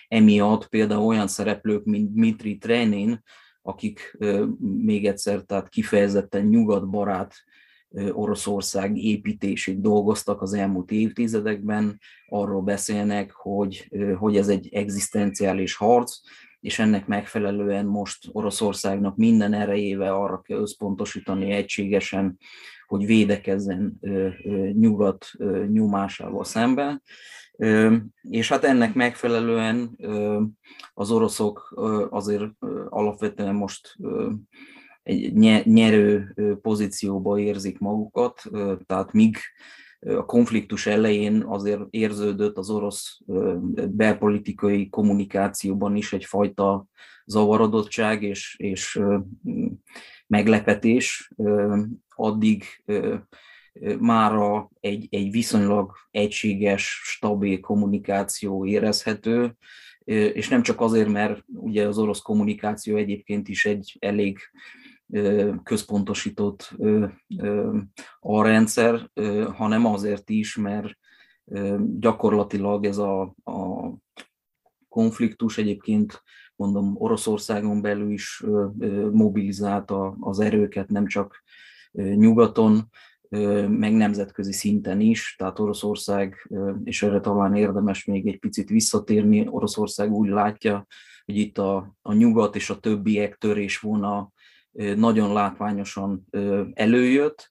emiatt 0.09 0.69
például 0.69 1.07
olyan 1.07 1.29
szereplők, 1.29 1.85
mint 1.85 2.13
Dmitri 2.13 2.59
Trenin, 2.59 3.23
akik 3.63 4.17
még 4.59 5.07
egyszer, 5.07 5.41
tehát 5.41 5.69
kifejezetten 5.69 6.45
nyugatbarát 6.47 7.35
Oroszország 8.13 8.97
építését 8.97 9.81
dolgoztak 9.81 10.43
az 10.43 10.53
elmúlt 10.53 10.91
évtizedekben, 10.91 12.01
arról 12.29 12.63
beszélnek, 12.63 13.31
hogy, 13.31 13.91
hogy 14.19 14.37
ez 14.37 14.49
egy 14.49 14.69
egzisztenciális 14.73 15.75
harc, 15.75 16.17
és 16.61 16.79
ennek 16.79 17.07
megfelelően 17.07 17.87
most 17.87 18.29
Oroszországnak 18.33 19.17
minden 19.17 19.53
erejével 19.53 20.15
arra 20.15 20.41
kell 20.41 20.59
összpontosítani 20.59 21.51
egységesen, 21.51 22.39
hogy 22.87 23.07
védekezzen 23.07 24.01
nyugat 24.73 25.27
nyomásával 25.69 26.45
szemben. 26.45 27.03
És 28.21 28.49
hát 28.49 28.65
ennek 28.65 28.95
megfelelően 28.95 29.97
az 30.95 31.11
oroszok 31.11 31.75
azért 32.11 32.51
alapvetően 32.89 33.55
most 33.55 33.97
egy 35.03 35.33
nyerő 35.65 36.35
pozícióba 36.63 37.39
érzik 37.39 37.79
magukat, 37.79 38.43
tehát 38.87 39.13
míg 39.13 39.37
a 40.01 40.25
konfliktus 40.25 40.87
elején 40.87 41.43
azért 41.43 41.81
érződött 41.91 42.57
az 42.57 42.71
orosz 42.71 43.21
belpolitikai 43.91 44.89
kommunikációban 44.89 45.97
is 45.97 46.13
egyfajta 46.13 46.87
zavarodottság 47.25 48.23
és, 48.23 48.57
és 48.59 49.01
meglepetés, 50.27 51.33
addig 52.15 52.65
mára 53.99 54.71
egy, 54.81 55.07
egy 55.11 55.31
viszonylag 55.31 55.93
egységes, 56.11 57.01
stabil 57.05 57.61
kommunikáció 57.61 58.67
érezhető, 58.67 59.57
és 60.05 60.49
nem 60.49 60.63
csak 60.63 60.81
azért, 60.81 61.09
mert 61.09 61.45
ugye 61.47 61.87
az 61.87 61.99
orosz 61.99 62.21
kommunikáció 62.21 62.97
egyébként 62.97 63.49
is 63.49 63.65
egy 63.67 63.97
elég 63.99 64.39
központosított 65.63 66.77
a 68.21 68.43
rendszer, 68.43 69.11
hanem 69.55 69.87
azért 69.87 70.31
is, 70.31 70.57
mert 70.57 70.99
gyakorlatilag 71.99 72.85
ez 72.85 72.99
a, 72.99 73.21
a 73.45 73.93
konfliktus 74.89 75.59
egyébként 75.59 76.23
mondom 76.57 76.95
Oroszországon 76.99 77.81
belül 77.81 78.11
is 78.11 78.45
mobilizálta 79.13 80.17
az 80.21 80.41
erőket, 80.41 80.89
nem 80.89 81.07
csak 81.07 81.45
nyugaton, 81.93 82.89
meg 83.69 83.93
nemzetközi 83.93 84.53
szinten 84.53 85.01
is, 85.01 85.35
tehát 85.39 85.59
Oroszország, 85.59 86.51
és 86.85 87.03
erre 87.03 87.21
talán 87.21 87.55
érdemes 87.55 88.05
még 88.05 88.27
egy 88.27 88.39
picit 88.39 88.69
visszatérni, 88.69 89.47
Oroszország 89.49 90.13
úgy 90.13 90.29
látja, 90.29 90.87
hogy 91.25 91.37
itt 91.37 91.59
a, 91.59 91.97
a 92.03 92.13
nyugat 92.13 92.57
és 92.57 92.71
a 92.71 92.79
többiek 92.79 93.37
törésvona 93.37 94.33
nagyon 94.97 95.33
látványosan 95.33 96.27
előjött, 96.75 97.51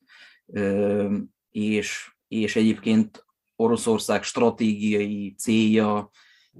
és, 1.51 2.11
és 2.27 2.55
egyébként 2.55 3.25
Oroszország 3.55 4.23
stratégiai 4.23 5.35
célja 5.37 6.09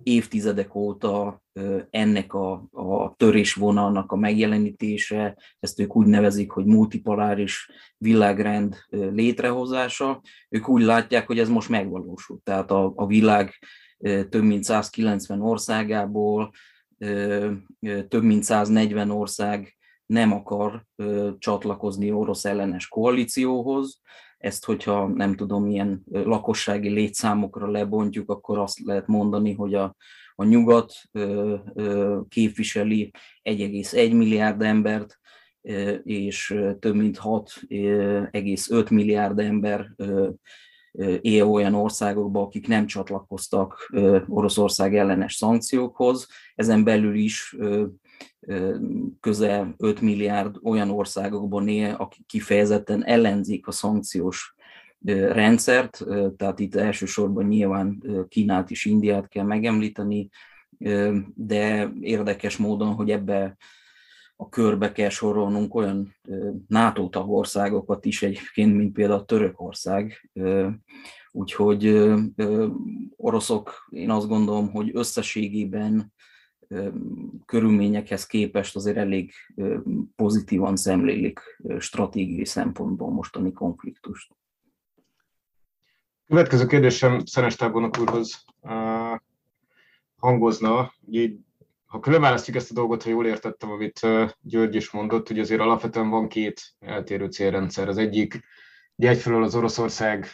évtizedek 0.03 0.75
óta 0.75 1.43
ennek 1.89 2.33
a, 2.33 2.67
a 2.71 3.15
törésvonalnak 3.15 4.11
a 4.11 4.15
megjelenítése, 4.15 5.37
ezt 5.59 5.79
ők 5.79 5.95
úgy 5.95 6.07
nevezik, 6.07 6.51
hogy 6.51 6.65
multipoláris 6.65 7.69
világrend 7.97 8.77
létrehozása. 8.89 10.21
Ők 10.49 10.69
úgy 10.69 10.81
látják, 10.81 11.27
hogy 11.27 11.39
ez 11.39 11.49
most 11.49 11.69
megvalósult. 11.69 12.43
Tehát 12.43 12.71
a, 12.71 12.93
a 12.95 13.05
világ 13.05 13.53
több 14.29 14.43
mint 14.43 14.63
190 14.63 15.41
országából 15.41 16.51
több 18.07 18.23
mint 18.23 18.43
140 18.43 19.09
ország 19.09 19.75
nem 20.05 20.31
akar 20.31 20.85
csatlakozni 21.37 22.11
orosz 22.11 22.45
ellenes 22.45 22.87
koalícióhoz, 22.87 24.01
ezt, 24.37 24.65
hogyha 24.65 25.07
nem 25.07 25.35
tudom, 25.35 25.63
milyen 25.63 26.03
lakossági 26.11 26.89
létszámokra 26.89 27.71
lebontjuk, 27.71 28.29
akkor 28.29 28.57
azt 28.57 28.79
lehet 28.79 29.07
mondani, 29.07 29.53
hogy 29.53 29.73
a, 29.73 29.95
a 30.35 30.43
nyugat 30.43 30.93
képviseli 32.27 33.11
1,1 33.43 34.11
milliárd 34.11 34.61
embert, 34.61 35.19
és 36.03 36.55
több 36.79 36.95
mint 36.95 37.19
6,5 37.21 38.91
milliárd 38.91 39.39
ember 39.39 39.95
él 41.21 41.43
olyan 41.43 41.73
országokban, 41.73 42.43
akik 42.43 42.67
nem 42.67 42.85
csatlakoztak 42.85 43.93
Oroszország 44.27 44.95
ellenes 44.95 45.35
szankciókhoz. 45.35 46.27
Ezen 46.55 46.83
belül 46.83 47.15
is 47.15 47.55
közel 49.19 49.73
5 49.77 50.01
milliárd 50.01 50.55
olyan 50.63 50.89
országokban 50.89 51.67
él, 51.67 51.93
akik 51.93 52.25
kifejezetten 52.25 53.03
ellenzik 53.05 53.67
a 53.67 53.71
szankciós 53.71 54.55
rendszert, 55.29 56.05
tehát 56.37 56.59
itt 56.59 56.75
elsősorban 56.75 57.45
nyilván 57.45 58.03
Kínát 58.27 58.71
és 58.71 58.85
Indiát 58.85 59.27
kell 59.27 59.45
megemlíteni, 59.45 60.29
de 61.33 61.91
érdekes 62.01 62.57
módon, 62.57 62.93
hogy 62.93 63.09
ebbe 63.09 63.57
a 64.35 64.49
körbe 64.49 64.91
kell 64.91 65.09
sorolnunk 65.09 65.75
olyan 65.75 66.15
NATO 66.67 67.09
tagországokat 67.09 68.05
is 68.05 68.23
egyébként, 68.23 68.75
mint 68.75 68.93
például 68.93 69.25
Törökország. 69.25 70.29
Úgyhogy 71.31 72.03
oroszok, 73.15 73.87
én 73.89 74.09
azt 74.09 74.27
gondolom, 74.27 74.71
hogy 74.71 74.89
összességében 74.93 76.13
körülményekhez 77.45 78.25
képest 78.25 78.75
azért 78.75 78.97
elég 78.97 79.31
pozitívan 80.15 80.75
szemlélik 80.75 81.39
stratégiai 81.79 82.45
szempontból 82.45 83.11
mostani 83.11 83.51
konfliktust. 83.51 84.31
Következő 86.27 86.65
kérdésem 86.65 87.25
Szenes 87.25 87.55
Tábornok 87.55 87.99
úrhoz 87.99 88.43
hangozna. 90.17 90.93
Ugye, 91.01 91.29
ha 91.85 91.99
különválasztjuk 91.99 92.55
ezt 92.55 92.71
a 92.71 92.73
dolgot, 92.73 93.03
ha 93.03 93.09
jól 93.09 93.25
értettem, 93.25 93.71
amit 93.71 93.99
György 94.41 94.75
is 94.75 94.91
mondott, 94.91 95.27
hogy 95.27 95.39
azért 95.39 95.61
alapvetően 95.61 96.09
van 96.09 96.27
két 96.27 96.61
eltérő 96.79 97.27
célrendszer. 97.27 97.87
Az 97.87 97.97
egyik, 97.97 98.39
ugye 98.95 99.09
egyfelől 99.09 99.43
az 99.43 99.55
Oroszország, 99.55 100.27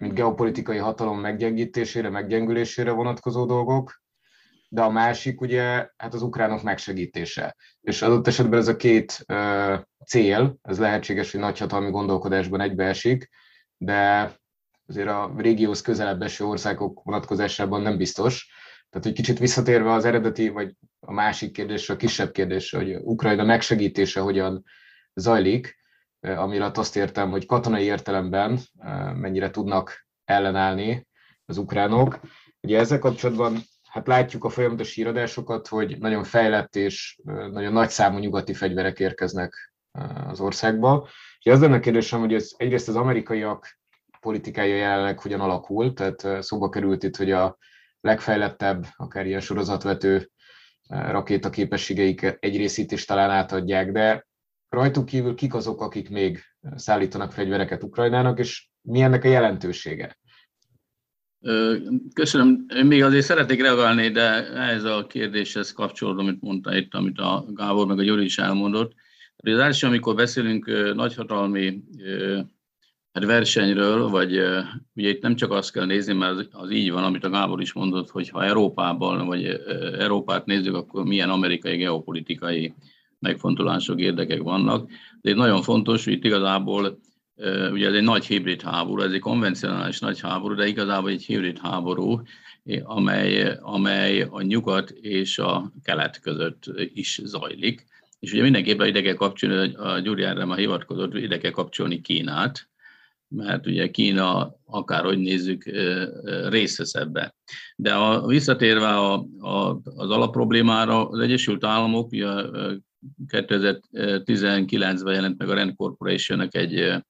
mint 0.00 0.14
geopolitikai 0.14 0.78
hatalom 0.78 1.20
meggyengítésére, 1.20 2.08
meggyengülésére 2.08 2.90
vonatkozó 2.90 3.46
dolgok, 3.46 4.01
de 4.72 4.82
a 4.82 4.90
másik 4.90 5.40
ugye 5.40 5.88
hát 5.96 6.14
az 6.14 6.22
ukránok 6.22 6.62
megsegítése. 6.62 7.56
És 7.80 8.02
adott 8.02 8.26
esetben 8.26 8.58
ez 8.58 8.68
a 8.68 8.76
két 8.76 9.24
uh, 9.28 9.80
cél, 10.06 10.56
ez 10.62 10.78
lehetséges, 10.78 11.32
hogy 11.32 11.40
nagyhatalmi 11.40 11.90
gondolkodásban 11.90 12.60
egybeesik, 12.60 13.28
de 13.76 14.32
azért 14.86 15.08
a 15.08 15.34
régióhoz 15.36 15.80
közelebb 15.80 16.22
eső 16.22 16.44
országok 16.44 17.02
vonatkozásában 17.04 17.82
nem 17.82 17.96
biztos. 17.96 18.50
Tehát, 18.90 19.06
hogy 19.06 19.16
kicsit 19.16 19.38
visszatérve 19.38 19.92
az 19.92 20.04
eredeti, 20.04 20.48
vagy 20.48 20.74
a 21.00 21.12
másik 21.12 21.52
kérdésre, 21.52 21.94
a 21.94 21.96
kisebb 21.96 22.30
kérdésre, 22.30 22.78
hogy 22.78 22.94
Ukrajna 22.94 23.44
megsegítése 23.44 24.20
hogyan 24.20 24.64
zajlik, 25.14 25.76
amire 26.20 26.70
azt 26.74 26.96
értem, 26.96 27.30
hogy 27.30 27.46
katonai 27.46 27.84
értelemben 27.84 28.58
mennyire 29.14 29.50
tudnak 29.50 30.06
ellenállni 30.24 31.06
az 31.44 31.56
ukránok. 31.56 32.20
Ugye 32.60 32.78
ezzel 32.78 32.98
kapcsolatban 32.98 33.62
hát 33.92 34.06
látjuk 34.06 34.44
a 34.44 34.48
folyamatos 34.48 34.94
híradásokat, 34.94 35.68
hogy 35.68 35.98
nagyon 35.98 36.24
fejlett 36.24 36.76
és 36.76 37.18
nagyon 37.50 37.72
nagy 37.72 37.88
számú 37.88 38.18
nyugati 38.18 38.54
fegyverek 38.54 38.98
érkeznek 38.98 39.72
az 40.26 40.40
országba. 40.40 41.08
És 41.38 41.52
az 41.52 41.60
lenne 41.60 41.76
a 41.76 41.80
kérdésem, 41.80 42.20
hogy 42.20 42.34
ez 42.34 42.50
egyrészt 42.56 42.88
az 42.88 42.96
amerikaiak 42.96 43.78
politikája 44.20 44.76
jelenleg 44.76 45.18
hogyan 45.18 45.40
alakul, 45.40 45.92
tehát 45.92 46.42
szóba 46.42 46.68
került 46.68 47.02
itt, 47.02 47.16
hogy 47.16 47.30
a 47.30 47.58
legfejlettebb, 48.00 48.86
akár 48.96 49.26
ilyen 49.26 49.40
sorozatvető 49.40 50.30
rakétaképességeik 50.88 52.36
egy 52.40 52.56
részét 52.56 52.92
is 52.92 53.04
talán 53.04 53.30
átadják, 53.30 53.92
de 53.92 54.26
rajtuk 54.68 55.04
kívül 55.04 55.34
kik 55.34 55.54
azok, 55.54 55.80
akik 55.80 56.10
még 56.10 56.42
szállítanak 56.74 57.32
fegyvereket 57.32 57.82
Ukrajnának, 57.82 58.38
és 58.38 58.68
mi 58.80 59.00
ennek 59.00 59.24
a 59.24 59.28
jelentősége? 59.28 60.18
Köszönöm. 62.14 62.64
Én 62.76 62.84
még 62.86 63.02
azért 63.02 63.24
szeretnék 63.24 63.60
reagálni, 63.60 64.08
de 64.08 64.52
ez 64.52 64.84
a 64.84 65.06
kérdéshez 65.06 65.72
kapcsolódom, 65.72 66.26
amit 66.26 66.42
mondta 66.42 66.76
itt, 66.76 66.94
amit 66.94 67.18
a 67.18 67.44
Gábor 67.54 67.86
meg 67.86 67.98
a 67.98 68.02
Gyuri 68.02 68.24
is 68.24 68.38
elmondott. 68.38 68.92
Az 69.36 69.58
első, 69.58 69.86
amikor 69.86 70.14
beszélünk 70.14 70.92
nagyhatalmi 70.94 71.82
hát 73.12 73.24
versenyről, 73.24 74.08
vagy 74.08 74.32
ugye 74.94 75.08
itt 75.08 75.22
nem 75.22 75.36
csak 75.36 75.50
azt 75.50 75.72
kell 75.72 75.86
nézni, 75.86 76.12
mert 76.12 76.36
az, 76.36 76.48
az 76.50 76.70
így 76.70 76.90
van, 76.90 77.04
amit 77.04 77.24
a 77.24 77.30
Gábor 77.30 77.60
is 77.60 77.72
mondott, 77.72 78.10
hogy 78.10 78.28
ha 78.28 78.44
Európában, 78.44 79.26
vagy 79.26 79.44
Európát 79.98 80.46
nézzük, 80.46 80.74
akkor 80.74 81.04
milyen 81.04 81.30
amerikai 81.30 81.76
geopolitikai 81.76 82.74
megfontolások, 83.18 84.00
érdekek 84.00 84.42
vannak. 84.42 84.90
De 85.20 85.34
nagyon 85.34 85.62
fontos, 85.62 86.04
hogy 86.04 86.12
itt 86.12 86.24
igazából 86.24 86.98
ugye 87.72 87.88
ez 87.88 87.94
egy 87.94 88.02
nagy 88.02 88.26
hibrid 88.26 88.62
háború, 88.62 89.02
ez 89.02 89.12
egy 89.12 89.20
konvencionális 89.20 89.98
nagy 89.98 90.20
háború, 90.20 90.54
de 90.54 90.66
igazából 90.66 91.10
egy 91.10 91.24
hibrid 91.24 91.58
háború, 91.58 92.22
amely, 92.82 93.56
amely 93.60 94.22
a 94.22 94.42
nyugat 94.42 94.90
és 94.90 95.38
a 95.38 95.72
kelet 95.82 96.20
között 96.20 96.64
is 96.94 97.20
zajlik. 97.24 97.86
És 98.18 98.32
ugye 98.32 98.42
mindenképpen 98.42 98.86
ide 98.86 99.02
kell 99.02 99.14
kapcsolni, 99.14 99.74
a 99.74 99.98
Gyuri 99.98 100.22
erre 100.22 100.44
már 100.44 100.58
hivatkozott, 100.58 101.14
ide 101.14 101.38
kell 101.38 101.50
kapcsolni 101.50 102.00
Kínát, 102.00 102.70
mert 103.28 103.66
ugye 103.66 103.90
Kína, 103.90 104.54
akárhogy 104.64 105.18
nézzük, 105.18 105.64
részesz 106.48 106.94
ebbe. 106.94 107.34
De 107.76 107.94
a, 107.94 108.26
visszatérve 108.26 108.88
a, 108.88 109.26
a, 109.38 109.80
az 109.84 110.10
alapproblémára, 110.10 111.08
az 111.08 111.18
Egyesült 111.18 111.64
Államok 111.64 112.12
ugye 112.12 112.28
2019-ben 113.26 115.14
jelent 115.14 115.38
meg 115.38 115.48
a 115.48 115.54
Rand 115.54 115.74
corporation 115.76 116.48
egy 116.50 117.02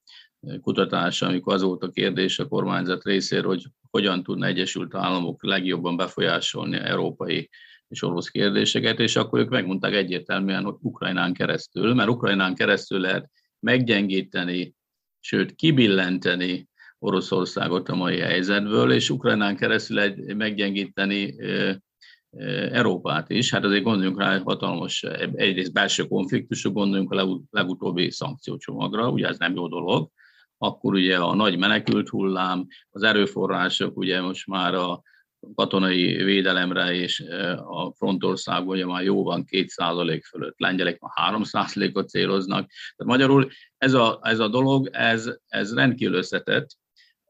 kutatása, 0.61 1.27
amikor 1.27 1.55
az 1.55 1.63
volt 1.63 1.83
a 1.83 1.91
kérdés 1.91 2.39
a 2.39 2.49
kormányzat 2.49 3.05
részéről, 3.05 3.47
hogy 3.47 3.65
hogyan 3.91 4.23
tudna 4.23 4.47
Egyesült 4.47 4.95
Államok 4.95 5.45
legjobban 5.45 5.97
befolyásolni 5.97 6.77
európai 6.77 7.51
és 7.89 8.03
orosz 8.03 8.29
kérdéseket, 8.29 8.99
és 8.99 9.17
akkor 9.17 9.39
ők 9.39 9.49
megmondták 9.49 9.95
egyértelműen, 9.95 10.65
hogy 10.65 10.75
Ukrajnán 10.81 11.33
keresztül, 11.33 11.95
mert 11.95 12.09
Ukrajnán 12.09 12.55
keresztül 12.55 13.01
lehet 13.01 13.31
meggyengíteni, 13.61 14.75
sőt 15.21 15.55
kibillenteni 15.55 16.69
Oroszországot 16.99 17.89
a 17.89 17.95
mai 17.95 18.19
helyzetből, 18.19 18.93
és 18.93 19.11
Ukrajnán 19.11 19.57
keresztül 19.57 20.01
egy 20.01 20.37
meggyengíteni 20.37 21.35
Európát 22.71 23.31
is. 23.31 23.51
Hát 23.51 23.65
azért 23.65 23.83
gondoljunk 23.83 24.21
rá, 24.21 24.33
hogy 24.33 24.43
hatalmas 24.43 25.03
egyrészt 25.35 25.73
belső 25.73 26.07
konfliktusok, 26.07 26.73
gondoljunk 26.73 27.13
a 27.13 27.41
legutóbbi 27.51 28.11
szankciócsomagra, 28.11 29.11
ugye 29.11 29.29
ez 29.29 29.39
nem 29.39 29.55
jó 29.55 29.69
dolog, 29.69 30.11
akkor 30.63 30.95
ugye 30.95 31.19
a 31.19 31.35
nagy 31.35 31.59
menekült 31.59 32.09
hullám, 32.09 32.67
az 32.91 33.03
erőforrások 33.03 33.97
ugye 33.97 34.21
most 34.21 34.47
már 34.47 34.75
a 34.75 35.03
katonai 35.55 36.23
védelemre 36.23 36.95
és 36.95 37.21
e, 37.21 37.53
a 37.53 37.93
frontország 37.97 38.69
ugye 38.69 38.87
már 38.87 39.03
jóban 39.03 39.45
2% 39.51 40.21
fölött, 40.29 40.59
lengyelek 40.59 40.99
már 41.01 41.35
3%-ot 41.35 42.09
céloznak. 42.09 42.71
Tehát 42.97 43.13
magyarul 43.13 43.51
ez 43.79 43.95
a, 43.95 44.21
ez 44.23 44.39
a 44.39 44.49
dolog, 44.49 44.89
ez, 44.93 45.31
ez 45.49 45.75
rendkívül 45.75 46.15
összetett. 46.15 46.71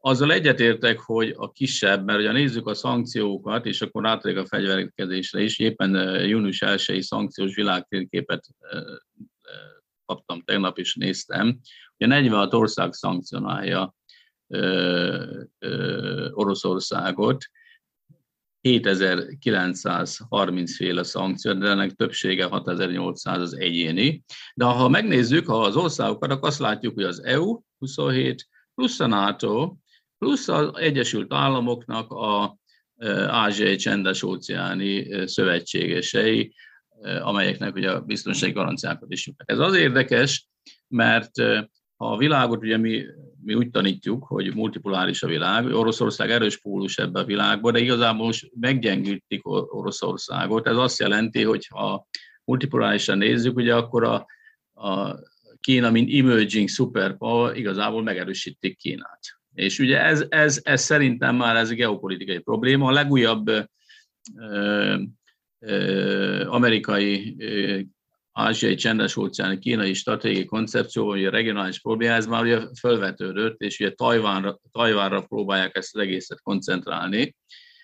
Azzal 0.01 0.31
egyetértek, 0.31 0.99
hogy 0.99 1.33
a 1.37 1.51
kisebb, 1.51 2.05
mert 2.05 2.19
ugye 2.19 2.31
nézzük 2.31 2.67
a 2.67 2.73
szankciókat, 2.73 3.65
és 3.65 3.81
akkor 3.81 4.07
átérek 4.07 4.43
a 4.43 4.47
fegyverkezésre 4.47 5.41
is, 5.41 5.59
éppen 5.59 5.95
e, 5.95 6.25
június 6.25 6.61
1 6.61 7.01
szankciós 7.01 7.55
világtérképet 7.55 8.45
e, 8.59 8.77
kaptam 10.05 10.41
tegnap, 10.41 10.77
is 10.77 10.95
néztem, 10.95 11.59
Ugye 11.97 12.07
46 12.07 12.53
ország 12.53 12.93
szankcionálja 12.93 13.95
Oroszországot, 16.31 17.45
7930 18.61 20.75
féle 20.75 21.03
szankció, 21.03 21.53
de 21.53 21.69
ennek 21.69 21.91
többsége 21.91 22.45
6800 22.45 23.41
az 23.41 23.57
egyéni. 23.57 24.23
De 24.53 24.65
ha 24.65 24.89
megnézzük 24.89 25.47
ha 25.47 25.61
az 25.61 25.75
országokat, 25.75 26.31
akkor 26.31 26.47
azt 26.47 26.59
látjuk, 26.59 26.93
hogy 26.93 27.03
az 27.03 27.23
EU 27.23 27.61
27, 27.77 28.47
plusz 28.75 28.99
a 28.99 29.07
NATO, 29.07 29.75
plusz 30.17 30.47
az 30.47 30.77
Egyesült 30.77 31.33
Államoknak 31.33 32.11
a 32.11 32.57
ázsiai 33.27 33.75
csendes 33.75 34.23
óceáni 34.23 35.27
szövetségesei, 35.27 36.53
amelyeknek 37.21 37.75
ugye 37.75 37.91
a 37.91 38.01
biztonsági 38.01 38.51
garanciákat 38.51 39.11
is 39.11 39.27
jutnak. 39.27 39.51
Ez 39.51 39.59
az 39.59 39.75
érdekes, 39.75 40.47
mert 40.87 41.31
a 42.11 42.17
világot 42.17 42.61
ugye 42.61 42.77
mi, 42.77 43.03
mi 43.43 43.53
úgy 43.53 43.69
tanítjuk, 43.69 44.23
hogy 44.23 44.55
multipoláris 44.55 45.23
a 45.23 45.27
világ, 45.27 45.65
Oroszország 45.65 46.31
erős 46.31 46.57
pólus 46.57 46.97
ebbe 46.97 47.19
a 47.19 47.25
világba, 47.25 47.71
de 47.71 47.79
igazából 47.79 48.25
most 48.25 48.51
meggyengítik 48.59 49.47
Oroszországot. 49.47 50.67
Ez 50.67 50.77
azt 50.77 50.99
jelenti, 50.99 51.43
hogy 51.43 51.67
ha 51.67 52.07
multipolárisan 52.43 53.17
nézzük, 53.17 53.55
ugye 53.55 53.75
akkor 53.75 54.03
a, 54.03 54.25
a 54.87 55.19
Kína, 55.59 55.91
mint 55.91 56.13
emerging 56.13 56.67
superpower, 56.67 57.57
igazából 57.57 58.03
megerősítik 58.03 58.77
Kínát. 58.77 59.19
És 59.53 59.79
ugye 59.79 60.01
ez, 60.01 60.25
ez, 60.29 60.59
ez 60.63 60.81
szerintem 60.81 61.35
már 61.35 61.55
ez 61.55 61.69
geopolitikai 61.69 62.39
probléma. 62.39 62.87
A 62.87 62.91
legújabb 62.91 63.47
ö, 64.37 64.95
ö, 65.59 66.45
amerikai 66.47 67.35
ázsiai 68.33 68.75
csendes 68.75 69.15
óceáni 69.15 69.59
kínai 69.59 69.93
stratégiai 69.93 70.45
koncepció, 70.45 71.05
vagy 71.05 71.25
a 71.25 71.29
regionális 71.29 71.79
probléma, 71.79 72.13
ez 72.13 72.25
már 72.25 72.41
ugye 72.41 72.59
felvetődött, 72.79 73.61
és 73.61 73.79
ugye 73.79 73.91
Tajvánra, 73.91 74.59
Tajvánra 74.71 75.21
próbálják 75.21 75.75
ezt 75.77 75.95
az 75.95 76.01
egészet 76.01 76.41
koncentrálni. 76.41 77.35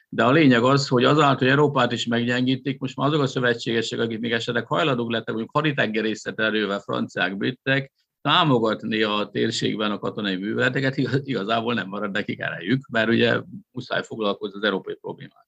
De 0.09 0.23
a 0.23 0.31
lényeg 0.31 0.63
az, 0.63 0.87
hogy 0.87 1.03
azáltal, 1.03 1.37
hogy 1.37 1.47
Európát 1.47 1.91
is 1.91 2.05
meggyengítik, 2.05 2.79
most 2.79 2.95
már 2.95 3.07
azok 3.07 3.21
a 3.21 3.27
szövetségesek, 3.27 3.99
akik 3.99 4.19
még 4.19 4.31
esetleg 4.31 4.65
hajlandók 4.65 5.11
lettek, 5.11 5.27
mondjuk 5.27 5.55
haditengerészet 5.55 6.39
erővel, 6.39 6.79
franciák, 6.79 7.37
britek, 7.37 7.91
támogatni 8.21 9.01
a 9.01 9.29
térségben 9.31 9.91
a 9.91 9.99
katonai 9.99 10.35
műveleteket, 10.35 10.97
igazából 11.23 11.73
nem 11.73 11.87
marad 11.87 12.11
nekik 12.11 12.39
erejük, 12.39 12.87
mert 12.91 13.09
ugye 13.09 13.41
muszáj 13.71 14.03
foglalkozni 14.03 14.57
az 14.57 14.63
európai 14.63 14.95
problémák. 14.95 15.47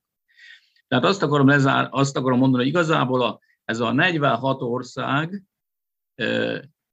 Tehát 0.87 1.05
azt 1.05 1.23
akarom, 1.23 1.47
lezár, 1.47 1.87
azt 1.91 2.17
akarom 2.17 2.39
mondani, 2.39 2.63
hogy 2.63 2.71
igazából 2.71 3.21
a, 3.21 3.39
ez 3.65 3.79
a 3.79 3.91
46 3.91 4.61
ország, 4.61 5.43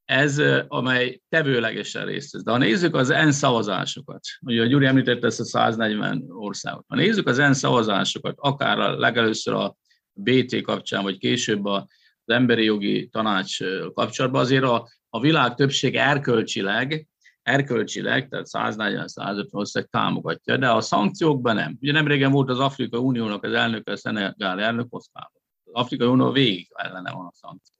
ez, 0.05 0.41
amely 0.67 1.21
tevőlegesen 1.29 2.05
részt 2.05 2.31
vesz. 2.31 2.43
De 2.43 2.51
ha 2.51 2.57
nézzük 2.57 2.95
az 2.95 3.09
ENSZ 3.09 3.37
szavazásokat, 3.37 4.19
ugye 4.41 4.61
a 4.61 4.65
Gyuri 4.65 4.85
említette 4.85 5.27
ezt 5.27 5.39
a 5.39 5.43
140 5.43 6.25
országot, 6.29 6.85
ha 6.87 6.95
nézzük 6.95 7.27
az 7.27 7.39
ENSZ 7.39 7.57
szavazásokat, 7.57 8.35
akár 8.37 8.79
a 8.79 8.97
legelőször 8.97 9.53
a 9.53 9.75
BT 10.13 10.61
kapcsán, 10.61 11.03
vagy 11.03 11.17
később 11.17 11.65
az 11.65 11.83
emberi 12.25 12.63
jogi 12.63 13.07
tanács 13.07 13.57
kapcsolatban, 13.93 14.41
azért 14.41 14.63
a, 14.63 14.89
a 15.09 15.19
világ 15.19 15.55
többsége 15.55 16.03
erkölcsileg, 16.03 17.07
erkölcsileg, 17.41 18.27
tehát 18.27 18.75
140-150 18.77 19.51
ország 19.51 19.85
támogatja, 19.85 20.57
de 20.57 20.69
a 20.69 20.81
szankciókban 20.81 21.55
nem. 21.55 21.77
Ugye 21.81 21.91
nem 21.91 22.07
régen 22.07 22.31
volt 22.31 22.49
az 22.49 22.59
Afrika 22.59 22.99
Uniónak 22.99 23.43
az 23.43 23.53
elnöke, 23.53 23.91
a 23.91 23.97
Szenegál 23.97 24.61
elnök 24.61 24.89
Moszkvában. 24.89 25.38
Az 25.71 25.81
Afrika 25.81 26.09
Unió 26.09 26.31
végig 26.31 26.67
ellene 26.73 27.11
van 27.11 27.25
a 27.25 27.33
szankció. 27.33 27.77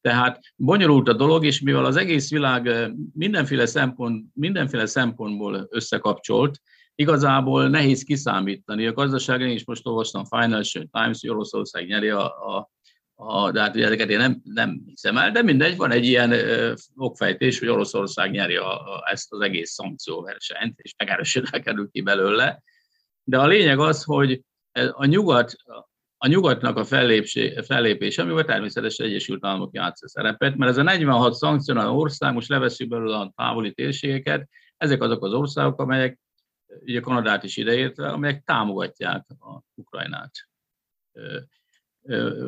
Tehát 0.00 0.40
bonyolult 0.56 1.08
a 1.08 1.12
dolog, 1.12 1.44
és 1.44 1.60
mivel 1.60 1.84
az 1.84 1.96
egész 1.96 2.30
világ 2.30 2.92
mindenféle, 3.12 3.66
szempont, 3.66 4.26
mindenféle 4.34 4.86
szempontból 4.86 5.66
összekapcsolt, 5.70 6.60
igazából 6.94 7.68
nehéz 7.68 8.02
kiszámítani. 8.02 8.86
A 8.86 8.92
gazdaságon 8.92 9.48
is 9.48 9.64
most 9.64 9.86
olvastam 9.86 10.24
Financial 10.24 10.84
Times, 10.90 11.20
hogy 11.20 11.30
Oroszország 11.30 11.86
nyeri 11.86 12.08
a, 12.08 12.24
a, 12.24 12.70
a, 13.14 13.50
de 13.50 13.60
hát 13.60 13.74
ugye 13.74 13.84
ezeket 13.84 14.10
én 14.10 14.18
nem, 14.18 14.40
nem 14.44 14.82
hiszem 14.86 15.16
el, 15.16 15.30
de 15.30 15.42
mindegy, 15.42 15.76
van 15.76 15.90
egy 15.90 16.04
ilyen 16.04 16.32
ö, 16.32 16.74
okfejtés, 16.96 17.58
hogy 17.58 17.68
Oroszország 17.68 18.30
nyeri 18.30 18.56
a, 18.56 18.96
a, 18.96 19.08
ezt 19.10 19.32
az 19.32 19.40
egész 19.40 19.70
szankcióversenyt, 19.70 20.78
és 20.80 20.94
megerősödve 20.96 21.60
kerül 21.60 21.90
ki 21.90 22.00
belőle. 22.00 22.62
De 23.24 23.38
a 23.38 23.46
lényeg 23.46 23.78
az, 23.78 24.04
hogy 24.04 24.42
a 24.90 25.04
nyugat, 25.04 25.56
a 26.20 26.26
nyugatnak 26.26 26.76
a 26.76 26.84
fellépése, 27.64 28.22
amivel 28.22 28.44
természetesen 28.44 29.06
Egyesült 29.06 29.44
Államok 29.44 29.74
játsza 29.74 30.08
szerepet, 30.08 30.56
mert 30.56 30.70
ez 30.70 30.76
a 30.76 30.82
46 30.82 31.34
szankcionáló 31.34 31.98
ország, 31.98 32.32
most 32.32 32.48
leveszünk 32.48 32.90
belőle 32.90 33.16
a 33.16 33.32
távoli 33.36 33.72
térségeket, 33.72 34.48
ezek 34.76 35.02
azok 35.02 35.24
az 35.24 35.32
országok, 35.32 35.80
amelyek, 35.80 36.18
ugye 36.80 37.00
Kanadát 37.00 37.44
is 37.44 37.56
ideértve, 37.56 38.08
amelyek 38.08 38.42
támogatják 38.44 39.26
a 39.28 39.60
Ukrajnát. 39.74 40.30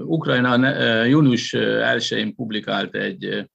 Ukrajna 0.05 1.05
június 1.05 1.55
1-én 1.57 2.35
publikált 2.35 2.95
egy, 2.95 3.51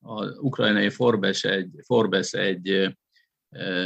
az 0.00 0.38
ukrajnai 0.38 0.90
Forbes 0.90 1.44
egy, 1.44 1.70
Forbes 1.84 2.32
egy 2.32 2.96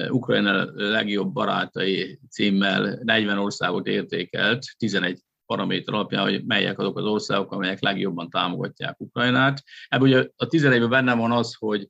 Ukrajna 0.08 0.64
legjobb 0.74 1.32
barátai 1.32 2.18
címmel 2.30 2.98
40 3.02 3.38
országot 3.38 3.86
értékelt, 3.86 4.64
11 4.76 5.22
paraméter 5.52 5.94
alapján, 5.94 6.22
hogy 6.22 6.44
melyek 6.44 6.78
azok 6.78 6.98
az 6.98 7.04
országok, 7.04 7.52
amelyek 7.52 7.80
legjobban 7.80 8.30
támogatják 8.30 9.00
Ukrajnát. 9.00 9.62
Ebből 9.88 10.08
ugye 10.08 10.28
a 10.36 10.46
11-ben 10.46 10.88
benne 10.88 11.14
van 11.14 11.32
az, 11.32 11.54
hogy 11.58 11.88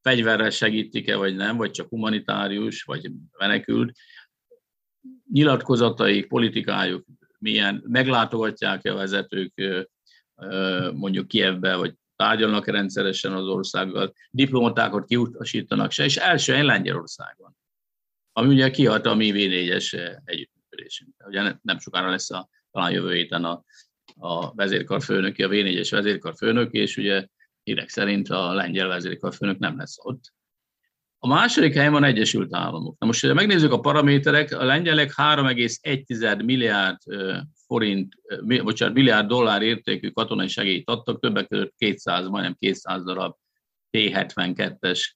fegyverrel 0.00 0.50
segítik-e, 0.50 1.16
vagy 1.16 1.36
nem, 1.36 1.56
vagy 1.56 1.70
csak 1.70 1.88
humanitárius, 1.88 2.82
vagy 2.82 3.10
menekült. 3.38 3.96
Nyilatkozatai, 5.32 6.22
politikájuk 6.22 7.04
milyen, 7.38 7.84
meglátogatják-e 7.86 8.92
a 8.92 8.96
vezetők 8.96 9.62
mondjuk 10.92 11.28
Kievbe, 11.28 11.76
vagy 11.76 11.94
tárgyalnak-e 12.16 12.72
rendszeresen 12.72 13.32
az 13.32 13.46
országgal, 13.46 14.12
diplomatákat 14.30 15.06
kiutasítanak 15.06 15.90
se, 15.90 16.04
és 16.04 16.16
első 16.16 16.62
Lengyelországban, 16.62 17.56
ami 18.32 18.54
ugye 18.54 18.70
kiadta 18.70 19.10
a 19.10 19.14
mi 19.14 19.30
V4-es 19.34 20.18
együttműködésünk. 20.24 21.10
Ugye 21.26 21.54
nem 21.62 21.78
sokára 21.78 22.10
lesz 22.10 22.30
a 22.30 22.48
talán 22.74 22.92
jövő 22.92 23.12
héten 23.12 23.44
a, 23.44 23.64
a 24.16 24.54
vezérkarfőnöki, 24.54 25.42
a 25.42 25.48
V4-es 25.48 25.88
vezérkarfőnök, 25.90 26.72
és 26.72 26.96
ugye 26.96 27.26
hírek 27.62 27.88
szerint 27.88 28.28
a 28.28 28.52
lengyel 28.52 28.88
vezérkarfőnök 28.88 29.58
nem 29.58 29.76
lesz 29.78 29.96
ott. 29.98 30.32
A 31.18 31.26
második 31.26 31.74
helyen 31.74 31.92
van 31.92 32.04
Egyesült 32.04 32.54
Államok. 32.54 32.98
Na 32.98 33.06
most, 33.06 33.26
ha 33.26 33.34
megnézzük 33.34 33.72
a 33.72 33.80
paraméterek, 33.80 34.52
a 34.52 34.64
lengyelek 34.64 35.12
3,1 35.16 36.44
milliárd 36.44 36.98
forint, 37.66 38.14
bocsánat, 38.44 38.94
milliárd 38.94 39.28
dollár 39.28 39.62
értékű 39.62 40.10
katonai 40.10 40.48
segélyt 40.48 40.90
adtak, 40.90 41.20
többek 41.20 41.48
között 41.48 41.74
200, 41.76 42.28
majdnem 42.28 42.56
200 42.58 43.04
darab 43.04 43.36
T-72-es 43.90 45.10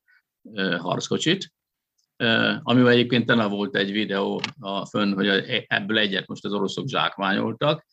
harckocsit 0.78 1.52
amivel 2.62 2.92
egyébként 2.92 3.26
tele 3.26 3.44
volt 3.46 3.76
egy 3.76 3.92
videó 3.92 4.40
a 4.58 4.86
fönn, 4.86 5.12
hogy 5.12 5.26
ebből 5.66 5.98
egyet 5.98 6.26
most 6.26 6.44
az 6.44 6.52
oroszok 6.52 6.88
zsákmányoltak. 6.88 7.86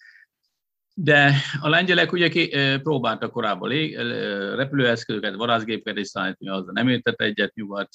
De 0.98 1.34
a 1.62 1.70
lengyelek 1.70 2.12
ugye 2.12 2.30
ki, 2.30 2.50
próbáltak 2.78 3.32
korábban 3.32 3.70
lég, 3.70 3.96
repülőeszközöket, 4.56 5.36
varászgépeket 5.36 5.98
is 5.98 6.08
szállítani, 6.08 6.50
az 6.50 6.66
nem 6.72 6.88
értett 6.88 7.22
egyet 7.22 7.54
nyugat 7.54 7.90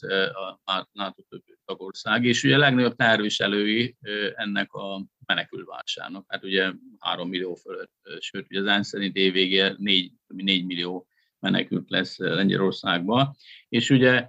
a 0.65 0.89
NATO 0.93 1.23
több 1.29 1.43
tagország, 1.65 2.25
és 2.25 2.45
ugye 2.45 2.55
a 2.55 2.59
legnagyobb 2.59 2.95
terviselői 2.97 3.97
ennek 4.35 4.73
a 4.73 5.05
menekülválságnak. 5.27 6.25
Hát 6.29 6.45
ugye 6.45 6.73
3 6.99 7.29
millió 7.29 7.55
fölött, 7.55 7.93
sőt, 8.19 8.47
ugye 8.51 8.61
az 8.61 8.67
ENSZ 8.67 8.89
szerint 8.89 9.17
évvége 9.17 9.75
4, 9.79 10.13
4 10.27 10.67
millió 10.67 11.07
menekült 11.39 11.91
lesz 11.91 12.19
Lengyelországban, 12.19 13.37
és 13.69 13.91
ugye 13.91 14.29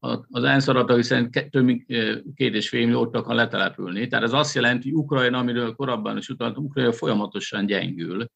az 0.00 0.44
ENSZ 0.44 0.68
adatai 0.68 1.02
szerint 1.02 1.50
több 1.50 1.64
mint 1.64 1.86
két 2.34 2.54
és 2.54 2.68
fél 2.68 2.84
millió 2.86 3.00
ott 3.00 3.26
letelepülni. 3.26 4.06
Tehát 4.06 4.24
ez 4.24 4.32
azt 4.32 4.54
jelenti, 4.54 4.90
hogy 4.90 4.98
Ukrajna, 4.98 5.38
amiről 5.38 5.74
korábban 5.74 6.16
is 6.16 6.28
utaltam, 6.28 6.64
Ukrajna 6.64 6.92
folyamatosan 6.92 7.66
gyengül, 7.66 8.26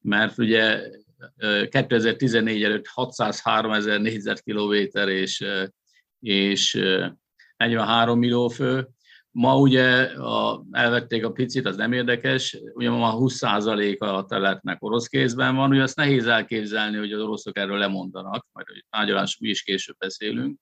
mert 0.00 0.38
ugye 0.38 0.80
2014 1.68 2.62
előtt 2.62 2.86
603 2.86 3.72
ezer 3.72 4.00
négyzetkilométer 4.00 5.08
és, 5.08 5.44
és 6.20 6.80
43 7.56 8.18
millió 8.18 8.48
fő. 8.48 8.88
Ma 9.30 9.58
ugye 9.58 10.02
a, 10.02 10.64
elvették 10.70 11.24
a 11.24 11.32
picit, 11.32 11.66
az 11.66 11.76
nem 11.76 11.92
érdekes, 11.92 12.58
ugye 12.74 12.90
ma 12.90 13.14
20% 13.18 13.98
a 13.98 14.24
területnek 14.24 14.82
orosz 14.82 15.06
kézben 15.06 15.56
van, 15.56 15.70
ugye 15.70 15.82
azt 15.82 15.96
nehéz 15.96 16.26
elképzelni, 16.26 16.96
hogy 16.96 17.12
az 17.12 17.20
oroszok 17.20 17.58
erről 17.58 17.78
lemondanak, 17.78 18.46
majd 18.52 18.66
a 18.68 18.86
tárgyalásuk 18.90 19.46
is 19.46 19.62
később 19.62 19.96
beszélünk 19.98 20.58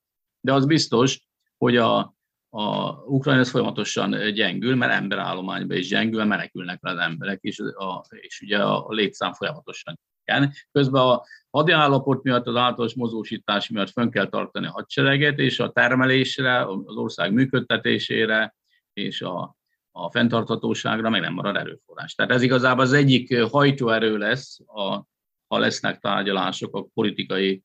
de 0.47 0.53
az 0.53 0.66
biztos, 0.66 1.20
hogy 1.59 1.76
a, 1.76 2.14
a 2.49 2.90
Ukrajna 3.07 3.40
ez 3.40 3.51
folyamatosan 3.51 4.32
gyengül, 4.32 4.74
mert 4.74 4.92
emberállományban 4.92 5.76
is 5.76 5.88
gyengül, 5.88 6.18
mert 6.18 6.28
menekülnek 6.28 6.78
az 6.82 6.99
emberek, 6.99 7.38
és, 7.42 7.59
a, 7.59 8.05
és 8.11 8.40
ugye 8.40 8.62
a, 8.62 8.86
létszám 8.88 9.32
folyamatosan 9.32 10.01
igen. 10.24 10.53
Közben 10.72 11.03
a 11.03 11.22
hadiállapot 11.51 12.22
miatt, 12.22 12.47
az 12.47 12.57
általános 12.57 12.94
mozósítás 12.94 13.68
miatt 13.68 13.90
fönn 13.90 14.11
kell 14.11 14.28
tartani 14.28 14.66
a 14.66 14.70
hadsereget, 14.70 15.38
és 15.38 15.61
a 15.61 15.70
termelésre, 15.70 16.61
az 16.66 16.97
ország 16.97 17.32
működtetésére, 17.32 18.55
és 18.92 19.22
a, 19.22 19.57
a 19.90 20.11
fenntarthatóságra 20.11 21.11
meg 21.11 21.20
nem 21.20 21.32
marad 21.32 21.57
erőforrás. 21.57 22.14
Tehát 22.14 22.32
ez 22.32 22.42
igazából 22.42 22.84
az 22.84 22.92
egyik 22.92 23.42
hajtóerő 23.42 24.16
lesz, 24.16 24.59
a, 24.66 25.03
ha 25.47 25.59
lesznek 25.59 25.99
tárgyalások 25.99 26.76
a 26.76 26.86
politikai 26.94 27.62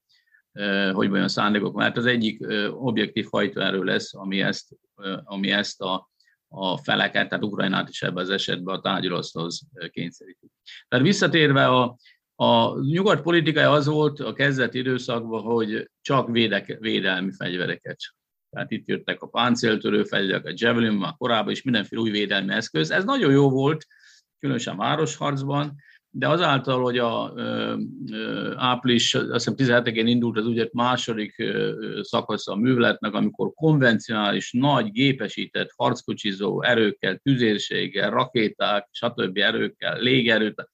hogy 0.93 1.07
mondjam, 1.07 1.27
szándékok, 1.27 1.75
mert 1.75 1.97
az 1.97 2.05
egyik 2.05 2.45
objektív 2.71 3.27
hajtóerő 3.31 3.83
lesz, 3.83 4.15
ami 4.15 4.41
ezt, 4.41 4.75
ami 5.23 5.51
ezt 5.51 5.81
a, 5.81 6.09
a 6.47 6.77
feleket, 6.77 7.29
tehát 7.29 7.43
Ukrajnát 7.43 7.89
is 7.89 8.01
ebben 8.01 8.23
az 8.23 8.29
esetben 8.29 8.75
a 8.75 8.81
tárgyalaszthoz 8.81 9.61
kényszeríti. 9.91 10.51
Tehát 10.87 11.05
visszatérve 11.05 11.67
a, 11.67 11.97
a 12.35 12.79
nyugat 12.79 13.21
politikája 13.21 13.71
az 13.71 13.85
volt 13.85 14.19
a 14.19 14.33
kezdeti 14.33 14.77
időszakban, 14.77 15.41
hogy 15.41 15.89
csak 16.01 16.31
védek, 16.31 16.77
védelmi 16.79 17.31
fegyvereket. 17.31 17.99
Tehát 18.49 18.71
itt 18.71 18.87
jöttek 18.87 19.21
a 19.21 19.27
páncéltörő 19.27 20.03
fegyverek, 20.03 20.45
a 20.45 20.53
Javelin, 20.53 20.91
már 20.91 21.13
korábban 21.17 21.51
is 21.51 21.61
mindenféle 21.61 22.01
új 22.01 22.09
védelmi 22.09 22.53
eszköz. 22.53 22.91
Ez 22.91 23.03
nagyon 23.03 23.31
jó 23.31 23.49
volt, 23.49 23.85
különösen 24.39 24.77
városharcban, 24.77 25.75
de 26.13 26.27
azáltal, 26.27 26.81
hogy 26.81 26.97
a 26.97 27.33
április, 28.55 29.13
azt 29.13 29.49
hiszem 29.49 29.83
17-én 29.83 30.07
indult 30.07 30.37
az 30.37 30.45
ugye 30.45 30.69
második 30.71 31.39
ö, 31.39 31.99
szakasz 32.01 32.47
a 32.47 32.55
műveletnek, 32.55 33.13
amikor 33.13 33.53
konvencionális, 33.53 34.51
nagy, 34.51 34.91
gépesített, 34.91 35.69
harckocsizó 35.75 36.61
erőkkel, 36.63 37.17
tüzérséggel, 37.17 38.09
rakéták, 38.09 38.87
stb. 38.91 39.37
erőkkel, 39.37 39.99
légerőt, 39.99 40.69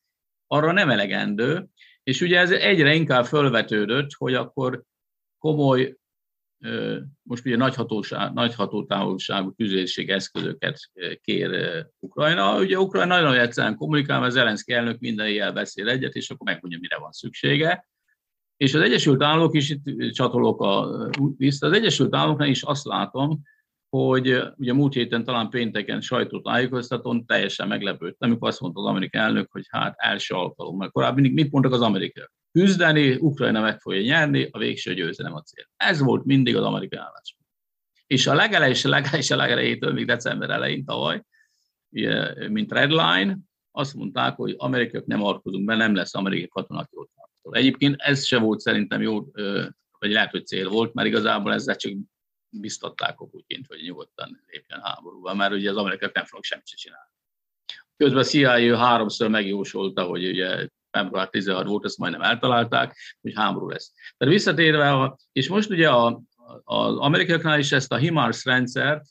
arra 0.47 0.71
nem 0.71 0.89
elegendő, 0.89 1.67
és 2.03 2.21
ugye 2.21 2.39
ez 2.39 2.51
egyre 2.51 2.95
inkább 2.95 3.25
fölvetődött, 3.25 4.09
hogy 4.17 4.33
akkor 4.33 4.83
komoly 5.39 5.95
most 7.21 7.45
ugye 7.45 7.57
nagy, 7.57 7.75
hatóság, 7.75 8.33
nagy 8.33 8.55
hatótávolságú 8.55 9.51
tüzérség 9.51 10.09
eszközöket 10.09 10.79
kér 11.21 11.49
Ukrajna. 11.99 12.59
Ugye 12.59 12.79
Ukrajna 12.79 13.15
nagyon 13.15 13.39
egyszerűen 13.39 13.75
kommunikál, 13.75 14.19
mert 14.19 14.31
Zelenszky 14.31 14.73
elnök 14.73 14.99
minden 14.99 15.27
éjjel 15.27 15.53
beszél 15.53 15.89
egyet, 15.89 16.13
és 16.13 16.29
akkor 16.29 16.45
megmondja, 16.45 16.79
mire 16.81 16.97
van 16.97 17.11
szüksége. 17.11 17.87
És 18.57 18.73
az 18.73 18.81
Egyesült 18.81 19.23
Államok 19.23 19.55
is 19.55 19.69
itt 19.69 20.11
csatolok 20.11 20.61
a, 20.61 20.89
vissza. 21.37 21.67
Az 21.67 21.73
Egyesült 21.73 22.15
Államoknál 22.15 22.47
is 22.47 22.63
azt 22.63 22.85
látom, 22.85 23.41
hogy 23.89 24.43
ugye 24.55 24.73
múlt 24.73 24.93
héten 24.93 25.23
talán 25.23 25.49
pénteken 25.49 26.01
sajtótájékoztatón 26.01 27.25
teljesen 27.25 27.67
meglepődtem, 27.67 28.29
amikor 28.29 28.47
azt 28.47 28.59
mondta 28.59 28.79
az 28.79 28.85
amerikai 28.85 29.21
elnök, 29.21 29.51
hogy 29.51 29.65
hát 29.69 29.93
első 29.97 30.35
alkalommal. 30.35 30.89
Korábban 30.89 31.21
mindig 31.21 31.43
mit 31.43 31.51
mondtak 31.51 31.73
az 31.73 31.81
amerikaiak? 31.81 32.33
Küzdeni, 32.57 33.15
Ukrajna 33.15 33.61
meg 33.61 33.79
fogja 33.79 34.01
nyerni, 34.01 34.47
a 34.51 34.57
végső 34.57 34.93
győzelem 34.93 35.33
a 35.33 35.41
cél. 35.41 35.69
Ez 35.75 35.99
volt 35.99 36.25
mindig 36.25 36.55
az 36.55 36.63
amerikai 36.63 36.99
álláspont. 36.99 37.47
És 38.07 38.27
a 38.27 38.33
legelej 38.33 38.69
és 38.69 38.85
a 38.85 38.89
legelej 38.89 39.19
és 39.19 39.31
a 39.31 39.35
legelejétől, 39.35 39.93
még 39.93 40.05
december 40.05 40.49
elején 40.49 40.85
tavaly, 40.85 41.23
mint 42.49 42.71
redline, 42.71 43.37
azt 43.71 43.93
mondták, 43.93 44.35
hogy 44.35 44.55
amerikaiak 44.57 45.05
nem 45.05 45.23
arkozunk 45.23 45.65
be, 45.65 45.75
nem 45.75 45.95
lesz 45.95 46.15
amerikai 46.15 46.47
katonák 46.47 46.89
ott. 46.91 47.11
Egyébként 47.51 47.95
ez 47.97 48.25
se 48.25 48.37
volt 48.37 48.59
szerintem 48.59 49.01
jó, 49.01 49.25
vagy 49.99 50.11
lehet, 50.11 50.31
hogy 50.31 50.45
cél 50.45 50.69
volt, 50.69 50.93
mert 50.93 51.07
igazából 51.07 51.53
ezzel 51.53 51.75
csak 51.75 51.93
biztatták 52.49 53.15
Putyint, 53.15 53.67
hogy 53.67 53.81
nyugodtan 53.81 54.43
lépjen 54.47 54.81
háborúba, 54.81 55.33
mert 55.33 55.53
ugye 55.53 55.69
az 55.69 55.77
amerikaiak 55.77 56.15
nem 56.15 56.25
fognak 56.25 56.43
semmit 56.43 56.65
csinálni. 56.65 57.11
Közben 57.97 58.19
a 58.19 58.23
CIA 58.23 58.77
háromszor 58.77 59.29
megjósolta, 59.29 60.03
hogy 60.03 60.27
ugye 60.27 60.67
február 60.97 61.29
16 61.29 61.67
volt, 61.67 61.85
ezt 61.85 61.97
majdnem 61.97 62.21
eltalálták, 62.21 62.97
hogy 63.21 63.33
háború 63.35 63.69
lesz. 63.69 63.93
Tehát 64.17 64.33
visszatérve, 64.33 64.91
a, 64.91 65.17
és 65.31 65.49
most 65.49 65.69
ugye 65.69 65.89
a, 65.89 66.21
az 66.63 66.97
amerikaiaknál 66.97 67.59
is 67.59 67.71
ezt 67.71 67.91
a 67.91 67.95
HIMARS 67.95 68.45
rendszert 68.45 69.03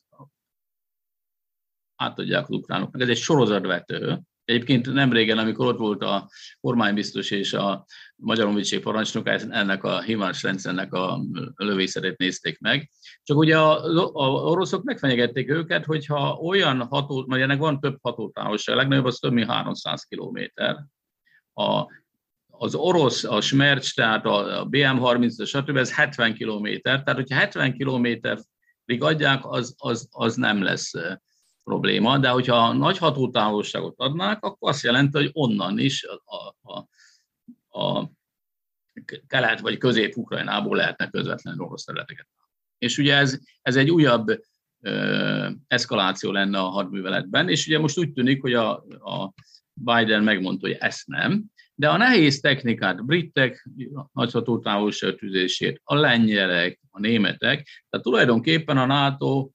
átadják 1.97 2.49
az 2.49 2.57
ukránoknak. 2.57 3.03
Ez 3.03 3.09
egy 3.09 3.16
sorozatvető. 3.16 4.20
Egyébként 4.45 4.93
nem 4.93 5.12
régen, 5.12 5.39
amikor 5.39 5.66
ott 5.66 5.78
volt 5.78 6.03
a 6.03 6.28
kormánybiztos 6.61 7.30
és 7.30 7.53
a 7.53 7.84
Magyar 8.16 8.47
Honvédség 8.47 8.80
parancsnok, 8.80 9.28
ennek 9.28 9.84
a 9.84 10.01
HIMARS 10.01 10.43
rendszernek 10.43 10.93
a 10.93 11.20
lövészetét 11.57 12.16
nézték 12.18 12.59
meg. 12.59 12.91
Csak 13.22 13.37
ugye 13.37 13.59
a, 13.59 13.84
a 14.12 14.51
oroszok 14.51 14.82
megfenyegették 14.82 15.51
őket, 15.51 15.84
hogyha 15.84 16.34
olyan 16.34 16.87
ható, 16.87 17.24
mert 17.26 17.43
ennek 17.43 17.59
van 17.59 17.80
több 17.80 17.99
hatótávolság, 18.03 18.74
a 18.74 18.78
legnagyobb 18.78 19.05
az 19.05 19.18
több 19.18 19.32
mint 19.32 19.51
300 19.51 20.03
kilométer, 20.03 20.87
a, 21.57 21.87
az 22.47 22.75
orosz, 22.75 23.25
a 23.25 23.41
Smercs, 23.41 23.95
tehát 23.95 24.25
a 24.25 24.67
BM-30, 24.71 25.47
stb. 25.47 25.77
ez 25.77 25.95
70 25.95 26.35
km, 26.35 26.67
tehát 26.83 27.11
hogyha 27.11 27.39
70 27.39 27.73
kilométerig 27.73 28.45
adják, 28.99 29.47
az, 29.47 29.75
az, 29.79 30.09
az 30.11 30.35
nem 30.35 30.63
lesz 30.63 30.93
probléma, 31.65 32.19
de 32.19 32.29
hogyha 32.29 32.73
nagy 32.73 32.99
hatótávolságot 32.99 33.95
adnák, 33.97 34.45
akkor 34.45 34.69
azt 34.69 34.83
jelenti, 34.83 35.19
hogy 35.19 35.31
onnan 35.33 35.79
is 35.79 36.05
a, 36.25 36.57
a, 36.63 36.89
a 37.81 38.11
kelet 39.27 39.61
vagy 39.61 39.79
közép-ukrajnából 39.79 40.77
lehetne 40.77 41.11
közvetlenül 41.11 41.65
orosz 41.65 41.85
területeket. 41.85 42.29
És 42.79 42.99
ugye 42.99 43.17
ez, 43.17 43.39
ez 43.63 43.77
egy 43.77 43.91
újabb 43.91 44.41
ö, 44.81 45.51
eszkaláció 45.67 46.31
lenne 46.31 46.59
a 46.59 46.69
hadműveletben, 46.69 47.49
és 47.49 47.67
ugye 47.67 47.79
most 47.79 47.99
úgy 47.99 48.13
tűnik, 48.13 48.41
hogy 48.41 48.55
a, 48.55 48.73
a 48.99 49.33
Biden 49.81 50.22
megmondta, 50.22 50.66
hogy 50.66 50.77
ezt 50.81 51.07
nem, 51.07 51.45
de 51.74 51.89
a 51.89 51.97
nehéz 51.97 52.41
technikát, 52.41 52.99
a 52.99 53.03
britek 53.03 53.68
nagyható 54.12 54.59
távolságtűzését, 54.59 55.81
a 55.85 55.95
lengyelek, 55.95 56.81
a 56.91 57.01
németek, 57.01 57.85
tehát 57.89 58.07
tulajdonképpen 58.07 58.79
a 58.79 58.87
NATO 58.87 59.51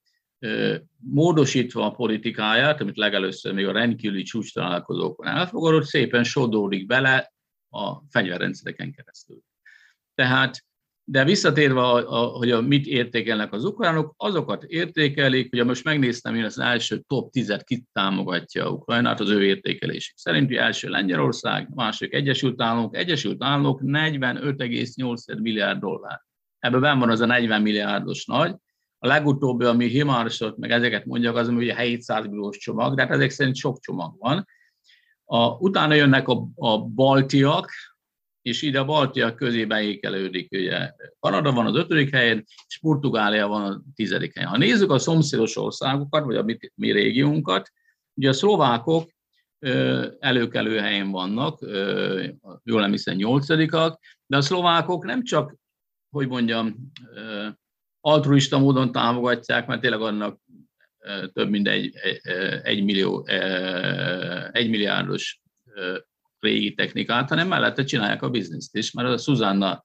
módosítva 0.96 1.86
a 1.86 1.90
politikáját, 1.90 2.80
amit 2.80 2.96
legelőször 2.96 3.52
még 3.52 3.66
a 3.66 3.72
rendkívüli 3.72 4.22
csúcs 4.22 4.52
találkozókon 4.52 5.26
elfogadott, 5.26 5.84
szépen 5.84 6.24
sodódik 6.24 6.86
bele 6.86 7.32
a 7.68 8.02
fegyverrendszereken 8.10 8.92
keresztül. 8.92 9.40
Tehát 10.14 10.64
de 11.04 11.24
visszatérve, 11.24 11.80
a, 11.80 12.22
a, 12.22 12.26
hogy 12.26 12.50
a, 12.50 12.60
mit 12.60 12.86
értékelnek 12.86 13.52
az 13.52 13.64
ukránok, 13.64 14.14
azokat 14.16 14.64
értékelik, 14.64 15.52
ugye 15.52 15.64
most 15.64 15.84
megnéztem 15.84 16.34
én 16.34 16.44
az 16.44 16.58
első 16.58 17.04
top 17.06 17.30
10-et, 17.32 17.62
kit 17.64 17.84
támogatja 17.92 18.70
Ukrajnát, 18.70 19.20
az 19.20 19.30
ő 19.30 19.44
értékelésük 19.44 20.16
szerint, 20.16 20.46
hogy 20.46 20.56
első 20.56 20.88
Lengyelország, 20.88 21.68
másik 21.74 22.14
Egyesült 22.14 22.62
Államok, 22.62 22.96
Egyesült 22.96 23.44
Államok 23.44 23.80
45,8 23.84 25.40
milliárd 25.40 25.80
dollár. 25.80 26.22
Ebben 26.58 26.80
ben 26.80 26.98
van 26.98 27.10
az 27.10 27.20
a 27.20 27.26
40 27.26 27.62
milliárdos 27.62 28.24
nagy, 28.24 28.54
a 28.98 29.06
legutóbbi, 29.06 29.64
ami 29.64 29.86
Himarsot, 29.86 30.56
meg 30.56 30.70
ezeket 30.70 31.04
mondjak, 31.04 31.36
az, 31.36 31.48
hogy 31.48 31.68
a 31.68 31.76
700 31.76 32.26
milliós 32.26 32.58
csomag, 32.58 32.94
de 32.94 33.02
hát 33.02 33.10
ezek 33.10 33.30
szerint 33.30 33.56
sok 33.56 33.80
csomag 33.80 34.14
van. 34.18 34.46
A, 35.24 35.46
utána 35.46 35.94
jönnek 35.94 36.28
a, 36.28 36.48
a 36.54 36.84
baltiak, 36.84 37.70
és 38.42 38.62
ide 38.62 38.78
a 38.78 38.84
Baltiak 38.84 39.36
közében 39.36 39.82
ékelődik. 39.82 40.50
Ugye 40.50 40.92
Kanada 41.20 41.52
van 41.52 41.66
az 41.66 41.76
ötödik 41.76 42.14
helyen, 42.14 42.44
és 42.66 42.78
Portugália 42.78 43.46
van 43.46 43.72
a 43.72 43.82
tizedik 43.94 44.34
helyen. 44.34 44.50
Ha 44.50 44.56
nézzük 44.56 44.90
a 44.90 44.98
szomszédos 44.98 45.56
országokat, 45.56 46.24
vagy 46.24 46.36
a 46.36 46.42
mi, 46.42 46.58
mi 46.74 46.92
régiónkat, 46.92 47.72
ugye 48.14 48.28
a 48.28 48.32
szlovákok 48.32 49.10
előkelő 50.18 50.78
helyen 50.78 51.10
vannak, 51.10 51.60
jól 52.62 52.88
nem 52.88 52.94
nyolcadikak, 53.04 54.00
de 54.26 54.36
a 54.36 54.40
szlovákok 54.40 55.04
nem 55.04 55.24
csak, 55.24 55.56
hogy 56.10 56.28
mondjam, 56.28 56.92
altruista 58.00 58.58
módon 58.58 58.92
támogatják, 58.92 59.66
mert 59.66 59.80
tényleg 59.80 60.00
annak 60.00 60.40
több 61.32 61.48
mint 61.48 61.68
egy, 61.68 61.94
egy, 62.62 62.84
millió, 62.84 63.26
egy 64.52 64.70
milliárdos 64.70 65.40
régi 66.42 66.74
technikát, 66.74 67.28
hanem 67.28 67.48
mellette 67.48 67.84
csinálják 67.84 68.22
a 68.22 68.30
bizniszt 68.30 68.76
is, 68.76 68.90
mert 68.90 69.08
a 69.08 69.18
Susanna 69.18 69.82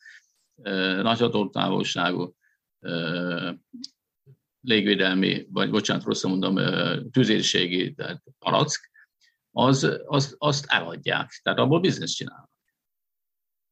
nagy 1.02 1.20
hatótávolságú 1.20 2.36
légvédelmi, 4.62 5.48
vagy 5.50 5.70
bocsánat, 5.70 6.04
rosszul 6.04 6.30
mondom, 6.30 6.56
tüzérségi 7.12 7.94
tehát 7.94 8.24
palack, 8.40 8.92
az, 9.52 10.00
az, 10.06 10.36
azt 10.38 10.66
eladják, 10.68 11.40
tehát 11.44 11.60
abból 11.60 11.80
bizniszt 11.80 12.16
csinálnak. 12.16 12.50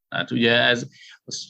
Tehát 0.08 0.32
ugye 0.32 0.62
ez, 0.62 0.88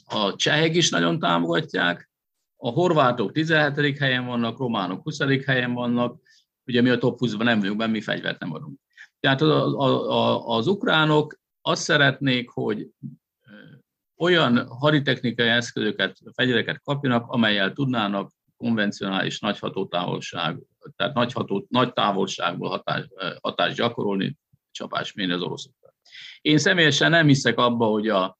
a 0.04 0.36
csehek 0.36 0.74
is 0.74 0.90
nagyon 0.90 1.18
támogatják, 1.18 2.10
a 2.56 2.68
horvátok 2.68 3.32
17. 3.32 3.98
helyen 3.98 4.26
vannak, 4.26 4.58
románok 4.58 5.02
20. 5.02 5.18
helyen 5.44 5.72
vannak, 5.72 6.20
ugye 6.64 6.80
mi 6.80 6.88
a 6.88 6.98
top 6.98 7.18
20-ban 7.20 7.42
nem 7.42 7.60
vagyunk 7.60 7.78
benne, 7.78 7.92
mi 7.92 8.00
fegyvert 8.00 8.40
nem 8.40 8.52
adunk. 8.52 8.80
Tehát 9.26 9.40
az, 9.40 9.74
az 10.44 10.66
ukránok 10.66 11.38
azt 11.60 11.82
szeretnék, 11.82 12.48
hogy 12.50 12.90
olyan 14.16 14.66
haditechnikai 14.66 15.48
eszközöket, 15.48 16.18
fegyvereket 16.34 16.80
kapjanak, 16.82 17.30
amelyel 17.30 17.72
tudnának 17.72 18.32
konvencionális 18.56 19.40
nagy 19.40 19.58
hatótávolság, 19.58 20.58
tehát 20.96 21.14
nagy, 21.14 21.32
ható, 21.32 21.66
nagy 21.68 21.92
távolságból 21.92 22.68
hatás, 22.68 23.08
hatást 23.40 23.76
gyakorolni, 23.76 24.36
csapás 24.70 25.12
mérni 25.12 25.32
az 25.32 25.42
oroszokra. 25.42 25.94
Én 26.40 26.58
személyesen 26.58 27.10
nem 27.10 27.26
hiszek 27.26 27.58
abba, 27.58 27.86
hogy 27.86 28.08
a, 28.08 28.36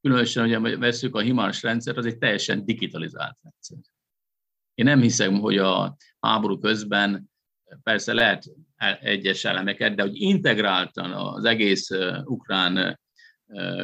különösen, 0.00 0.60
hogy 0.60 0.78
veszük 0.78 1.14
a 1.14 1.20
HIMARS 1.20 1.62
rendszer, 1.62 1.98
az 1.98 2.06
egy 2.06 2.18
teljesen 2.18 2.64
digitalizált 2.64 3.38
rendszer. 3.42 3.78
Én 4.74 4.84
nem 4.84 5.00
hiszem, 5.00 5.40
hogy 5.40 5.58
a 5.58 5.96
háború 6.20 6.58
közben 6.58 7.30
persze 7.82 8.12
lehet 8.12 8.44
egyes 9.00 9.44
elemeket, 9.44 9.94
de 9.94 10.02
hogy 10.02 10.20
integráltan 10.20 11.12
az 11.12 11.44
egész 11.44 11.88
ukrán 12.24 13.00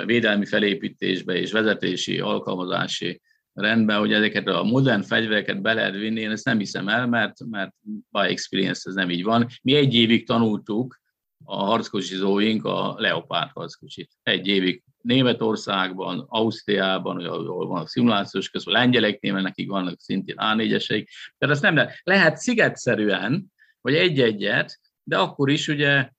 védelmi 0.04 0.46
felépítésbe 0.46 1.34
és 1.34 1.52
vezetési, 1.52 2.20
alkalmazási 2.20 3.20
rendben, 3.52 3.98
hogy 3.98 4.12
ezeket 4.12 4.48
a 4.48 4.62
modern 4.62 5.02
fegyvereket 5.02 5.62
be 5.62 5.72
lehet 5.72 5.94
vinni, 5.94 6.20
én 6.20 6.30
ezt 6.30 6.44
nem 6.44 6.58
hiszem 6.58 6.88
el, 6.88 7.06
mert, 7.06 7.44
mert 7.50 7.72
by 8.08 8.20
experience 8.20 8.88
ez 8.88 8.94
nem 8.94 9.10
így 9.10 9.22
van. 9.22 9.46
Mi 9.62 9.74
egy 9.74 9.94
évig 9.94 10.26
tanultuk 10.26 11.00
a 11.44 11.64
harckocsizóink 11.64 12.64
a 12.64 12.94
Leopard 12.98 13.50
harckocsit. 13.52 14.10
Egy 14.22 14.46
évig 14.46 14.82
Németországban, 15.00 16.24
Ausztriában, 16.28 17.24
ahol 17.24 17.66
vannak 17.66 17.88
szimulációs 17.88 18.48
közben, 18.48 18.74
lengyeleknél, 18.74 19.40
nekik 19.40 19.68
vannak 19.68 20.00
szintén 20.00 20.36
A4-eseik. 20.38 21.06
Tehát 21.38 21.54
ezt 21.54 21.62
nem 21.62 21.74
lehet. 21.74 22.00
Lehet 22.02 22.36
szigetszerűen, 22.36 23.52
vagy 23.84 23.94
egy-egyet, 23.94 24.80
de 25.02 25.18
akkor 25.18 25.50
is 25.50 25.68
ugye 25.68 26.10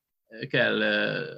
kell, 0.48 0.82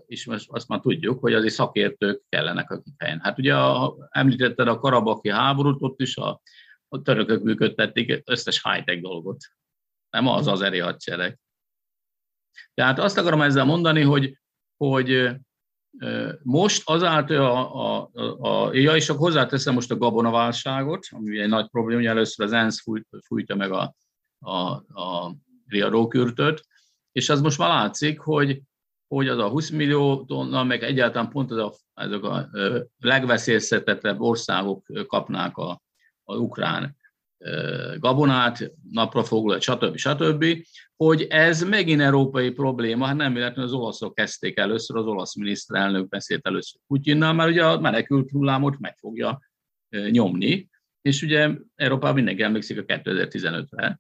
és 0.05 0.25
most 0.25 0.49
azt 0.49 0.67
már 0.67 0.79
tudjuk, 0.79 1.19
hogy 1.19 1.33
azért 1.33 1.53
szakértők 1.53 2.23
kellenek 2.29 2.71
a 2.71 2.81
helyen. 2.97 3.19
Hát 3.19 3.37
ugye 3.37 3.55
a, 3.55 3.95
említetted 4.09 4.67
a 4.67 4.79
karabaki 4.79 5.29
háborút, 5.29 5.81
ott 5.81 6.01
is 6.01 6.17
a, 6.17 6.41
a 6.87 7.01
törökök 7.01 7.43
működtették 7.43 8.21
összes 8.25 8.63
high-tech 8.63 9.01
dolgot. 9.01 9.37
Nem 10.09 10.27
az 10.27 10.47
az 10.47 10.61
eri 10.61 10.79
hadsereg. 10.79 11.39
Tehát 12.73 12.99
azt 12.99 13.17
akarom 13.17 13.41
ezzel 13.41 13.65
mondani, 13.65 14.01
hogy, 14.01 14.37
hogy 14.77 15.29
most 16.43 16.89
azáltal 16.89 17.45
a, 17.45 17.75
a, 17.75 18.09
a, 18.13 18.65
a 18.65 18.73
ja, 18.73 18.95
és 18.95 19.09
akkor 19.09 19.21
hozzáteszem 19.21 19.73
most 19.73 19.91
a 19.91 19.97
gabonaválságot, 19.97 21.05
ami 21.09 21.39
egy 21.39 21.49
nagy 21.49 21.69
probléma, 21.69 21.99
hogy 21.99 22.09
először 22.09 22.45
az 22.45 22.51
ENSZ 22.51 22.81
fújt, 22.81 23.07
fújta 23.25 23.55
meg 23.55 23.71
a, 23.71 23.95
a, 24.39 24.51
a 25.01 25.35
riadókürtöt, 25.67 26.65
és 27.11 27.29
az 27.29 27.41
most 27.41 27.57
már 27.57 27.69
látszik, 27.69 28.19
hogy, 28.19 28.61
hogy 29.07 29.27
az 29.27 29.37
a 29.37 29.49
20 29.49 29.69
millió 29.69 30.25
tonna, 30.25 30.63
meg 30.63 30.83
egyáltalán 30.83 31.29
pont 31.29 31.51
az 31.51 31.57
a, 31.57 31.73
ezek 31.93 32.23
a 32.23 32.49
legveszélyeztetettebb 32.97 34.21
országok 34.21 34.85
kapnák 35.07 35.57
a, 35.57 35.81
a 36.23 36.35
ukrán 36.35 36.95
gabonát, 37.97 38.71
naprafogulat, 38.91 39.61
stb. 39.61 39.95
stb., 39.95 40.45
hogy 40.95 41.21
ez 41.21 41.63
megint 41.63 42.01
európai 42.01 42.51
probléma, 42.51 43.05
hát 43.05 43.15
nem 43.15 43.33
véletlenül 43.33 43.71
az 43.71 43.73
olaszok 43.79 44.15
kezdték 44.15 44.57
először, 44.57 44.97
az 44.97 45.05
olasz 45.05 45.35
miniszterelnök 45.35 46.07
beszélt 46.07 46.47
először 46.47 46.81
Putyinnal, 46.87 47.33
mert 47.33 47.49
ugye 47.49 47.65
a 47.65 47.79
menekült 47.79 48.29
hullámot 48.29 48.79
meg 48.79 48.97
fogja 48.97 49.39
nyomni, 50.09 50.69
és 51.01 51.21
ugye 51.21 51.51
Európában 51.75 52.15
mindenki 52.15 52.43
emlékszik 52.43 52.79
a 52.79 52.83
2015-re, 52.83 53.99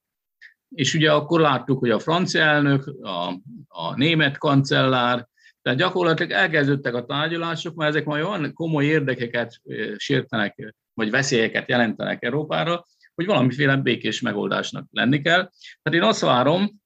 és 0.69 0.93
ugye 0.93 1.11
akkor 1.11 1.39
láttuk, 1.39 1.79
hogy 1.79 1.89
a 1.89 1.99
francia 1.99 2.41
elnök, 2.41 2.87
a, 3.01 3.41
a 3.67 3.95
német 3.95 4.37
kancellár, 4.37 5.27
tehát 5.61 5.79
gyakorlatilag 5.79 6.31
elkezdődtek 6.31 6.93
a 6.93 7.05
tárgyalások, 7.05 7.75
mert 7.75 7.89
ezek 7.89 8.05
majd 8.05 8.23
olyan 8.23 8.53
komoly 8.53 8.85
érdekeket 8.85 9.61
sértenek, 9.95 10.73
vagy 10.93 11.09
veszélyeket 11.09 11.69
jelentenek 11.69 12.23
Európára, 12.23 12.85
hogy 13.15 13.25
valamiféle 13.25 13.75
békés 13.75 14.21
megoldásnak 14.21 14.87
lenni 14.91 15.21
kell. 15.21 15.49
Tehát 15.81 15.99
én 15.99 16.01
azt 16.01 16.21
várom, 16.21 16.81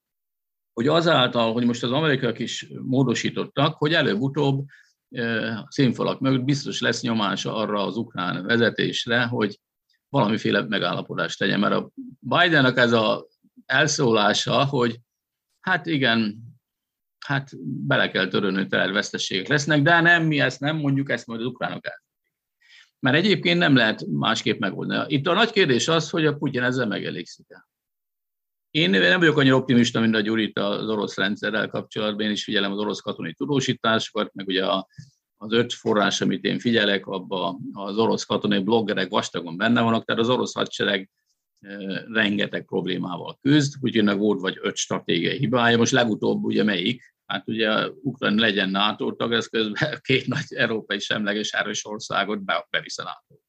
hogy 0.72 0.88
azáltal, 0.88 1.52
hogy 1.52 1.64
most 1.64 1.82
az 1.82 1.92
amerikaiak 1.92 2.38
is 2.38 2.66
módosítottak, 2.82 3.76
hogy 3.76 3.94
előbb-utóbb 3.94 4.64
színfalak 5.68 6.20
mögött 6.20 6.44
biztos 6.44 6.80
lesz 6.80 7.02
nyomása 7.02 7.54
arra 7.54 7.86
az 7.86 7.96
ukrán 7.96 8.46
vezetésre, 8.46 9.22
hogy 9.22 9.58
valamiféle 10.08 10.62
megállapodást 10.68 11.38
tegyen. 11.38 11.60
Mert 11.60 11.74
a 11.74 11.90
Bidennek 12.20 12.76
ez 12.76 12.92
a 12.92 13.26
elszólása, 13.66 14.64
hogy 14.64 15.00
hát 15.60 15.86
igen, 15.86 16.42
hát 17.18 17.50
bele 17.86 18.10
kell 18.10 18.28
törölni, 18.28 18.56
hogy 18.56 18.92
veszteségek 18.92 19.48
lesznek, 19.48 19.82
de 19.82 20.00
nem, 20.00 20.26
mi 20.26 20.40
ezt 20.40 20.60
nem 20.60 20.76
mondjuk, 20.76 21.10
ezt 21.10 21.26
majd 21.26 21.40
az 21.40 21.46
ukránok 21.46 21.86
el. 21.86 22.02
Mert 22.98 23.16
egyébként 23.16 23.58
nem 23.58 23.76
lehet 23.76 24.06
másképp 24.06 24.58
megoldani. 24.58 25.14
Itt 25.14 25.26
a 25.26 25.32
nagy 25.32 25.50
kérdés 25.50 25.88
az, 25.88 26.10
hogy 26.10 26.26
a 26.26 26.34
Putyin 26.34 26.62
ezzel 26.62 26.86
megelégszik 26.86 27.46
el. 27.48 27.68
Én 28.70 28.90
nem 28.90 29.18
vagyok 29.18 29.36
annyira 29.36 29.56
optimista, 29.56 30.00
mint 30.00 30.14
a 30.14 30.20
Gyuri 30.20 30.52
az 30.54 30.88
orosz 30.88 31.16
rendszerrel 31.16 31.68
kapcsolatban, 31.68 32.26
én 32.26 32.32
is 32.32 32.44
figyelem 32.44 32.72
az 32.72 32.78
orosz 32.78 33.00
katonai 33.00 33.34
tudósításokat, 33.34 34.34
meg 34.34 34.46
ugye 34.46 34.66
a, 34.66 34.86
az 35.36 35.52
öt 35.52 35.72
forrás, 35.72 36.20
amit 36.20 36.44
én 36.44 36.58
figyelek, 36.58 37.06
abban 37.06 37.70
az 37.72 37.98
orosz 37.98 38.24
katonai 38.24 38.62
bloggerek 38.62 39.10
vastagon 39.10 39.56
benne 39.56 39.80
vannak, 39.80 40.04
tehát 40.04 40.20
az 40.20 40.28
orosz 40.28 40.54
hadsereg 40.54 41.10
rengeteg 42.12 42.64
problémával 42.64 43.38
küzd, 43.40 43.74
úgyhogy 43.80 44.16
volt 44.16 44.40
vagy 44.40 44.58
öt 44.60 44.76
stratégiai 44.76 45.38
hibája, 45.38 45.76
most 45.76 45.92
legutóbb 45.92 46.44
ugye 46.44 46.62
melyik, 46.62 47.14
hát 47.26 47.48
ugye 47.48 47.88
Ukrajna 47.88 48.40
legyen 48.40 48.70
NATO 48.70 49.12
tag, 49.12 49.32
ez 49.32 49.46
közben 49.46 50.00
két 50.00 50.26
nagy 50.26 50.44
európai 50.48 50.98
semleges 50.98 51.50
erős 51.52 51.86
országot 51.86 52.42
be, 52.44 52.66
bevisz 52.70 52.98
a 52.98 53.02
NATO. 53.02 53.40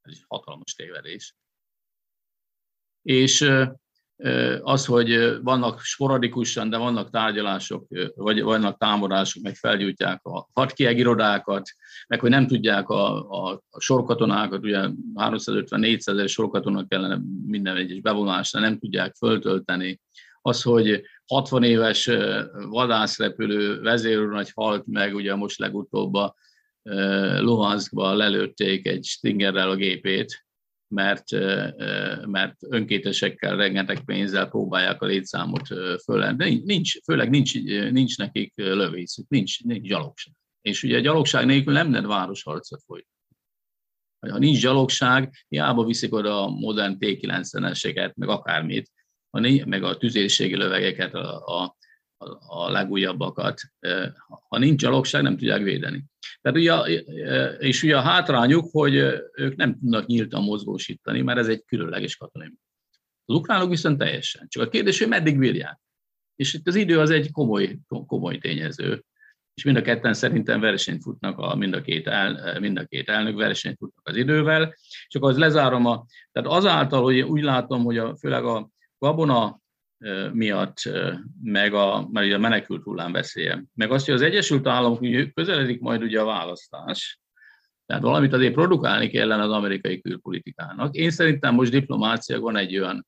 Ez 0.00 0.12
egy 0.12 0.24
hatalmas 0.26 0.74
tévedés. 0.74 1.34
És 3.02 3.50
az, 4.62 4.84
hogy 4.84 5.38
vannak 5.42 5.80
sporadikusan, 5.80 6.70
de 6.70 6.76
vannak 6.76 7.10
tárgyalások, 7.10 7.86
vagy 8.14 8.42
vannak 8.42 8.78
támadások, 8.78 9.42
meg 9.42 9.54
felgyújtják 9.54 10.24
a 10.24 10.48
hadkiegirodákat, 10.52 11.70
meg 12.08 12.20
hogy 12.20 12.30
nem 12.30 12.46
tudják 12.46 12.88
a, 12.88 13.30
a, 13.30 13.62
sorkatonákat, 13.78 14.64
ugye 14.64 14.88
350-400 15.14 16.08
ezer 16.08 16.28
sorkatonak 16.28 16.88
kellene 16.88 17.20
minden 17.46 17.76
egyes 17.76 18.00
bevonásra, 18.00 18.60
nem 18.60 18.78
tudják 18.78 19.14
föltölteni. 19.14 20.00
Az, 20.42 20.62
hogy 20.62 21.02
60 21.26 21.62
éves 21.62 22.10
vadászrepülő 22.68 23.80
vezérőrnagy 23.80 24.50
halt 24.54 24.86
meg, 24.86 25.14
ugye 25.14 25.34
most 25.34 25.58
legutóbb 25.58 26.14
a 26.14 26.34
Luhanskba 27.38 28.14
lelőtték 28.14 28.86
egy 28.86 29.04
Stingerrel 29.04 29.70
a 29.70 29.74
gépét, 29.74 30.47
mert, 30.88 31.30
mert 32.26 32.54
önkétesekkel, 32.60 33.56
rengeteg 33.56 34.04
pénzzel 34.04 34.48
próbálják 34.48 35.02
a 35.02 35.06
létszámot 35.06 35.66
fölelni. 36.04 36.62
Nincs, 36.64 37.02
főleg 37.04 37.30
nincs, 37.30 37.54
nincs 37.90 38.18
nekik 38.18 38.52
lövészük, 38.56 39.28
nincs, 39.28 39.64
nincs 39.64 39.88
gyalogság. 39.88 40.34
És 40.60 40.82
ugye 40.82 40.96
a 40.96 41.00
gyalogság 41.00 41.46
nélkül 41.46 41.72
nem 41.72 41.90
lehet 41.90 42.06
városharcot 42.06 42.82
folytatni. 42.86 43.16
Ha 44.18 44.38
nincs 44.38 44.60
gyalogság, 44.60 45.32
hiába 45.48 45.84
viszik 45.84 46.14
oda 46.14 46.44
a 46.44 46.48
modern 46.48 46.98
T-90-eseket, 46.98 48.14
meg 48.14 48.28
akármit, 48.28 48.90
meg 49.64 49.82
a 49.82 49.96
tüzérségi 49.96 50.56
lövegeket, 50.56 51.14
a, 51.14 51.62
a, 51.62 51.76
a 52.48 52.70
legújabbakat. 52.70 53.60
Ha 54.48 54.58
nincs 54.58 54.80
gyalogság, 54.80 55.22
nem 55.22 55.36
tudják 55.36 55.62
védeni. 55.62 56.04
Tehát 56.40 56.58
ugye, 56.58 57.00
és 57.58 57.82
ugye 57.82 57.96
a 57.96 58.00
hátrányuk, 58.00 58.68
hogy 58.72 58.94
ők 59.32 59.56
nem 59.56 59.78
tudnak 59.78 60.06
nyíltan 60.06 60.42
mozgósítani, 60.42 61.22
mert 61.22 61.38
ez 61.38 61.48
egy 61.48 61.64
különleges 61.66 62.16
katonai. 62.16 62.52
Az 63.24 63.34
ukránok 63.34 63.68
viszont 63.68 63.98
teljesen. 63.98 64.46
Csak 64.48 64.62
a 64.62 64.68
kérdés, 64.68 64.98
hogy 64.98 65.08
meddig 65.08 65.38
bírják. 65.38 65.80
És 66.36 66.54
itt 66.54 66.66
az 66.66 66.74
idő 66.74 66.98
az 66.98 67.10
egy 67.10 67.30
komoly, 67.30 67.78
komoly 68.06 68.38
tényező. 68.38 69.04
És 69.54 69.64
mind 69.64 69.76
a 69.76 69.82
ketten 69.82 70.14
szerintem 70.14 70.60
versenyt 70.60 71.02
futnak, 71.02 71.38
a, 71.38 71.54
mind, 71.54 71.74
a 71.74 71.80
két 71.80 72.06
el, 72.06 72.60
mind 72.60 72.78
a 72.78 72.84
két 72.84 73.08
elnök 73.08 73.36
versenyt 73.36 73.76
futnak 73.76 74.08
az 74.08 74.16
idővel. 74.16 74.74
Csak 75.06 75.24
az 75.24 75.38
lezárom 75.38 75.86
a, 75.86 76.06
tehát 76.32 76.48
azáltal, 76.48 77.02
hogy 77.02 77.20
úgy 77.20 77.42
látom, 77.42 77.84
hogy 77.84 77.98
a, 77.98 78.16
főleg 78.16 78.44
a 78.44 78.68
gabona 78.98 79.60
miatt, 80.32 80.76
meg 81.42 81.74
a, 81.74 82.08
meg 82.12 82.32
a 82.32 82.38
menekült 82.38 82.82
hullám 82.82 83.12
veszélye. 83.12 83.64
Meg 83.74 83.90
azt, 83.90 84.06
hogy 84.06 84.14
az 84.14 84.22
Egyesült 84.22 84.66
Államok 84.66 85.04
közeledik 85.34 85.80
majd 85.80 86.02
ugye 86.02 86.20
a 86.20 86.24
választás, 86.24 87.20
tehát 87.86 88.02
valamit 88.02 88.32
azért 88.32 88.54
produkálni 88.54 89.08
kellene 89.08 89.42
az 89.42 89.50
amerikai 89.50 90.00
külpolitikának. 90.00 90.94
Én 90.94 91.10
szerintem 91.10 91.54
most 91.54 91.70
diplomácia 91.70 92.40
van 92.40 92.56
egy 92.56 92.78
olyan 92.78 93.06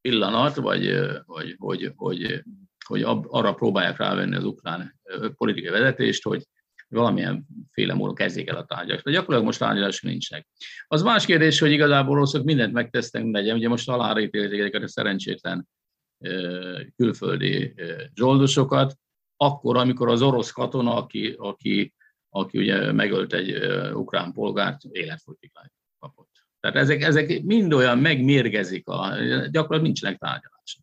pillanat, 0.00 0.54
vagy, 0.54 0.96
vagy 1.26 1.54
hogy, 1.58 1.92
hogy, 1.96 2.42
hogy 2.86 3.02
arra 3.28 3.54
próbálják 3.54 3.96
rávenni 3.96 4.36
az 4.36 4.44
ukrán 4.44 5.00
politikai 5.36 5.70
vezetést, 5.70 6.22
hogy 6.22 6.42
valamilyen 6.94 7.46
féle 7.70 7.94
módon 7.94 8.14
kezdjék 8.14 8.48
el 8.48 8.56
a 8.56 8.64
tárgyalást. 8.64 9.04
De 9.04 9.10
gyakorlatilag 9.10 9.44
most 9.44 9.58
tárgyalások 9.58 10.10
nincsenek. 10.10 10.48
Az 10.86 11.02
más 11.02 11.26
kérdés, 11.26 11.58
hogy 11.58 11.70
igazából 11.70 12.16
oroszok 12.16 12.44
mindent 12.44 12.72
megtesznek, 12.72 13.24
legyen. 13.30 13.56
Ugye 13.56 13.68
most 13.68 13.88
halára 13.88 14.20
ítélték 14.20 14.58
ezeket 14.58 14.82
a 14.82 14.88
szerencsétlen 14.88 15.68
külföldi 16.96 17.74
zsoldosokat, 18.14 18.98
akkor, 19.36 19.76
amikor 19.76 20.08
az 20.08 20.22
orosz 20.22 20.50
katona, 20.50 20.96
aki, 20.96 21.34
aki, 21.38 21.94
aki 22.28 22.58
ugye 22.58 22.92
megölt 22.92 23.32
egy 23.32 23.56
ukrán 23.92 24.32
polgárt, 24.32 24.82
életfogytiglányt 24.90 25.72
kapott. 25.98 26.30
Tehát 26.60 26.76
ezek, 26.76 27.02
ezek 27.02 27.42
mind 27.42 27.72
olyan 27.72 27.98
megmérgezik, 27.98 28.88
a, 28.88 29.16
gyakorlatilag 29.26 29.82
nincsenek 29.82 30.18
tárgyalások. 30.18 30.82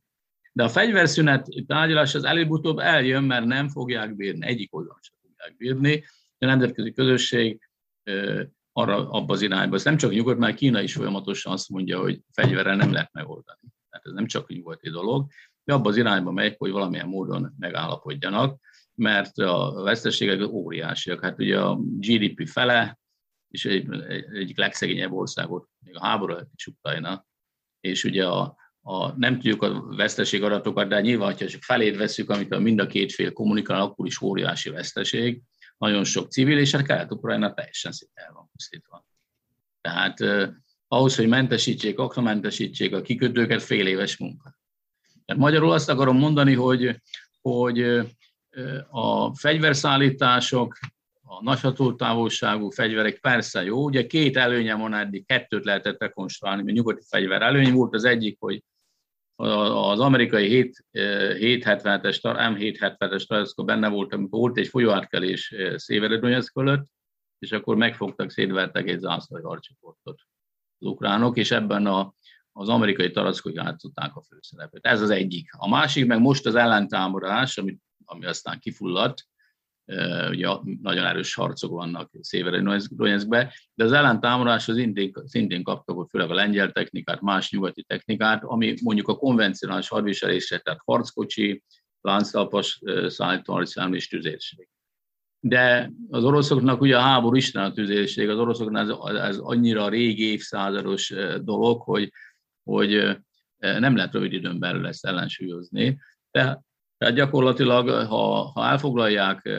De 0.53 0.63
a 0.63 0.69
fegyverszünet 0.69 1.47
tárgyalás 1.67 2.15
az 2.15 2.23
előbb-utóbb 2.23 2.79
eljön, 2.79 3.23
mert 3.23 3.45
nem 3.45 3.69
fogják 3.69 4.15
bírni 4.15 4.45
egyik 4.45 4.75
oldalon 4.75 4.99
tudják 5.41 5.57
bírni. 5.57 6.03
A 6.37 6.45
nemzetközi 6.45 6.91
közösség 6.91 7.69
arra, 8.71 9.09
abba 9.09 9.33
az 9.33 9.41
irányba. 9.41 9.75
Ez 9.75 9.83
nem 9.83 9.97
csak 9.97 10.11
nyugodt, 10.11 10.39
mert 10.39 10.55
Kína 10.55 10.81
is 10.81 10.93
folyamatosan 10.93 11.53
azt 11.53 11.69
mondja, 11.69 11.99
hogy 11.99 12.21
fegyverrel 12.31 12.75
nem 12.75 12.91
lehet 12.91 13.13
megoldani. 13.13 13.59
Tehát 13.89 14.05
ez 14.05 14.11
nem 14.11 14.25
csak 14.25 14.49
nyugati 14.49 14.89
dolog. 14.89 15.27
abba 15.65 15.89
az 15.89 15.97
irányba 15.97 16.31
megy, 16.31 16.55
hogy 16.57 16.71
valamilyen 16.71 17.07
módon 17.07 17.55
megállapodjanak, 17.59 18.59
mert 18.95 19.37
a 19.37 19.81
veszteségek 19.83 20.47
óriásiak. 20.47 21.21
Hát 21.21 21.39
ugye 21.39 21.59
a 21.59 21.75
GDP 21.75 22.47
fele, 22.47 22.99
és 23.47 23.65
egy, 23.65 24.01
egy, 24.07 24.25
egyik 24.35 24.57
legszegényebb 24.57 25.11
országot, 25.11 25.69
még 25.85 25.95
a 25.95 26.05
háború 26.05 26.35
is 26.55 26.67
Ukrajna, 26.67 27.25
és 27.79 28.03
ugye 28.03 28.27
a, 28.27 28.55
a, 28.81 29.17
nem 29.17 29.33
tudjuk 29.33 29.61
a 29.61 29.95
veszteség 29.95 30.43
adatokat, 30.43 30.87
de 30.87 31.01
nyilván, 31.01 31.31
ha 31.37 31.47
csak 31.47 31.61
felét 31.61 31.97
veszük, 31.97 32.29
amit 32.29 32.51
a 32.51 32.59
mind 32.59 32.79
a 32.79 32.87
két 32.87 33.13
fél 33.13 33.31
kommunikál, 33.31 33.81
akkor 33.81 34.05
is 34.05 34.21
óriási 34.21 34.69
veszteség. 34.69 35.41
Nagyon 35.77 36.03
sok 36.03 36.31
civil, 36.31 36.57
és 36.57 36.71
hát 36.71 36.85
Kelet-Ukrajna 36.85 37.53
teljesen 37.53 37.91
szinte 37.91 38.21
el 38.21 38.33
van 38.33 38.49
pusztítva. 38.51 39.05
Tehát 39.81 40.21
eh, 40.21 40.49
ahhoz, 40.87 41.15
hogy 41.15 41.27
mentesítsék, 41.27 41.99
aknamentesítsék 41.99 42.95
a 42.95 43.01
kikötőket, 43.01 43.61
fél 43.61 43.87
éves 43.87 44.17
munka. 44.17 44.59
Tehát 45.25 45.41
magyarul 45.41 45.71
azt 45.71 45.89
akarom 45.89 46.17
mondani, 46.17 46.53
hogy, 46.53 47.01
hogy 47.41 47.81
a 48.89 49.35
fegyverszállítások, 49.35 50.79
a 51.21 51.43
nagy 51.43 51.73
távolságú 51.95 52.69
fegyverek 52.69 53.19
persze 53.19 53.63
jó, 53.63 53.83
ugye 53.83 54.07
két 54.07 54.37
előnye 54.37 54.75
van 54.75 54.93
eddig, 54.93 55.25
kettőt 55.25 55.65
lehetett 55.65 55.99
rekonstruálni, 55.99 56.63
mert 56.63 56.77
nyugati 56.77 57.03
fegyver 57.07 57.41
előny 57.41 57.73
volt, 57.73 57.93
az 57.93 58.03
egyik, 58.03 58.37
hogy 58.39 58.63
az 59.41 59.99
amerikai 59.99 60.73
777-es, 60.93 62.19
M777-es 62.21 63.27
talajszkó 63.27 63.63
benne 63.63 63.87
volt, 63.87 64.13
amikor 64.13 64.39
volt 64.39 64.57
egy 64.57 64.67
folyóátkelés 64.67 65.55
Széveredonyeszk 65.75 66.51
fölött, 66.51 66.85
és 67.39 67.51
akkor 67.51 67.75
megfogtak, 67.75 68.31
szétvertek 68.31 68.87
egy 68.87 68.99
zászlói 68.99 69.41
harcsoportot 69.41 70.21
az 70.79 70.87
ukránok, 70.87 71.37
és 71.37 71.51
ebben 71.51 71.85
a, 71.85 72.13
az 72.51 72.69
amerikai 72.69 73.11
tarackok 73.11 73.53
játszották 73.53 74.15
a 74.15 74.21
főszerepet. 74.21 74.85
Ez 74.85 75.01
az 75.01 75.09
egyik. 75.09 75.49
A 75.57 75.69
másik 75.69 76.05
meg 76.05 76.19
most 76.19 76.45
az 76.45 76.55
ellentámadás, 76.55 77.57
ami, 77.57 77.77
ami 78.05 78.25
aztán 78.25 78.59
kifulladt, 78.59 79.27
ugye 80.29 80.47
nagyon 80.81 81.05
erős 81.05 81.33
harcok 81.33 81.71
vannak 81.71 82.11
Széveredonyeckbe, 82.21 83.53
de 83.73 83.83
az 83.83 83.91
ellentámadáshoz 83.91 84.75
szintén, 84.75 85.11
szintén 85.25 85.63
kaptak 85.63 86.09
főleg 86.09 86.29
a 86.29 86.33
lengyel 86.33 86.71
technikát, 86.71 87.21
más 87.21 87.51
nyugati 87.51 87.83
technikát, 87.83 88.43
ami 88.43 88.73
mondjuk 88.81 89.07
a 89.07 89.15
konvencionális 89.15 89.87
hadviselésre, 89.87 90.57
tehát 90.57 90.79
harckocsi, 90.85 91.63
lánctalpas 92.01 92.81
szállító 93.07 93.61
és 93.91 94.07
tüzérség. 94.07 94.67
De 95.39 95.91
az 96.09 96.23
oroszoknak 96.23 96.81
ugye 96.81 96.97
a 96.97 97.01
háború 97.01 97.35
isten 97.35 97.63
a 97.63 97.71
tüzérség, 97.71 98.29
az 98.29 98.37
oroszoknak 98.37 99.09
ez, 99.09 99.15
ez 99.15 99.37
annyira 99.37 99.89
régi 99.89 100.31
évszázados 100.31 101.13
dolog, 101.41 101.81
hogy, 101.81 102.11
hogy 102.63 103.17
nem 103.57 103.95
lehet 103.95 104.13
rövid 104.13 104.33
időn 104.33 104.59
belül 104.59 104.87
ezt 104.87 105.05
ellensúlyozni. 105.05 105.99
De 106.31 106.61
tehát 107.01 107.15
gyakorlatilag, 107.15 107.89
ha, 107.89 108.43
ha 108.43 108.65
elfoglalják, 108.65 109.49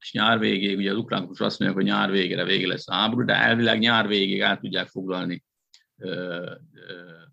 és 0.00 0.12
nyár 0.12 0.38
végéig, 0.38 0.76
ugye 0.76 0.90
az 0.90 0.96
ukránok 0.96 1.28
most 1.28 1.40
azt 1.40 1.58
mondják, 1.58 1.80
hogy 1.80 1.90
nyár 1.90 2.10
végére 2.10 2.44
vége 2.44 2.66
lesz 2.66 2.88
a 2.88 2.94
háború, 2.94 3.24
de 3.24 3.34
elvileg 3.34 3.78
nyár 3.78 4.06
végéig 4.06 4.40
el 4.40 4.58
tudják 4.58 4.88
foglalni 4.88 5.44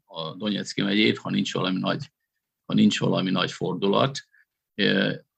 a 0.05 0.35
Donetszki 0.35 0.81
megyét, 0.81 1.17
ha 1.17 1.29
nincs 1.29 1.53
valami 1.53 1.79
nagy, 1.79 2.11
ha 2.65 2.73
nincs 2.73 2.99
valami 2.99 3.29
nagy 3.29 3.51
fordulat. 3.51 4.19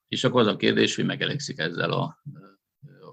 És 0.07 0.23
akkor 0.23 0.41
az 0.41 0.47
a 0.47 0.55
kérdés, 0.55 0.95
hogy 0.95 1.05
megelegszik 1.05 1.59
ezzel 1.59 1.91
a, 1.91 2.23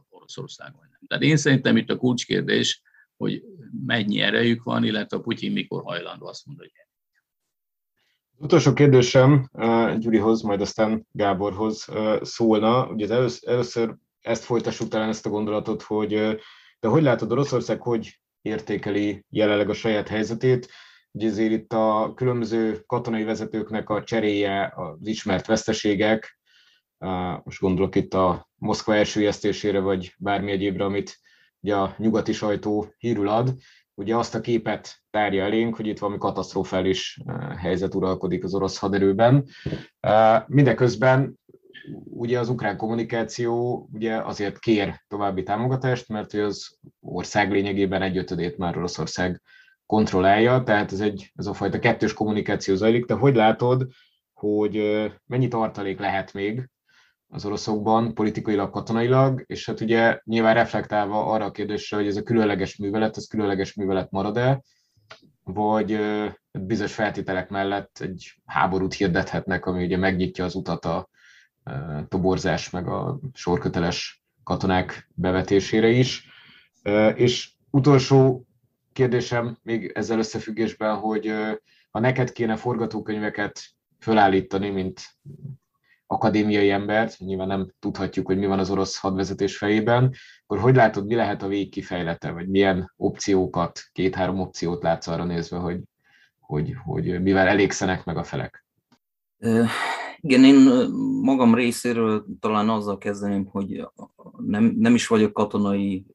Oroszországon. 0.08 0.98
Tehát 1.06 1.24
én 1.24 1.36
szerintem 1.36 1.76
itt 1.76 1.90
a 1.90 1.96
kulcskérdés, 1.96 2.82
hogy 3.16 3.42
mennyi 3.86 4.20
erejük 4.20 4.62
van, 4.62 4.84
illetve 4.84 5.16
a 5.16 5.20
Putyin 5.20 5.52
mikor 5.52 5.82
hajlandó 5.82 6.26
azt 6.26 6.46
mondani, 6.46 6.70
hogy 6.74 6.87
utolsó 8.38 8.72
kérdésem 8.72 9.48
Gyurihoz, 9.98 10.42
majd 10.42 10.60
aztán 10.60 11.06
Gáborhoz 11.12 11.86
szólna. 12.22 12.86
Ugye 12.86 13.14
az 13.14 13.46
először 13.46 13.94
ezt 14.20 14.44
folytassuk 14.44 14.88
talán 14.88 15.08
ezt 15.08 15.26
a 15.26 15.30
gondolatot, 15.30 15.82
hogy 15.82 16.08
de 16.80 16.88
hogy 16.88 17.02
látod 17.02 17.32
Oroszország, 17.32 17.80
hogy 17.80 18.20
értékeli 18.42 19.24
jelenleg 19.28 19.68
a 19.68 19.74
saját 19.74 20.08
helyzetét? 20.08 20.68
Ugye 21.12 21.28
ezért 21.28 21.52
itt 21.52 21.72
a 21.72 22.12
különböző 22.14 22.82
katonai 22.86 23.24
vezetőknek 23.24 23.90
a 23.90 24.04
cseréje, 24.04 24.72
az 24.76 25.06
ismert 25.06 25.46
veszteségek, 25.46 26.38
most 27.44 27.60
gondolok 27.60 27.94
itt 27.94 28.14
a 28.14 28.48
Moszkva 28.54 28.94
elsőjesztésére, 28.94 29.80
vagy 29.80 30.14
bármi 30.18 30.50
egyébre, 30.50 30.84
amit 30.84 31.18
ugye 31.60 31.76
a 31.76 31.94
nyugati 31.98 32.32
sajtó 32.32 32.94
hírül 32.98 33.28
ad, 33.28 33.54
ugye 33.98 34.16
azt 34.16 34.34
a 34.34 34.40
képet 34.40 35.02
tárja 35.10 35.44
elénk, 35.44 35.76
hogy 35.76 35.86
itt 35.86 35.98
valami 35.98 36.18
katasztrofális 36.18 37.20
helyzet 37.56 37.94
uralkodik 37.94 38.44
az 38.44 38.54
orosz 38.54 38.78
haderőben. 38.78 39.44
Mindeközben 40.46 41.38
ugye 42.04 42.38
az 42.38 42.48
ukrán 42.48 42.76
kommunikáció 42.76 43.88
ugye 43.92 44.16
azért 44.16 44.58
kér 44.58 45.04
további 45.08 45.42
támogatást, 45.42 46.08
mert 46.08 46.32
az 46.32 46.78
ország 47.00 47.52
lényegében 47.52 48.02
egyötödét 48.02 48.58
már 48.58 48.76
Oroszország 48.76 49.42
kontrollálja, 49.86 50.62
tehát 50.62 50.92
ez, 50.92 51.00
egy, 51.00 51.32
ez 51.34 51.46
a 51.46 51.54
fajta 51.54 51.78
kettős 51.78 52.12
kommunikáció 52.12 52.74
zajlik. 52.74 53.06
Te 53.06 53.14
hogy 53.14 53.34
látod, 53.34 53.88
hogy 54.32 55.02
mennyi 55.26 55.48
tartalék 55.48 55.98
lehet 55.98 56.32
még 56.32 56.68
az 57.28 57.44
oroszokban, 57.44 58.14
politikailag, 58.14 58.70
katonailag, 58.70 59.42
és 59.46 59.66
hát 59.66 59.80
ugye 59.80 60.20
nyilván 60.24 60.54
reflektálva 60.54 61.26
arra 61.26 61.44
a 61.44 61.50
kérdésre, 61.50 61.96
hogy 61.96 62.06
ez 62.06 62.16
a 62.16 62.22
különleges 62.22 62.76
művelet, 62.76 63.16
ez 63.16 63.26
különleges 63.26 63.74
művelet 63.74 64.10
marad-e, 64.10 64.62
vagy 65.44 66.00
bizonyos 66.52 66.94
feltételek 66.94 67.50
mellett 67.50 67.98
egy 67.98 68.40
háborút 68.46 68.94
hirdethetnek, 68.94 69.66
ami 69.66 69.84
ugye 69.84 69.96
megnyitja 69.96 70.44
az 70.44 70.54
utat 70.54 70.84
a 70.84 71.08
toborzás 72.08 72.70
meg 72.70 72.88
a 72.88 73.18
sorköteles 73.32 74.22
katonák 74.44 75.08
bevetésére 75.14 75.88
is. 75.88 76.28
És 77.14 77.50
utolsó 77.70 78.46
kérdésem 78.92 79.58
még 79.62 79.92
ezzel 79.94 80.18
összefüggésben, 80.18 80.96
hogy 80.96 81.32
ha 81.90 82.00
neked 82.00 82.32
kéne 82.32 82.56
forgatókönyveket 82.56 83.60
fölállítani, 83.98 84.70
mint 84.70 85.00
akadémiai 86.10 86.70
embert, 86.70 87.18
nyilván 87.18 87.46
nem 87.46 87.72
tudhatjuk, 87.78 88.26
hogy 88.26 88.38
mi 88.38 88.46
van 88.46 88.58
az 88.58 88.70
orosz 88.70 88.98
hadvezetés 88.98 89.56
fejében, 89.56 90.14
akkor 90.46 90.58
hogy 90.58 90.74
látod, 90.74 91.06
mi 91.06 91.14
lehet 91.14 91.42
a 91.42 91.48
vég 91.48 91.70
kifejlete, 91.70 92.30
vagy 92.30 92.48
milyen 92.48 92.92
opciókat, 92.96 93.80
két-három 93.92 94.40
opciót 94.40 94.82
látsz 94.82 95.06
arra 95.06 95.24
nézve, 95.24 95.56
hogy, 95.56 95.80
hogy, 96.38 96.74
hogy 96.84 97.22
mivel 97.22 97.46
elégszenek 97.46 98.04
meg 98.04 98.16
a 98.16 98.24
felek? 98.24 98.66
Igen, 100.20 100.44
én 100.44 100.88
magam 101.22 101.54
részéről 101.54 102.26
talán 102.40 102.68
azzal 102.68 102.98
kezdeném, 102.98 103.46
hogy 103.46 103.88
nem, 104.46 104.74
nem 104.78 104.94
is 104.94 105.06
vagyok 105.06 105.32
katonai 105.32 106.06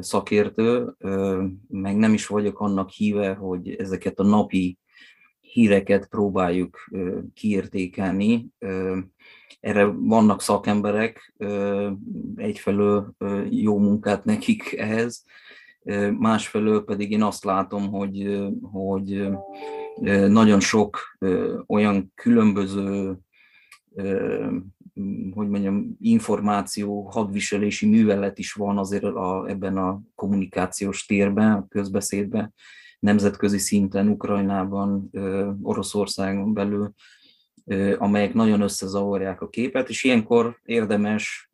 szakértő, 0.00 0.94
meg 1.68 1.96
nem 1.96 2.12
is 2.12 2.26
vagyok 2.26 2.60
annak 2.60 2.90
híve, 2.90 3.34
hogy 3.34 3.74
ezeket 3.74 4.18
a 4.18 4.24
napi 4.24 4.78
híreket 5.58 6.06
próbáljuk 6.06 6.88
kiértékelni. 7.34 8.46
Erre 9.60 9.84
vannak 9.84 10.42
szakemberek, 10.42 11.34
egyfelől 12.36 13.14
jó 13.50 13.78
munkát 13.78 14.24
nekik 14.24 14.72
ehhez, 14.76 15.24
másfelől 16.18 16.84
pedig 16.84 17.10
én 17.10 17.22
azt 17.22 17.44
látom, 17.44 17.88
hogy, 17.88 18.46
hogy 18.62 19.28
nagyon 20.28 20.60
sok 20.60 20.98
olyan 21.66 22.12
különböző 22.14 23.18
hogy 25.34 25.48
mondjam, 25.48 25.96
információ, 26.00 27.02
hadviselési 27.02 27.86
művelet 27.88 28.38
is 28.38 28.52
van 28.52 28.78
azért 28.78 29.04
a, 29.04 29.44
ebben 29.48 29.76
a 29.76 30.00
kommunikációs 30.14 31.06
térben, 31.06 31.52
a 31.52 31.66
közbeszédben, 31.68 32.54
nemzetközi 32.98 33.58
szinten, 33.58 34.08
Ukrajnában, 34.08 35.10
Oroszországon 35.62 36.54
belül, 36.54 36.92
amelyek 37.98 38.34
nagyon 38.34 38.60
összezavarják 38.60 39.40
a 39.40 39.48
képet, 39.48 39.88
és 39.88 40.04
ilyenkor 40.04 40.60
érdemes 40.64 41.50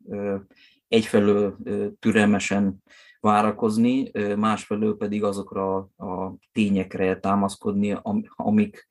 egyfelől 0.87 1.57
türelmesen 1.99 2.83
várakozni, 3.19 4.11
másfelől 4.35 4.97
pedig 4.97 5.23
azokra 5.23 5.75
a 5.97 6.35
tényekre 6.51 7.19
támaszkodni, 7.19 7.97
amik 8.35 8.87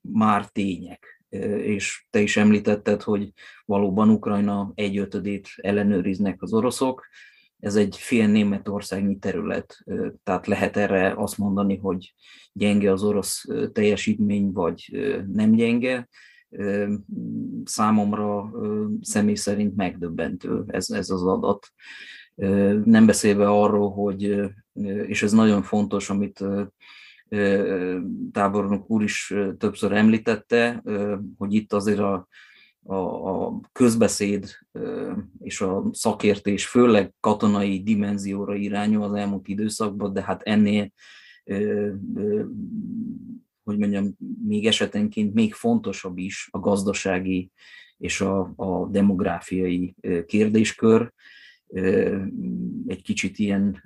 már 0.00 0.46
tények. 0.46 1.24
És 1.62 2.06
te 2.10 2.20
is 2.20 2.36
említetted, 2.36 3.02
hogy 3.02 3.32
valóban 3.64 4.08
Ukrajna 4.08 4.72
egyötödét 4.74 5.48
ellenőriznek 5.56 6.42
az 6.42 6.52
oroszok, 6.52 7.06
ez 7.62 7.74
egy 7.74 7.96
fél 7.96 8.26
németországnyi 8.28 9.18
terület, 9.18 9.84
tehát 10.24 10.46
lehet 10.46 10.76
erre 10.76 11.14
azt 11.16 11.38
mondani, 11.38 11.76
hogy 11.76 12.14
gyenge 12.52 12.92
az 12.92 13.02
orosz 13.02 13.44
teljesítmény, 13.72 14.52
vagy 14.52 14.98
nem 15.32 15.52
gyenge. 15.52 16.08
Számomra 17.64 18.50
személy 19.00 19.34
szerint 19.34 19.76
megdöbbentő 19.76 20.64
ez, 20.66 20.90
ez 20.90 21.10
az 21.10 21.22
adat. 21.22 21.72
Nem 22.84 23.06
beszélve 23.06 23.48
arról, 23.48 23.90
hogy, 23.90 24.40
és 25.06 25.22
ez 25.22 25.32
nagyon 25.32 25.62
fontos, 25.62 26.10
amit 26.10 26.44
tábornok 28.32 28.90
úr 28.90 29.02
is 29.02 29.34
többször 29.58 29.92
említette, 29.92 30.82
hogy 31.38 31.54
itt 31.54 31.72
azért 31.72 31.98
a, 31.98 32.28
a, 32.84 32.94
a 32.94 33.60
közbeszéd 33.72 34.50
és 35.38 35.60
a 35.60 35.84
szakértés 35.92 36.66
főleg 36.66 37.14
katonai 37.20 37.82
dimenzióra 37.82 38.54
irányul 38.54 39.02
az 39.02 39.14
elmúlt 39.14 39.48
időszakban, 39.48 40.12
de 40.12 40.22
hát 40.22 40.42
ennél 40.42 40.92
hogy 43.64 43.78
mondjam, 43.78 44.16
még 44.46 44.66
esetenként 44.66 45.34
még 45.34 45.52
fontosabb 45.52 46.18
is 46.18 46.48
a 46.50 46.58
gazdasági 46.58 47.50
és 47.98 48.20
a, 48.20 48.52
a 48.56 48.86
demográfiai 48.86 49.94
kérdéskör. 50.26 51.12
Egy 52.86 53.02
kicsit 53.02 53.38
ilyen 53.38 53.82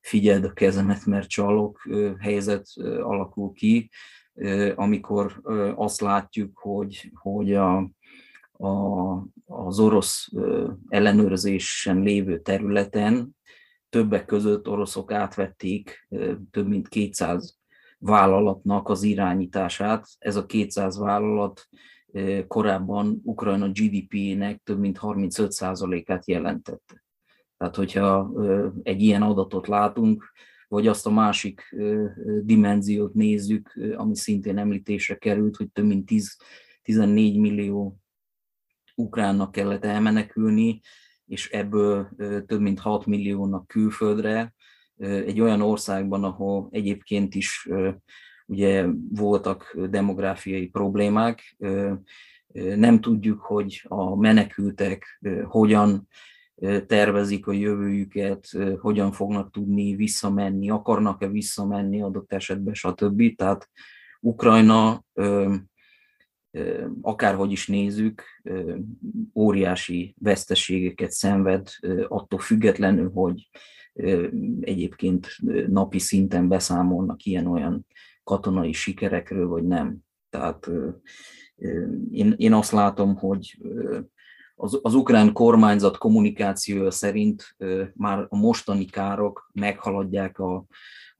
figyeld 0.00 0.44
a 0.44 0.52
kezemet, 0.52 1.06
mert 1.06 1.28
csalok 1.28 1.88
helyzet 2.18 2.66
alakul 3.00 3.52
ki, 3.52 3.90
amikor 4.74 5.40
azt 5.76 6.00
látjuk, 6.00 6.58
hogy, 6.58 7.10
hogy 7.14 7.54
a, 7.54 7.90
a, 8.58 9.12
az 9.46 9.78
orosz 9.78 10.28
ellenőrzésen 10.88 12.00
lévő 12.00 12.40
területen 12.40 13.36
többek 13.88 14.24
között 14.24 14.68
oroszok 14.68 15.12
átvették 15.12 16.08
több 16.50 16.68
mint 16.68 16.88
200 16.88 17.58
vállalatnak 17.98 18.88
az 18.88 19.02
irányítását. 19.02 20.06
Ez 20.18 20.36
a 20.36 20.46
200 20.46 20.98
vállalat 20.98 21.68
korábban 22.46 23.20
Ukrajna 23.24 23.68
GDP-nek 23.68 24.60
több 24.62 24.78
mint 24.78 24.98
35%-át 25.02 26.28
jelentette. 26.28 27.04
Tehát, 27.56 27.76
hogyha 27.76 28.32
egy 28.82 29.02
ilyen 29.02 29.22
adatot 29.22 29.66
látunk, 29.66 30.32
vagy 30.68 30.86
azt 30.86 31.06
a 31.06 31.10
másik 31.10 31.76
dimenziót 32.42 33.14
nézzük, 33.14 33.78
ami 33.96 34.16
szintén 34.16 34.58
említésre 34.58 35.16
került, 35.16 35.56
hogy 35.56 35.70
több 35.70 35.84
mint 35.84 36.06
10, 36.06 36.36
14 36.82 37.38
millió 37.38 37.98
ukránnak 38.98 39.52
kellett 39.52 39.84
elmenekülni, 39.84 40.80
és 41.26 41.50
ebből 41.50 42.08
több 42.46 42.60
mint 42.60 42.78
6 42.78 43.06
milliónak 43.06 43.66
külföldre, 43.66 44.54
egy 44.96 45.40
olyan 45.40 45.60
országban, 45.60 46.24
ahol 46.24 46.68
egyébként 46.70 47.34
is 47.34 47.68
ugye 48.46 48.86
voltak 49.10 49.76
demográfiai 49.90 50.66
problémák, 50.66 51.56
nem 52.76 53.00
tudjuk, 53.00 53.40
hogy 53.40 53.84
a 53.88 54.16
menekültek 54.16 55.20
hogyan 55.44 56.08
tervezik 56.86 57.46
a 57.46 57.52
jövőjüket, 57.52 58.48
hogyan 58.80 59.12
fognak 59.12 59.50
tudni 59.50 59.94
visszamenni, 59.94 60.70
akarnak-e 60.70 61.28
visszamenni 61.28 62.02
adott 62.02 62.32
esetben, 62.32 62.74
stb. 62.74 63.34
Tehát 63.36 63.70
Ukrajna, 64.20 65.04
akárhogy 67.00 67.52
is 67.52 67.66
nézzük, 67.66 68.22
óriási 69.34 70.14
veszteségeket 70.18 71.10
szenved, 71.10 71.68
attól 72.08 72.38
függetlenül, 72.38 73.10
hogy 73.10 73.48
egyébként 74.60 75.28
napi 75.68 75.98
szinten 75.98 76.48
beszámolnak 76.48 77.24
ilyen-olyan 77.24 77.86
katonai 78.24 78.72
sikerekről, 78.72 79.48
vagy 79.48 79.64
nem. 79.64 79.96
Tehát 80.30 80.70
én, 82.10 82.34
én 82.36 82.52
azt 82.52 82.72
látom, 82.72 83.16
hogy 83.16 83.58
az, 84.54 84.78
az 84.82 84.94
ukrán 84.94 85.32
kormányzat 85.32 85.98
kommunikációja 85.98 86.90
szerint 86.90 87.56
már 87.94 88.26
a 88.28 88.36
mostani 88.36 88.84
károk 88.84 89.50
meghaladják 89.52 90.38
a, 90.38 90.66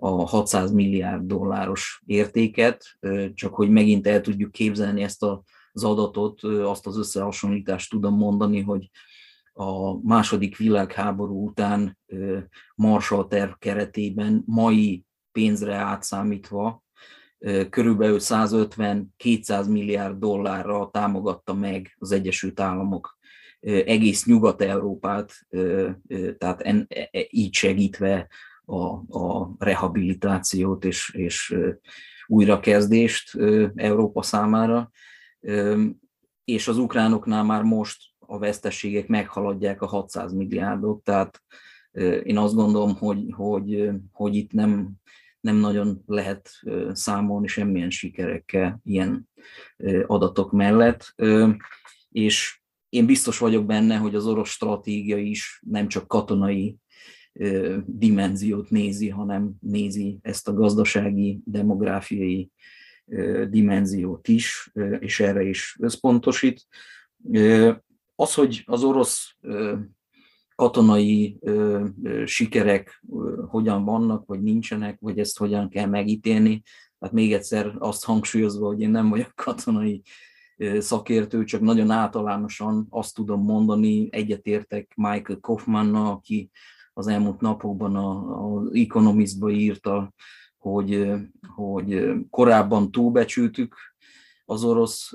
a 0.01 0.09
600 0.09 0.70
milliárd 0.72 1.22
dolláros 1.22 2.03
értéket, 2.07 2.99
csak 3.34 3.55
hogy 3.55 3.70
megint 3.70 4.07
el 4.07 4.20
tudjuk 4.20 4.51
képzelni 4.51 5.03
ezt 5.03 5.22
az 5.72 5.84
adatot, 5.84 6.42
azt 6.42 6.86
az 6.86 6.99
összehasonlítást 6.99 7.90
tudom 7.90 8.16
mondani, 8.16 8.61
hogy 8.61 8.90
a 9.53 10.01
második 10.03 10.57
világháború 10.57 11.46
után 11.46 11.99
Marshall 12.74 13.28
terv 13.28 13.51
keretében 13.59 14.42
mai 14.46 15.05
pénzre 15.32 15.74
átszámítva 15.74 16.82
körülbelül 17.70 18.18
150-200 18.20 19.70
milliárd 19.70 20.18
dollárra 20.18 20.90
támogatta 20.92 21.55
meg 21.55 21.96
az 21.99 22.12
Egyesült 22.12 22.61
Államok 22.61 23.18
egész 23.61 24.24
Nyugat-Európát, 24.24 25.46
tehát 26.38 26.61
e, 26.61 26.86
e, 26.88 27.26
így 27.30 27.55
segítve 27.55 28.28
a, 28.68 29.18
a 29.18 29.54
rehabilitációt 29.58 30.84
és, 30.84 31.14
és 31.14 31.56
újrakezdést 32.26 33.34
Európa 33.74 34.22
számára. 34.22 34.90
És 36.44 36.68
az 36.68 36.78
ukránoknál 36.78 37.44
már 37.44 37.62
most 37.62 38.02
a 38.18 38.38
veszteségek 38.38 39.06
meghaladják 39.06 39.82
a 39.82 39.86
600 39.86 40.32
milliárdot, 40.32 41.02
tehát 41.02 41.42
én 42.22 42.38
azt 42.38 42.54
gondolom, 42.54 42.96
hogy, 42.96 43.32
hogy, 43.36 43.90
hogy 44.12 44.34
itt 44.34 44.52
nem, 44.52 44.92
nem 45.40 45.56
nagyon 45.56 46.02
lehet 46.06 46.50
számolni 46.92 47.46
semmilyen 47.46 47.90
sikerekkel 47.90 48.80
ilyen 48.84 49.28
adatok 50.06 50.52
mellett, 50.52 51.14
és 52.10 52.60
én 52.88 53.06
biztos 53.06 53.38
vagyok 53.38 53.66
benne, 53.66 53.96
hogy 53.96 54.14
az 54.14 54.26
orosz 54.26 54.50
stratégia 54.50 55.16
is 55.16 55.62
nem 55.66 55.88
csak 55.88 56.08
katonai 56.08 56.78
dimenziót 57.86 58.70
nézi, 58.70 59.09
hanem 59.09 59.53
nézi 59.61 60.18
ezt 60.22 60.49
a 60.49 60.53
gazdasági, 60.53 61.41
demográfiai 61.45 62.51
dimenziót 63.49 64.28
is, 64.28 64.70
és 64.99 65.20
erre 65.20 65.43
is 65.43 65.76
összpontosít. 65.80 66.66
Az, 68.14 68.34
hogy 68.34 68.62
az 68.66 68.82
orosz 68.82 69.36
katonai 70.55 71.39
sikerek 72.24 73.05
hogyan 73.49 73.84
vannak, 73.84 74.26
vagy 74.26 74.43
nincsenek, 74.43 74.99
vagy 75.01 75.18
ezt 75.18 75.39
hogyan 75.39 75.68
kell 75.68 75.86
megítélni, 75.86 76.62
hát 77.01 77.12
még 77.12 77.32
egyszer 77.32 77.74
azt 77.78 78.05
hangsúlyozva, 78.05 78.66
hogy 78.66 78.80
én 78.80 78.91
nem 78.91 79.09
vagyok 79.09 79.32
katonai 79.34 80.03
szakértő, 80.78 81.45
csak 81.45 81.61
nagyon 81.61 81.91
általánosan 81.91 82.86
azt 82.91 83.14
tudom 83.14 83.43
mondani, 83.43 84.09
egyetértek 84.11 84.93
Michael 84.97 85.39
Kaufmannal, 85.41 86.12
aki 86.12 86.51
az 86.99 87.07
elmúlt 87.07 87.40
napokban 87.40 87.96
az 87.96 88.74
Economistba 88.74 89.51
írta, 89.51 90.12
hogy, 90.59 91.12
hogy 91.55 92.12
korábban 92.30 92.90
túlbecsültük 92.90 93.76
az 94.44 94.64
orosz 94.64 95.12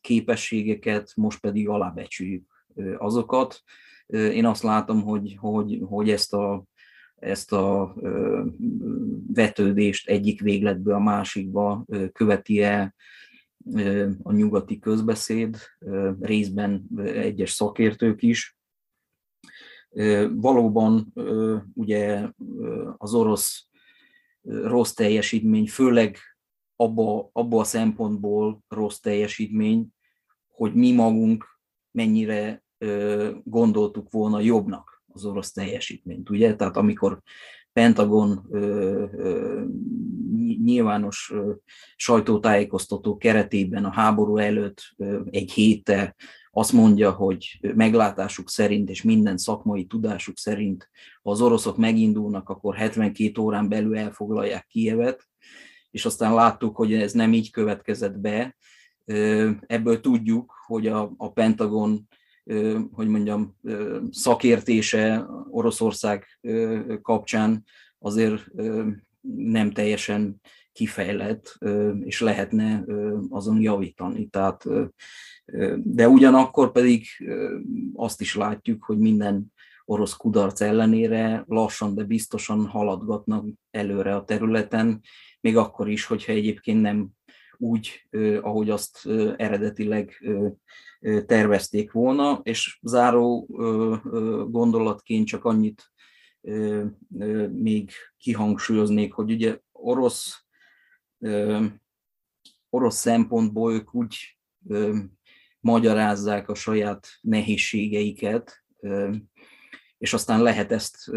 képességeket, 0.00 1.12
most 1.16 1.40
pedig 1.40 1.68
alábecsüljük 1.68 2.66
azokat. 2.98 3.62
Én 4.06 4.44
azt 4.44 4.62
látom, 4.62 5.02
hogy, 5.02 5.36
hogy, 5.40 5.80
hogy 5.84 6.10
ezt 6.10 6.34
a, 6.34 6.64
ezt 7.16 7.52
a 7.52 7.94
vetődést 9.32 10.08
egyik 10.08 10.40
végletből 10.40 10.94
a 10.94 10.98
másikba 10.98 11.84
követi 12.12 12.62
el 12.62 12.94
a 14.22 14.32
nyugati 14.32 14.78
közbeszéd, 14.78 15.56
részben 16.20 16.88
egyes 17.04 17.50
szakértők 17.50 18.22
is. 18.22 18.57
Valóban 20.30 21.12
ugye 21.74 22.28
az 22.96 23.14
orosz 23.14 23.66
rossz 24.42 24.92
teljesítmény, 24.92 25.66
főleg 25.66 26.16
abba, 26.76 27.30
abba 27.32 27.60
a 27.60 27.64
szempontból 27.64 28.62
rossz 28.68 28.98
teljesítmény, 28.98 29.88
hogy 30.48 30.74
mi 30.74 30.92
magunk 30.92 31.60
mennyire 31.90 32.62
gondoltuk 33.44 34.10
volna 34.10 34.40
jobbnak 34.40 35.02
az 35.12 35.24
orosz 35.24 35.52
teljesítményt, 35.52 36.30
ugye? 36.30 36.56
Tehát 36.56 36.76
amikor 36.76 37.22
Pentagon 37.72 38.48
nyilvános 40.64 41.32
sajtótájékoztató 41.96 43.16
keretében 43.16 43.84
a 43.84 43.92
háború 43.92 44.36
előtt 44.36 44.94
egy 45.30 45.52
héttel 45.52 46.14
azt 46.58 46.72
mondja, 46.72 47.10
hogy 47.10 47.58
meglátásuk 47.74 48.50
szerint 48.50 48.90
és 48.90 49.02
minden 49.02 49.36
szakmai 49.36 49.86
tudásuk 49.86 50.38
szerint, 50.38 50.90
ha 51.22 51.30
az 51.30 51.40
oroszok 51.40 51.76
megindulnak, 51.76 52.48
akkor 52.48 52.76
72 52.76 53.42
órán 53.42 53.68
belül 53.68 53.98
elfoglalják 53.98 54.66
Kievet, 54.66 55.28
és 55.90 56.04
aztán 56.04 56.34
láttuk, 56.34 56.76
hogy 56.76 56.92
ez 56.94 57.12
nem 57.12 57.32
így 57.32 57.50
következett 57.50 58.18
be. 58.18 58.56
Ebből 59.66 60.00
tudjuk, 60.00 60.54
hogy 60.66 60.86
a, 60.86 61.12
a 61.16 61.32
Pentagon 61.32 62.08
hogy 62.92 63.08
mondjam, 63.08 63.56
szakértése 64.10 65.26
Oroszország 65.50 66.26
kapcsán 67.02 67.64
azért 67.98 68.50
nem 69.20 69.70
teljesen 69.70 70.40
kifejlett, 70.78 71.58
és 72.04 72.20
lehetne 72.20 72.84
azon 73.30 73.60
javítani. 73.60 74.26
Tehát, 74.26 74.64
de 75.76 76.08
ugyanakkor 76.08 76.72
pedig 76.72 77.06
azt 77.94 78.20
is 78.20 78.36
látjuk, 78.36 78.84
hogy 78.84 78.98
minden 78.98 79.52
orosz 79.84 80.16
kudarc 80.16 80.60
ellenére 80.60 81.44
lassan, 81.46 81.94
de 81.94 82.04
biztosan 82.04 82.66
haladgatnak 82.66 83.46
előre 83.70 84.14
a 84.14 84.24
területen, 84.24 85.00
még 85.40 85.56
akkor 85.56 85.88
is, 85.88 86.04
hogyha 86.04 86.32
egyébként 86.32 86.80
nem 86.80 87.08
úgy, 87.56 88.08
ahogy 88.40 88.70
azt 88.70 89.08
eredetileg 89.36 90.24
tervezték 91.26 91.92
volna, 91.92 92.40
és 92.42 92.78
záró 92.82 93.46
gondolatként 94.50 95.26
csak 95.26 95.44
annyit 95.44 95.92
még 97.50 97.90
kihangsúlyoznék, 98.18 99.12
hogy 99.12 99.30
ugye 99.30 99.58
orosz, 99.72 100.46
orosz 102.70 102.96
szempontból 102.96 103.72
ők 103.72 103.94
úgy 103.94 104.38
magyarázzák 105.60 106.48
a 106.48 106.54
saját 106.54 107.08
nehézségeiket, 107.20 108.64
és 109.98 110.12
aztán 110.12 110.42
lehet 110.42 110.72
ezt 110.72 111.10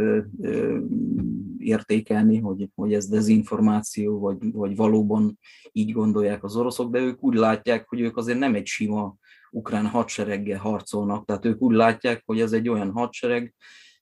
értékelni, 1.57 2.37
hogy, 2.37 2.69
hogy 2.75 2.93
ez 2.93 3.07
dezinformáció, 3.07 4.19
vagy, 4.19 4.51
vagy 4.51 4.75
valóban 4.75 5.39
így 5.71 5.91
gondolják 5.91 6.43
az 6.43 6.55
oroszok, 6.55 6.91
de 6.91 6.99
ők 6.99 7.23
úgy 7.23 7.35
látják, 7.35 7.87
hogy 7.87 7.99
ők 7.99 8.17
azért 8.17 8.39
nem 8.39 8.55
egy 8.55 8.65
sima 8.65 9.15
ukrán 9.51 9.85
hadsereggel 9.85 10.59
harcolnak, 10.59 11.25
tehát 11.25 11.45
ők 11.45 11.61
úgy 11.61 11.75
látják, 11.75 12.23
hogy 12.25 12.39
ez 12.39 12.51
egy 12.51 12.69
olyan 12.69 12.91
hadsereg, 12.91 13.53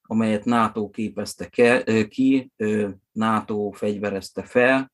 amelyet 0.02 0.46
NATO 0.46 0.90
képezte 0.90 1.50
ki, 2.08 2.52
NATO 3.12 3.72
fegyverezte 3.72 4.44
fel, 4.44 4.92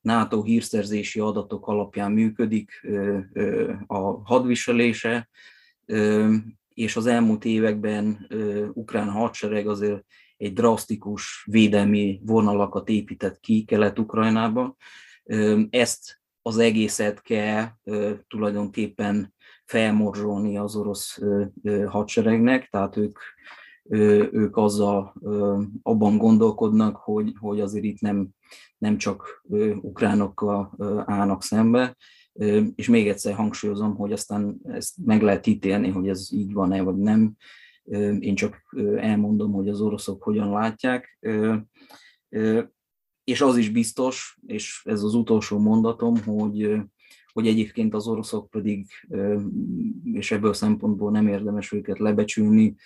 NATO 0.00 0.42
hírszerzési 0.42 1.20
adatok 1.20 1.66
alapján 1.66 2.12
működik 2.12 2.86
a 3.86 3.98
hadviselése, 4.24 5.28
és 6.74 6.96
az 6.96 7.06
elmúlt 7.06 7.44
években 7.44 8.26
ukrán 8.72 9.08
hadsereg 9.08 9.68
azért 9.68 10.04
egy 10.36 10.52
drasztikus 10.52 11.44
védelmi 11.50 12.20
vonalakat 12.24 12.88
épített 12.88 13.40
ki 13.40 13.64
Kelet-Ukrajnába. 13.64 14.76
Ezt 15.70 16.20
az 16.42 16.58
egészet 16.58 17.22
kell 17.22 17.68
tulajdonképpen 18.28 19.34
felmorzsolni 19.64 20.58
az 20.58 20.76
orosz 20.76 21.18
hadseregnek, 21.86 22.68
tehát 22.68 22.96
ők, 22.96 23.18
ők 23.90 24.56
azzal 24.56 25.14
abban 25.82 26.16
gondolkodnak, 26.16 26.96
hogy, 26.96 27.32
hogy 27.38 27.60
azért 27.60 27.84
itt 27.84 28.00
nem, 28.00 28.28
nem 28.78 28.96
csak 28.96 29.44
ukránokkal 29.80 30.74
állnak 31.06 31.42
szembe, 31.42 31.96
és 32.74 32.88
még 32.88 33.08
egyszer 33.08 33.34
hangsúlyozom, 33.34 33.96
hogy 33.96 34.12
aztán 34.12 34.60
ezt 34.62 34.94
meg 35.04 35.22
lehet 35.22 35.46
ítélni, 35.46 35.88
hogy 35.88 36.08
ez 36.08 36.28
így 36.32 36.52
van-e 36.52 36.82
vagy 36.82 36.96
nem. 36.96 37.36
Én 38.18 38.34
csak 38.34 38.76
elmondom, 38.96 39.52
hogy 39.52 39.68
az 39.68 39.80
oroszok 39.80 40.22
hogyan 40.22 40.50
látják. 40.50 41.18
És 43.24 43.40
az 43.40 43.56
is 43.56 43.70
biztos, 43.70 44.38
és 44.46 44.82
ez 44.84 45.02
az 45.02 45.14
utolsó 45.14 45.58
mondatom, 45.58 46.22
hogy, 46.24 46.80
hogy 47.32 47.46
egyébként 47.46 47.94
az 47.94 48.06
oroszok 48.06 48.50
pedig, 48.50 48.86
és 50.12 50.30
ebből 50.30 50.52
szempontból 50.52 51.10
nem 51.10 51.28
érdemes 51.28 51.72
őket 51.72 51.98
lebecsülni, 51.98 52.76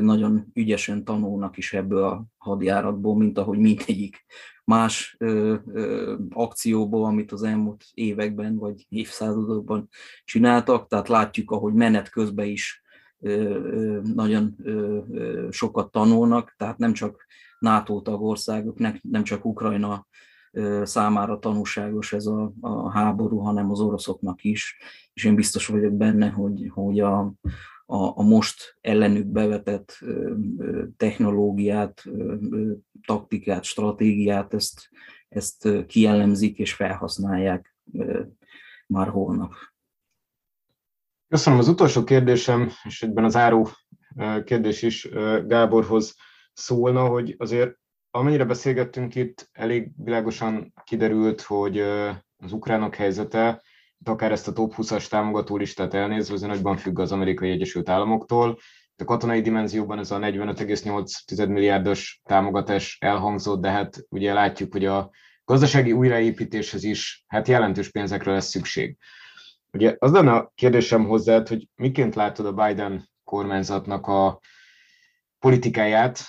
nagyon 0.00 0.50
ügyesen 0.54 1.04
tanulnak 1.04 1.56
is 1.56 1.72
ebből 1.72 2.02
a 2.02 2.24
hadjáratból, 2.36 3.16
mint 3.16 3.38
ahogy 3.38 3.58
mindegyik 3.58 4.24
más 4.64 5.16
ö, 5.18 5.54
ö, 5.72 6.14
akcióból, 6.30 7.04
amit 7.04 7.32
az 7.32 7.42
elmúlt 7.42 7.84
években 7.94 8.56
vagy 8.56 8.86
évszázadokban 8.88 9.88
csináltak. 10.24 10.88
Tehát 10.88 11.08
látjuk, 11.08 11.50
ahogy 11.50 11.72
menet 11.72 12.10
közben 12.10 12.46
is 12.46 12.82
ö, 13.20 13.30
ö, 13.30 14.00
nagyon 14.14 14.54
ö, 14.62 14.98
ö, 15.10 15.48
sokat 15.50 15.90
tanulnak, 15.90 16.54
tehát 16.56 16.78
nem 16.78 16.92
csak 16.92 17.26
NATO 17.58 18.00
tagországok, 18.00 18.78
nem 19.02 19.22
csak 19.22 19.44
Ukrajna 19.44 20.06
számára 20.82 21.38
tanúságos 21.38 22.12
ez 22.12 22.26
a, 22.26 22.52
a 22.60 22.90
háború, 22.90 23.38
hanem 23.38 23.70
az 23.70 23.80
oroszoknak 23.80 24.44
is, 24.44 24.76
és 25.12 25.24
én 25.24 25.34
biztos 25.34 25.66
vagyok 25.66 25.92
benne, 25.92 26.28
hogy, 26.28 26.70
hogy 26.74 27.00
a, 27.00 27.32
a, 27.86 28.18
a 28.18 28.22
most 28.22 28.76
ellenük 28.80 29.26
bevetett 29.26 29.98
technológiát, 30.96 32.02
taktikát, 33.06 33.64
stratégiát, 33.64 34.54
ezt, 34.54 34.88
ezt 35.28 35.68
kielemzik 35.86 36.58
és 36.58 36.72
felhasználják 36.72 37.76
már 38.86 39.08
holnap. 39.08 39.52
Köszönöm. 41.28 41.58
Az 41.58 41.68
utolsó 41.68 42.04
kérdésem, 42.04 42.70
és 42.84 43.02
egyben 43.02 43.24
az 43.24 43.36
áró 43.36 43.68
kérdés 44.44 44.82
is 44.82 45.08
Gáborhoz 45.46 46.16
szólna, 46.52 47.06
hogy 47.06 47.34
azért 47.38 47.78
amennyire 48.10 48.44
beszélgettünk 48.44 49.14
itt, 49.14 49.48
elég 49.52 49.90
világosan 49.96 50.72
kiderült, 50.84 51.40
hogy 51.40 51.78
az 52.36 52.52
ukránok 52.52 52.94
helyzete 52.94 53.62
de 53.98 54.10
akár 54.10 54.32
ezt 54.32 54.48
a 54.48 54.52
top 54.52 54.74
20-as 54.76 55.08
támogató 55.08 55.56
listát 55.56 55.94
elnézve, 55.94 56.34
az 56.34 56.40
nagyban 56.40 56.76
függ 56.76 56.98
az 56.98 57.12
amerikai 57.12 57.50
Egyesült 57.50 57.88
Államoktól. 57.88 58.58
A 58.96 59.04
katonai 59.04 59.40
dimenzióban 59.40 59.98
ez 59.98 60.10
a 60.10 60.18
45,8 60.18 61.48
milliárdos 61.48 62.20
támogatás 62.24 62.96
elhangzott, 63.00 63.60
de 63.60 63.70
hát 63.70 64.04
ugye 64.08 64.32
látjuk, 64.32 64.72
hogy 64.72 64.84
a 64.84 65.10
gazdasági 65.44 65.92
újraépítéshez 65.92 66.84
is 66.84 67.24
hát 67.26 67.48
jelentős 67.48 67.90
pénzekre 67.90 68.32
lesz 68.32 68.48
szükség. 68.48 68.96
Ugye 69.72 69.96
az 69.98 70.12
lenne 70.12 70.32
a 70.32 70.52
kérdésem 70.54 71.04
hozzád, 71.04 71.48
hogy 71.48 71.68
miként 71.74 72.14
látod 72.14 72.46
a 72.46 72.52
Biden 72.52 73.08
kormányzatnak 73.24 74.06
a 74.06 74.40
politikáját. 75.44 76.20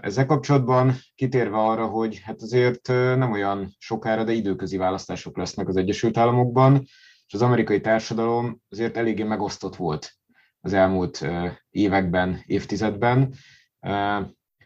Ezzel 0.00 0.26
kapcsolatban 0.26 0.94
kitérve 1.14 1.56
arra, 1.56 1.86
hogy 1.86 2.20
hát 2.24 2.42
azért 2.42 2.88
nem 2.88 3.32
olyan 3.32 3.74
sokára, 3.78 4.24
de 4.24 4.32
időközi 4.32 4.76
választások 4.76 5.36
lesznek 5.36 5.68
az 5.68 5.76
Egyesült 5.76 6.16
Államokban, 6.16 6.84
és 7.26 7.34
az 7.34 7.42
amerikai 7.42 7.80
társadalom 7.80 8.60
azért 8.68 8.96
eléggé 8.96 9.22
megosztott 9.22 9.76
volt 9.76 10.12
az 10.60 10.72
elmúlt 10.72 11.26
években, 11.70 12.42
évtizedben. 12.46 13.34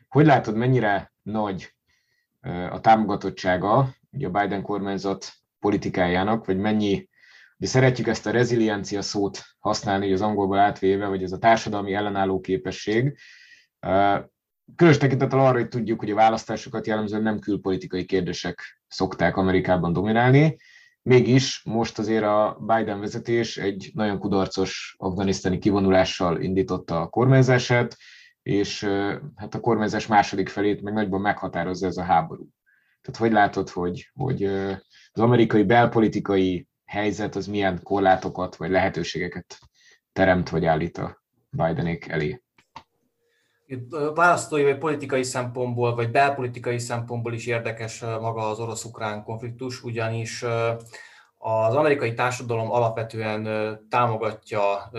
Hogy 0.08 0.26
látod, 0.26 0.56
mennyire 0.56 1.12
nagy 1.22 1.74
a 2.70 2.80
támogatottsága 2.80 3.94
ugye 4.10 4.26
a 4.26 4.30
Biden 4.30 4.62
kormányzat 4.62 5.32
politikájának, 5.58 6.46
vagy 6.46 6.58
mennyi, 6.58 7.08
de 7.56 7.66
szeretjük 7.66 8.06
ezt 8.06 8.26
a 8.26 8.30
reziliencia 8.30 9.02
szót 9.02 9.42
használni, 9.58 10.12
az 10.12 10.20
angolból 10.20 10.58
átvéve, 10.58 11.06
vagy 11.06 11.22
ez 11.22 11.32
a 11.32 11.38
társadalmi 11.38 11.94
ellenálló 11.94 12.40
képesség, 12.40 13.18
Különös 14.76 14.99
tekintettel 14.99 15.39
arra, 15.39 15.59
hogy 15.59 15.68
tudjuk, 15.68 16.01
hogy 16.01 16.11
a 16.11 16.14
választásokat 16.14 16.87
jellemzően 16.87 17.22
nem 17.22 17.39
külpolitikai 17.39 18.05
kérdések 18.05 18.83
szokták 18.89 19.37
Amerikában 19.37 19.93
dominálni, 19.93 20.57
mégis 21.03 21.62
most 21.64 21.99
azért 21.99 22.24
a 22.24 22.59
Biden 22.61 23.01
vezetés 23.01 23.57
egy 23.57 23.91
nagyon 23.95 24.18
kudarcos 24.18 24.95
afganisztáni 24.99 25.59
kivonulással 25.59 26.41
indította 26.41 27.01
a 27.01 27.09
kormányzását, 27.09 27.97
és 28.43 28.85
hát 29.35 29.55
a 29.55 29.61
kormányzás 29.61 30.07
második 30.07 30.49
felét 30.49 30.83
meg 30.83 30.95
nagyban 30.95 31.20
meghatározza 31.20 31.87
ez 31.87 31.97
a 31.97 32.03
háború. 32.03 32.49
Tehát 33.01 33.20
hogy 33.20 33.33
látod, 33.33 33.68
hogy, 33.68 34.11
hogy 34.14 34.45
az 35.12 35.20
amerikai 35.20 35.62
belpolitikai 35.62 36.68
helyzet 36.85 37.37
az 37.37 37.47
milyen 37.47 37.83
korlátokat 37.83 38.57
vagy 38.57 38.70
lehetőségeket 38.70 39.59
teremt 40.12 40.49
vagy 40.49 40.64
állít 40.64 40.99
a 40.99 41.22
Bidenék 41.51 42.09
elé? 42.09 42.43
Választói 44.14 44.62
vagy 44.62 44.78
politikai 44.78 45.22
szempontból, 45.22 45.94
vagy 45.94 46.10
belpolitikai 46.10 46.78
szempontból 46.78 47.32
is 47.32 47.46
érdekes 47.46 48.00
maga 48.00 48.48
az 48.48 48.60
orosz-ukrán 48.60 49.24
konfliktus, 49.24 49.82
ugyanis 49.82 50.44
az 51.38 51.74
amerikai 51.74 52.14
társadalom 52.14 52.72
alapvetően 52.72 53.78
támogatja 53.90 54.90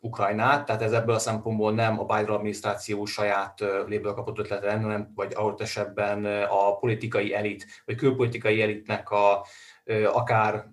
Ukrajnát, 0.00 0.66
tehát 0.66 0.82
ez 0.82 0.92
ebből 0.92 1.14
a 1.14 1.18
szempontból 1.18 1.72
nem 1.72 2.00
a 2.00 2.04
Biden 2.04 2.34
adminisztráció 2.34 3.04
saját 3.04 3.64
léből 3.86 4.12
kapott 4.12 4.38
ötlete 4.38 4.66
lenne, 4.66 5.10
vagy 5.14 5.32
ahol 5.34 5.54
esetben 5.58 6.24
a 6.44 6.76
politikai 6.76 7.34
elit, 7.34 7.66
vagy 7.86 7.96
külpolitikai 7.96 8.62
elitnek 8.62 9.10
a 9.10 9.44
akár 10.12 10.64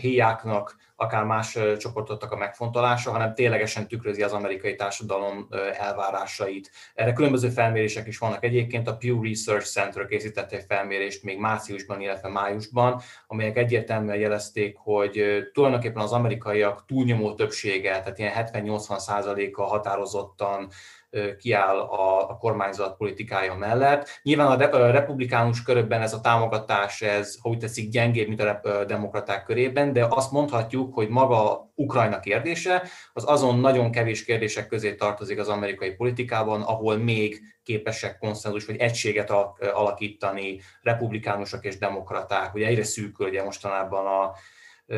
héjáknak, 0.00 0.76
akár 1.04 1.24
más 1.24 1.58
csoportoknak 1.78 2.32
a 2.32 2.36
megfontolása, 2.36 3.10
hanem 3.10 3.34
ténylegesen 3.34 3.88
tükrözi 3.88 4.22
az 4.22 4.32
amerikai 4.32 4.74
társadalom 4.74 5.48
elvárásait. 5.78 6.70
Erre 6.94 7.12
különböző 7.12 7.48
felmérések 7.48 8.06
is 8.06 8.18
vannak 8.18 8.44
egyébként. 8.44 8.88
A 8.88 8.96
Pew 8.96 9.22
Research 9.22 9.66
Center 9.66 10.06
készített 10.06 10.52
egy 10.52 10.64
felmérést 10.68 11.22
még 11.22 11.38
márciusban, 11.38 12.00
illetve 12.00 12.28
májusban, 12.28 13.00
amelyek 13.26 13.56
egyértelműen 13.56 14.18
jelezték, 14.18 14.76
hogy 14.76 15.24
tulajdonképpen 15.52 16.02
az 16.02 16.12
amerikaiak 16.12 16.84
túlnyomó 16.86 17.34
többsége, 17.34 18.00
tehát 18.00 18.18
ilyen 18.18 18.32
70-80 18.52 18.98
százaléka 18.98 19.64
határozottan 19.64 20.68
kiáll 21.38 21.78
a, 21.78 22.30
a 22.30 22.36
kormányzat 22.36 22.96
politikája 22.96 23.54
mellett. 23.54 24.20
Nyilván 24.22 24.60
a 24.60 24.90
republikánus 24.90 25.62
körökben 25.62 26.02
ez 26.02 26.12
a 26.12 26.20
támogatás, 26.20 27.02
ez, 27.02 27.38
ha 27.42 27.48
úgy 27.48 27.58
teszik, 27.58 27.90
gyengébb, 27.90 28.28
mint 28.28 28.40
a 28.40 28.84
demokraták 28.84 29.44
körében, 29.44 29.92
de 29.92 30.06
azt 30.08 30.32
mondhatjuk, 30.32 30.94
hogy 30.94 31.08
maga 31.08 31.72
Ukrajna 31.74 32.20
kérdése 32.20 32.82
az 33.12 33.24
azon 33.26 33.58
nagyon 33.58 33.90
kevés 33.90 34.24
kérdések 34.24 34.66
közé 34.66 34.94
tartozik 34.94 35.38
az 35.38 35.48
amerikai 35.48 35.90
politikában, 35.90 36.62
ahol 36.62 36.96
még 36.96 37.40
képesek 37.62 38.18
konszenzus 38.18 38.66
vagy 38.66 38.76
egységet 38.76 39.30
alakítani 39.72 40.60
republikánusok 40.82 41.64
és 41.64 41.78
demokraták. 41.78 42.54
Ugye 42.54 42.66
egyre 42.66 42.84
szűkül 42.84 43.28
ugye 43.28 43.42
mostanában 43.42 44.06
a, 44.06 44.32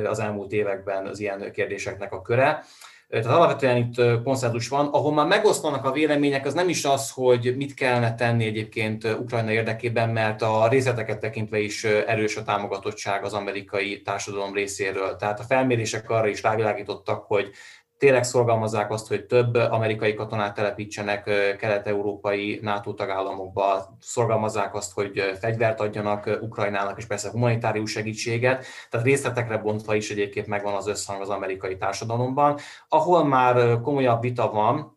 az 0.08 0.18
elmúlt 0.18 0.52
években 0.52 1.06
az 1.06 1.20
ilyen 1.20 1.52
kérdéseknek 1.52 2.12
a 2.12 2.22
köre. 2.22 2.64
Tehát 3.08 3.26
alapvetően 3.26 3.76
itt 3.76 4.22
konszenzus 4.22 4.68
van. 4.68 4.86
Ahol 4.86 5.12
már 5.12 5.26
megosztanak 5.26 5.84
a 5.84 5.92
vélemények, 5.92 6.46
az 6.46 6.54
nem 6.54 6.68
is 6.68 6.84
az, 6.84 7.10
hogy 7.10 7.56
mit 7.56 7.74
kellene 7.74 8.14
tenni 8.14 8.44
egyébként 8.44 9.04
Ukrajna 9.04 9.50
érdekében, 9.50 10.10
mert 10.10 10.42
a 10.42 10.68
részleteket 10.68 11.20
tekintve 11.20 11.58
is 11.58 11.84
erős 11.84 12.36
a 12.36 12.42
támogatottság 12.42 13.24
az 13.24 13.32
amerikai 13.32 14.02
társadalom 14.02 14.54
részéről. 14.54 15.16
Tehát 15.16 15.40
a 15.40 15.42
felmérések 15.42 16.10
arra 16.10 16.26
is 16.26 16.42
rávilágítottak, 16.42 17.24
hogy 17.24 17.50
tényleg 17.98 18.24
szorgalmazzák 18.24 18.90
azt, 18.90 19.08
hogy 19.08 19.26
több 19.26 19.54
amerikai 19.54 20.14
katonát 20.14 20.54
telepítsenek 20.54 21.24
kelet-európai 21.58 22.58
NATO 22.62 22.94
tagállamokba, 22.94 23.96
szorgalmazzák 24.00 24.74
azt, 24.74 24.92
hogy 24.92 25.36
fegyvert 25.40 25.80
adjanak 25.80 26.38
Ukrajnának, 26.42 26.98
és 26.98 27.04
persze 27.06 27.30
humanitárius 27.30 27.90
segítséget, 27.90 28.64
tehát 28.90 29.06
részletekre 29.06 29.56
bontva 29.58 29.94
is 29.94 30.10
egyébként 30.10 30.46
megvan 30.46 30.74
az 30.74 30.86
összhang 30.86 31.20
az 31.20 31.28
amerikai 31.28 31.76
társadalomban. 31.76 32.58
Ahol 32.88 33.24
már 33.24 33.80
komolyabb 33.80 34.20
vita 34.20 34.50
van, 34.50 34.94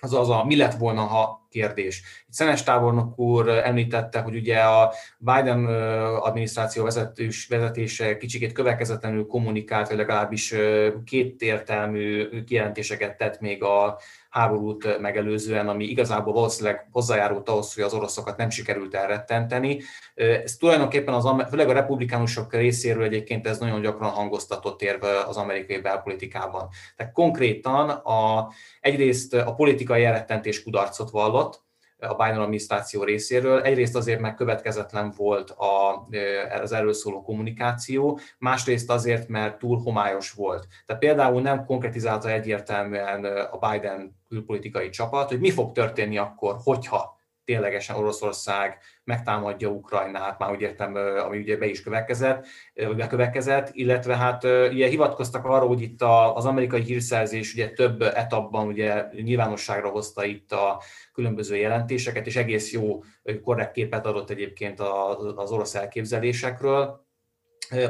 az 0.00 0.14
az 0.14 0.30
a 0.30 0.44
mi 0.44 0.56
lett 0.56 0.74
volna, 0.74 1.02
ha 1.02 1.46
kérdés. 1.50 2.02
Szenes 2.30 2.62
tábornok 2.62 3.18
úr 3.18 3.48
említette, 3.48 4.20
hogy 4.20 4.34
ugye 4.34 4.58
a 4.58 4.92
Biden 5.18 5.66
adminisztráció 6.16 6.84
vezetős, 6.84 7.46
vezetése 7.46 8.16
kicsikét 8.16 8.52
következetlenül 8.52 9.26
kommunikált, 9.26 9.88
vagy 9.88 9.96
legalábbis 9.96 10.54
két 11.04 11.42
értelmű 11.42 12.28
kijelentéseket 12.44 13.16
tett 13.16 13.40
még 13.40 13.62
a 13.62 13.98
háborút 14.30 15.00
megelőzően, 15.00 15.68
ami 15.68 15.84
igazából 15.84 16.32
valószínűleg 16.32 16.88
hozzájárult 16.92 17.48
ahhoz, 17.48 17.74
hogy 17.74 17.82
az 17.82 17.94
oroszokat 17.94 18.36
nem 18.36 18.50
sikerült 18.50 18.94
elrettenteni. 18.94 19.80
Ez 20.14 20.56
tulajdonképpen 20.56 21.14
az, 21.14 21.30
főleg 21.48 21.68
a 21.68 21.72
republikánusok 21.72 22.54
részéről 22.54 23.02
egyébként 23.02 23.46
ez 23.46 23.58
nagyon 23.58 23.80
gyakran 23.80 24.10
hangoztatott 24.10 24.82
érve 24.82 25.20
az 25.20 25.36
amerikai 25.36 25.80
belpolitikában. 25.80 26.68
Tehát 26.96 27.12
konkrétan 27.12 27.88
a, 27.88 28.50
egyrészt 28.80 29.34
a 29.34 29.54
politikai 29.54 30.04
elrettentés 30.04 30.62
kudarcot 30.62 31.10
vallott, 31.10 31.66
a 31.98 32.14
Biden 32.14 32.40
adminisztráció 32.40 33.02
részéről. 33.02 33.62
Egyrészt 33.62 33.96
azért, 33.96 34.20
mert 34.20 34.36
következetlen 34.36 35.12
volt 35.16 35.50
a, 35.50 36.06
az 36.62 36.72
erről 36.72 36.92
szóló 36.92 37.22
kommunikáció, 37.22 38.18
másrészt 38.38 38.90
azért, 38.90 39.28
mert 39.28 39.58
túl 39.58 39.78
homályos 39.78 40.32
volt. 40.32 40.66
Tehát 40.86 41.02
például 41.02 41.40
nem 41.40 41.64
konkretizálta 41.64 42.30
egyértelműen 42.30 43.24
a 43.24 43.68
Biden 43.68 44.16
külpolitikai 44.28 44.88
csapat, 44.88 45.28
hogy 45.28 45.40
mi 45.40 45.50
fog 45.50 45.72
történni 45.72 46.18
akkor, 46.18 46.56
hogyha 46.62 47.17
ténylegesen 47.48 47.96
Oroszország 47.96 48.78
megtámadja 49.04 49.68
Ukrajnát, 49.68 50.38
már 50.38 50.50
úgy 50.50 50.60
értem, 50.60 50.94
ami 51.24 51.38
ugye 51.38 51.56
be 51.56 51.66
is 51.66 51.82
következett, 51.82 52.46
vagy 52.74 52.96
bekövetkezett, 52.96 53.68
illetve 53.72 54.16
hát 54.16 54.44
ugye 54.44 54.88
hivatkoztak 54.88 55.44
arra, 55.44 55.66
hogy 55.66 55.80
itt 55.80 56.02
az 56.34 56.44
amerikai 56.44 56.82
hírszerzés 56.82 57.52
ugye 57.52 57.70
több 57.70 58.02
etapban 58.02 58.66
ugye 58.66 59.04
nyilvánosságra 59.12 59.88
hozta 59.88 60.24
itt 60.24 60.52
a 60.52 60.82
különböző 61.12 61.56
jelentéseket, 61.56 62.26
és 62.26 62.36
egész 62.36 62.72
jó, 62.72 63.02
korrekt 63.42 63.72
képet 63.72 64.06
adott 64.06 64.30
egyébként 64.30 64.80
az 65.36 65.50
orosz 65.50 65.74
elképzelésekről. 65.74 67.06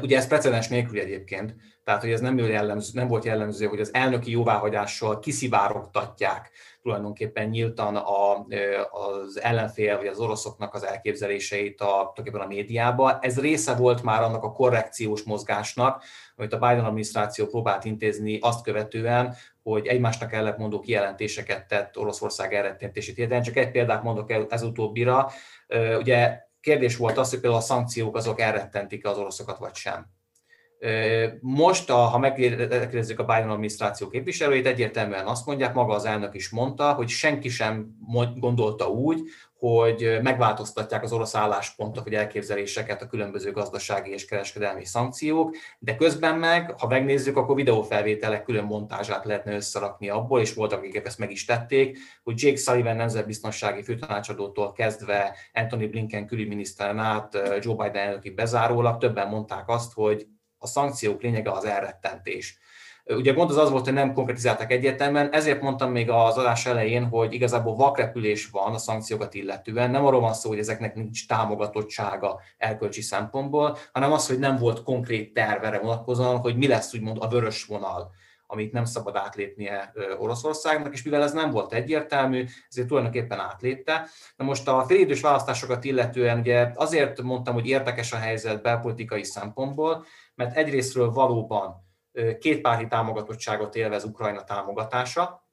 Ugye 0.02 0.16
ez 0.16 0.26
precedens 0.26 0.68
nélkül 0.68 0.98
egyébként, 0.98 1.54
tehát 1.84 2.00
hogy 2.00 2.12
ez 2.12 2.20
nem, 2.20 2.38
jellemző, 2.38 2.90
nem 2.94 3.09
volt 3.09 3.24
jellemző, 3.24 3.66
hogy 3.66 3.80
az 3.80 3.94
elnöki 3.94 4.30
jóváhagyással 4.30 5.18
kiszivárogtatják 5.18 6.50
tulajdonképpen 6.89 7.49
nyíltan 7.49 7.97
a, 7.97 8.47
az 8.91 9.41
ellenfél 9.41 9.97
vagy 9.97 10.07
az 10.07 10.18
oroszoknak 10.18 10.74
az 10.74 10.84
elképzeléseit 10.84 11.80
a, 11.80 12.12
a 12.32 12.47
médiában. 12.47 13.18
Ez 13.20 13.41
része 13.41 13.74
volt 13.74 14.03
már 14.03 14.22
annak 14.22 14.43
a 14.43 14.53
korrekciós 14.53 15.22
mozgásnak, 15.22 16.03
amit 16.36 16.53
a 16.53 16.59
Biden 16.59 16.84
adminisztráció 16.84 17.47
próbált 17.47 17.84
intézni 17.84 18.39
azt 18.41 18.62
követően, 18.62 19.34
hogy 19.62 19.86
egymásnak 19.86 20.32
ellentmondó 20.32 20.80
kijelentéseket 20.80 21.68
tett 21.68 21.99
Oroszország 21.99 22.55
elrettentését. 22.55 23.18
Én 23.18 23.43
csak 23.43 23.57
egy 23.57 23.70
példát 23.70 24.03
mondok 24.03 24.32
ez 24.53 24.62
utóbbira. 24.62 25.30
Ugye 25.99 26.41
kérdés 26.61 26.97
volt 26.97 27.18
az, 27.18 27.30
hogy 27.30 27.41
például 27.41 27.62
a 27.62 27.64
szankciók 27.64 28.16
azok 28.16 28.41
elrettentik 28.41 29.07
az 29.07 29.18
oroszokat, 29.18 29.59
vagy 29.59 29.74
sem. 29.74 30.17
Most, 31.40 31.90
ha 31.90 32.18
megkérdezzük 32.18 33.18
a 33.18 33.24
Biden 33.24 33.50
adminisztráció 33.50 34.08
képviselőit, 34.08 34.66
egyértelműen 34.66 35.26
azt 35.26 35.46
mondják, 35.46 35.74
maga 35.74 35.94
az 35.94 36.04
elnök 36.04 36.34
is 36.34 36.50
mondta, 36.50 36.92
hogy 36.92 37.08
senki 37.08 37.48
sem 37.48 37.86
gondolta 38.36 38.88
úgy, 38.88 39.20
hogy 39.58 40.18
megváltoztatják 40.22 41.02
az 41.02 41.12
orosz 41.12 41.34
álláspontot 41.34 42.04
vagy 42.04 42.14
elképzeléseket 42.14 43.02
a 43.02 43.06
különböző 43.06 43.50
gazdasági 43.50 44.10
és 44.10 44.24
kereskedelmi 44.24 44.84
szankciók, 44.84 45.56
de 45.78 45.96
közben 45.96 46.38
meg, 46.38 46.74
ha 46.80 46.86
megnézzük, 46.86 47.36
akkor 47.36 47.54
videófelvételek 47.54 48.42
külön 48.42 48.64
montázsát 48.64 49.24
lehetne 49.24 49.54
összerakni 49.54 50.08
abból, 50.08 50.40
és 50.40 50.54
voltak, 50.54 50.78
akik 50.78 51.06
ezt 51.06 51.18
meg 51.18 51.30
is 51.30 51.44
tették, 51.44 51.98
hogy 52.22 52.42
Jake 52.42 52.56
Sullivan 52.56 52.96
nemzetbiztonsági 52.96 53.82
főtanácsadótól 53.82 54.72
kezdve 54.72 55.36
Anthony 55.52 55.90
Blinken 55.90 56.26
külügyminiszteren 56.26 56.98
át 56.98 57.38
Joe 57.60 57.74
Biden 57.74 58.06
elnöki 58.06 58.30
bezárólag 58.30 58.98
többen 58.98 59.28
mondták 59.28 59.68
azt, 59.68 59.92
hogy 59.92 60.26
a 60.59 60.66
szankciók 60.66 61.22
lényege 61.22 61.50
az 61.50 61.64
elrettentés. 61.64 62.59
Ugye 63.04 63.32
gond 63.32 63.50
az 63.50 63.56
az 63.56 63.70
volt, 63.70 63.84
hogy 63.84 63.92
nem 63.92 64.12
konkretizálták 64.12 64.72
egyértelműen, 64.72 65.32
ezért 65.32 65.61
mondtam 65.61 65.90
még 65.90 66.11
az 66.11 66.36
adás 66.36 66.66
elején, 66.66 67.04
hogy 67.04 67.32
igazából 67.32 67.74
vakrepülés 67.74 68.46
van 68.50 68.74
a 68.74 68.78
szankciókat 68.78 69.34
illetően. 69.34 69.90
Nem 69.90 70.06
arról 70.06 70.20
van 70.20 70.34
szó, 70.34 70.48
hogy 70.48 70.59
ezeknek 70.59 70.94
nincs 70.94 71.26
támogatottsága 71.26 72.40
elkölcsi 72.59 73.00
szempontból, 73.00 73.76
hanem 73.92 74.12
az, 74.12 74.26
hogy 74.26 74.38
nem 74.38 74.56
volt 74.56 74.82
konkrét 74.82 75.32
tervere 75.32 75.78
vonatkozóan, 75.78 76.38
hogy 76.38 76.56
mi 76.56 76.66
lesz 76.66 76.94
úgymond 76.94 77.16
a 77.20 77.28
vörös 77.28 77.64
vonal 77.64 78.11
amit 78.50 78.72
nem 78.72 78.84
szabad 78.84 79.16
átlépnie 79.16 79.92
Oroszországnak, 80.18 80.92
és 80.92 81.02
mivel 81.02 81.22
ez 81.22 81.32
nem 81.32 81.50
volt 81.50 81.72
egyértelmű, 81.72 82.44
ezért 82.68 82.86
tulajdonképpen 82.86 83.40
átlépte. 83.40 84.09
Na 84.36 84.44
most 84.44 84.68
a 84.68 84.84
félidős 84.86 85.20
választásokat 85.20 85.84
illetően 85.84 86.38
ugye 86.38 86.72
azért 86.74 87.22
mondtam, 87.22 87.54
hogy 87.54 87.66
érdekes 87.66 88.12
a 88.12 88.16
helyzet 88.16 88.62
belpolitikai 88.62 89.24
szempontból, 89.24 90.04
mert 90.39 90.57
egyrésztről 90.57 91.11
valóban 91.11 91.86
kétpárti 92.41 92.86
támogatottságot 92.86 93.76
élvez 93.76 94.05
Ukrajna 94.05 94.45
támogatása, 94.45 95.47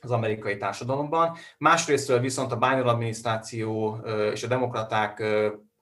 az 0.00 0.10
amerikai 0.10 0.56
társadalomban. 0.56 1.36
Másrésztről 1.58 2.20
viszont 2.20 2.52
a 2.52 2.56
Biden 2.56 2.86
adminisztráció 2.86 3.96
és 4.32 4.42
a 4.42 4.46
demokraták 4.46 5.22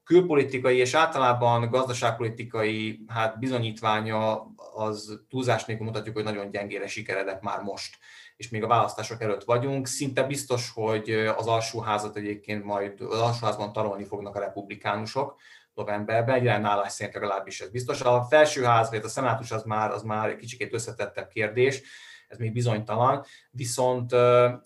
külpolitikai 0.05 0.77
és 0.77 0.95
általában 0.95 1.71
gazdaságpolitikai 1.71 3.05
hát 3.07 3.39
bizonyítványa 3.39 4.47
az 4.75 5.21
túlzás 5.29 5.65
nélkül 5.65 5.87
mutatjuk, 5.87 6.15
hogy 6.15 6.25
nagyon 6.25 6.51
gyengére 6.51 6.87
sikeredek 6.87 7.41
már 7.41 7.63
most 7.63 7.99
és 8.37 8.49
még 8.49 8.63
a 8.63 8.67
választások 8.67 9.23
előtt 9.23 9.45
vagyunk. 9.45 9.87
Szinte 9.87 10.23
biztos, 10.23 10.71
hogy 10.75 11.11
az 11.11 11.47
alsóházat 11.47 12.17
egyébként 12.17 12.65
majd 12.65 13.01
az 13.01 13.21
alsóházban 13.21 13.73
tanulni 13.73 14.05
fognak 14.05 14.37
a 14.37 14.41
republikánusok, 14.41 15.37
novemberben, 15.75 16.35
egy 16.35 16.47
állás 16.47 16.93
szerint 16.93 17.14
legalábbis 17.14 17.61
ez 17.61 17.71
biztos. 17.71 18.01
A 18.01 18.23
felsőház, 18.23 18.91
vagy 18.91 19.01
a 19.05 19.09
szenátus 19.09 19.51
az 19.51 19.62
már, 19.62 19.91
az 19.91 20.03
már 20.03 20.29
egy 20.29 20.37
kicsit 20.37 20.75
összetettebb 20.75 21.29
kérdés, 21.29 21.83
ez 22.29 22.39
még 22.39 22.53
bizonytalan, 22.53 23.25
viszont 23.51 24.12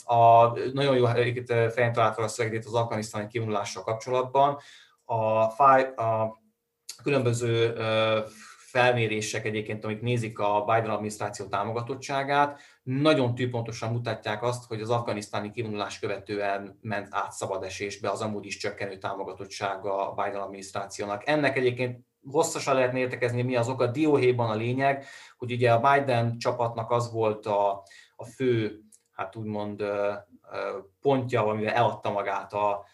a 0.05 0.57
nagyon 0.72 0.96
jó 0.96 1.05
fejen 1.46 1.92
találta 1.92 2.22
a 2.22 2.28
szöveget 2.28 2.64
az 2.64 2.74
afganisztáni 2.74 3.26
kivonulással 3.26 3.82
kapcsolatban. 3.82 4.59
A, 5.05 5.48
fáj, 5.48 5.82
a 5.82 6.42
különböző 7.02 7.74
felmérések 8.59 9.44
egyébként, 9.44 9.84
amik 9.84 10.00
nézik 10.00 10.38
a 10.38 10.64
Biden 10.64 10.90
adminisztráció 10.90 11.46
támogatottságát, 11.46 12.61
nagyon 12.85 13.35
tűpontosan 13.35 13.93
mutatják 13.93 14.43
azt, 14.43 14.66
hogy 14.66 14.80
az 14.80 14.91
afganisztáni 14.91 15.51
kivonulás 15.51 15.99
követően 15.99 16.78
ment 16.80 17.09
át 17.11 17.32
szabad 17.32 17.62
esésbe 17.62 18.11
az 18.11 18.20
amúgy 18.20 18.47
is 18.47 18.57
csökkenő 18.57 18.99
támogatottsága 18.99 20.11
a 20.11 20.22
Biden 20.22 20.41
adminisztrációnak. 20.41 21.28
Ennek 21.28 21.57
egyébként 21.57 22.07
hosszasan 22.30 22.74
lehetne 22.74 22.99
értekezni, 22.99 23.43
mi 23.43 23.57
az 23.57 23.68
oka. 23.68 23.87
Dióhéjban 23.87 24.51
a 24.51 24.55
lényeg, 24.55 25.05
hogy 25.37 25.53
ugye 25.53 25.72
a 25.72 25.80
Biden 25.80 26.39
csapatnak 26.39 26.91
az 26.91 27.12
volt 27.12 27.47
a, 27.47 27.82
a 28.16 28.24
fő, 28.24 28.80
hát 29.12 29.37
úgymond 29.37 29.82
pontja, 31.01 31.47
amivel 31.47 31.74
eladta 31.74 32.11
magát 32.11 32.53
a, 32.53 32.85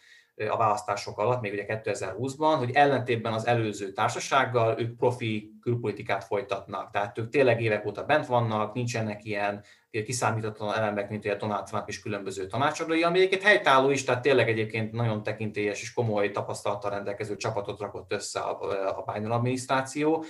a 0.51 0.57
választások 0.57 1.18
alatt, 1.18 1.41
még 1.41 1.53
ugye 1.53 1.64
2020-ban, 1.68 2.55
hogy 2.59 2.70
ellentétben 2.70 3.32
az 3.32 3.47
előző 3.47 3.93
társasággal 3.93 4.80
ők 4.80 4.97
profi 4.97 5.59
külpolitikát 5.61 6.24
folytatnak. 6.24 6.91
Tehát 6.91 7.18
ők 7.18 7.28
tényleg 7.28 7.62
évek 7.62 7.86
óta 7.86 8.05
bent 8.05 8.26
vannak, 8.26 8.74
nincsenek 8.74 9.24
ilyen 9.24 9.64
kiszámítatlan 9.91 10.74
elemek, 10.74 11.11
mint 11.11 11.26
a 11.26 11.34
Donald 11.34 11.64
Trump 11.64 11.88
és 11.88 12.01
különböző 12.01 12.47
tanácsadói, 12.47 13.03
ami 13.03 13.18
egyébként 13.18 13.43
helytálló 13.43 13.91
is, 13.91 14.05
tehát 14.05 14.22
tényleg 14.22 14.49
egyébként 14.49 14.93
nagyon 14.93 15.22
tekintélyes 15.22 15.82
és 15.82 15.93
komoly 15.93 16.30
tapasztalattal 16.30 16.91
rendelkező 16.91 17.36
csapatot 17.36 17.80
rakott 17.80 18.12
össze 18.12 18.41
a 18.41 19.05
Biden 19.12 19.30
adminisztráció. 19.30 20.24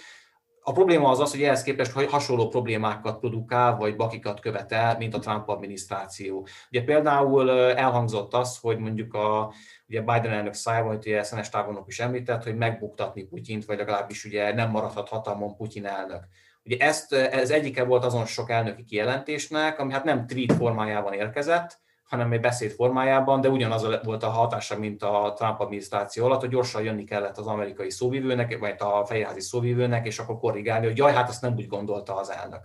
A 0.62 0.72
probléma 0.72 1.08
az 1.08 1.20
az, 1.20 1.30
hogy 1.30 1.42
ehhez 1.42 1.62
képest 1.62 1.92
hasonló 1.92 2.48
problémákat 2.48 3.18
produkál, 3.18 3.76
vagy 3.76 3.96
bakikat 3.96 4.40
követel, 4.40 4.96
mint 4.98 5.14
a 5.14 5.18
Trump 5.18 5.48
adminisztráció. 5.48 6.46
Ugye 6.70 6.84
például 6.84 7.50
elhangzott 7.50 8.34
az, 8.34 8.58
hogy 8.60 8.78
mondjuk 8.78 9.14
a 9.14 9.52
ugye 9.88 10.00
Biden 10.00 10.32
elnök 10.32 10.52
szájában, 10.52 10.88
hogy 10.88 11.06
ugye 11.06 11.22
Szenes 11.22 11.48
Távolnok 11.48 11.88
is 11.88 12.00
említett, 12.00 12.42
hogy 12.42 12.56
megbuktatni 12.56 13.22
Putyint, 13.22 13.64
vagy 13.64 13.76
legalábbis 13.76 14.24
ugye 14.24 14.54
nem 14.54 14.70
maradhat 14.70 15.08
hatalmon 15.08 15.56
Putyin 15.56 15.86
elnök. 15.86 16.28
Ugye 16.64 16.76
ezt, 16.76 17.12
ez 17.12 17.50
egyike 17.50 17.84
volt 17.84 18.04
azon 18.04 18.26
sok 18.26 18.50
elnöki 18.50 18.84
kijelentésnek, 18.84 19.78
ami 19.78 19.92
hát 19.92 20.04
nem 20.04 20.26
tweet 20.26 20.52
formájában 20.52 21.12
érkezett, 21.12 21.80
hanem 22.04 22.32
egy 22.32 22.40
beszéd 22.40 22.70
formájában, 22.70 23.40
de 23.40 23.48
ugyanaz 23.48 24.02
volt 24.04 24.22
a 24.22 24.28
hatása, 24.28 24.78
mint 24.78 25.02
a 25.02 25.32
Trump 25.36 25.60
adminisztráció 25.60 26.24
alatt, 26.24 26.40
hogy 26.40 26.48
gyorsan 26.48 26.82
jönni 26.82 27.04
kellett 27.04 27.38
az 27.38 27.46
amerikai 27.46 27.90
szóvivőnek, 27.90 28.58
vagy 28.58 28.74
a 28.78 29.04
fejházi 29.04 29.40
szóvivőnek, 29.40 30.06
és 30.06 30.18
akkor 30.18 30.38
korrigálni, 30.38 30.86
hogy 30.86 30.96
jaj, 30.96 31.12
hát 31.12 31.28
azt 31.28 31.42
nem 31.42 31.54
úgy 31.54 31.66
gondolta 31.66 32.16
az 32.16 32.30
elnök. 32.30 32.60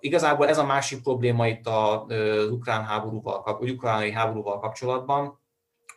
Igazából 0.00 0.48
ez 0.48 0.58
a 0.58 0.64
másik 0.64 1.02
probléma 1.02 1.46
itt 1.46 1.66
az 1.66 2.02
ukrán 2.50 2.84
háborúval, 2.84 3.56
vagy 3.58 3.70
ukránai 3.70 4.12
háborúval 4.12 4.58
kapcsolatban, 4.58 5.40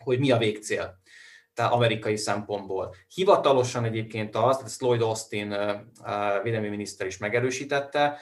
hogy 0.04 0.20
mi 0.20 0.32
a 0.32 0.38
végcél 0.38 1.01
tehát 1.54 1.72
amerikai 1.72 2.18
szempontból. 2.18 2.96
Hivatalosan 3.14 3.84
egyébként 3.84 4.36
az, 4.36 4.62
ezt 4.66 4.82
Lloyd 4.82 5.02
Austin 5.02 5.56
védelmi 6.44 6.68
miniszter 6.70 7.08
is 7.08 7.18
megerősítette, 7.18 8.18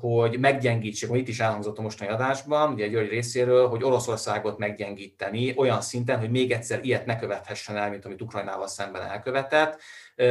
hogy 0.00 0.38
meggyengítsék, 0.38 1.10
itt 1.12 1.28
is 1.28 1.40
elhangzott 1.40 1.78
a 1.78 1.82
mostani 1.82 2.10
adásban, 2.10 2.72
ugye 2.72 2.84
egy 2.84 3.08
részéről, 3.08 3.68
hogy 3.68 3.84
Oroszországot 3.84 4.58
meggyengíteni 4.58 5.54
olyan 5.56 5.80
szinten, 5.80 6.18
hogy 6.18 6.30
még 6.30 6.50
egyszer 6.50 6.84
ilyet 6.84 7.06
ne 7.06 7.18
követhessen 7.18 7.76
el, 7.76 7.90
mint 7.90 8.04
amit 8.04 8.22
Ukrajnával 8.22 8.66
szemben 8.66 9.02
elkövetett. 9.02 9.80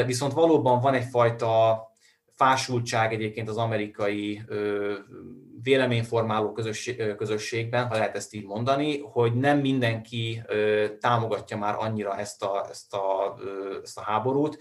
Viszont 0.06 0.34
valóban 0.34 0.80
van 0.80 0.94
egyfajta 0.94 1.82
fásultság 2.36 3.14
egyébként 3.14 3.50
az 3.50 3.58
amerikai 3.58 4.42
véleményformáló 5.64 6.52
közösségben, 7.18 7.88
ha 7.88 7.96
lehet 7.96 8.16
ezt 8.16 8.34
így 8.34 8.46
mondani, 8.46 9.00
hogy 9.00 9.34
nem 9.34 9.60
mindenki 9.60 10.42
támogatja 11.00 11.58
már 11.58 11.76
annyira 11.78 12.18
ezt 12.18 12.44
a, 12.44 12.68
ezt 12.70 12.94
a, 12.94 13.36
ezt 13.84 13.98
a 13.98 14.02
háborút. 14.02 14.58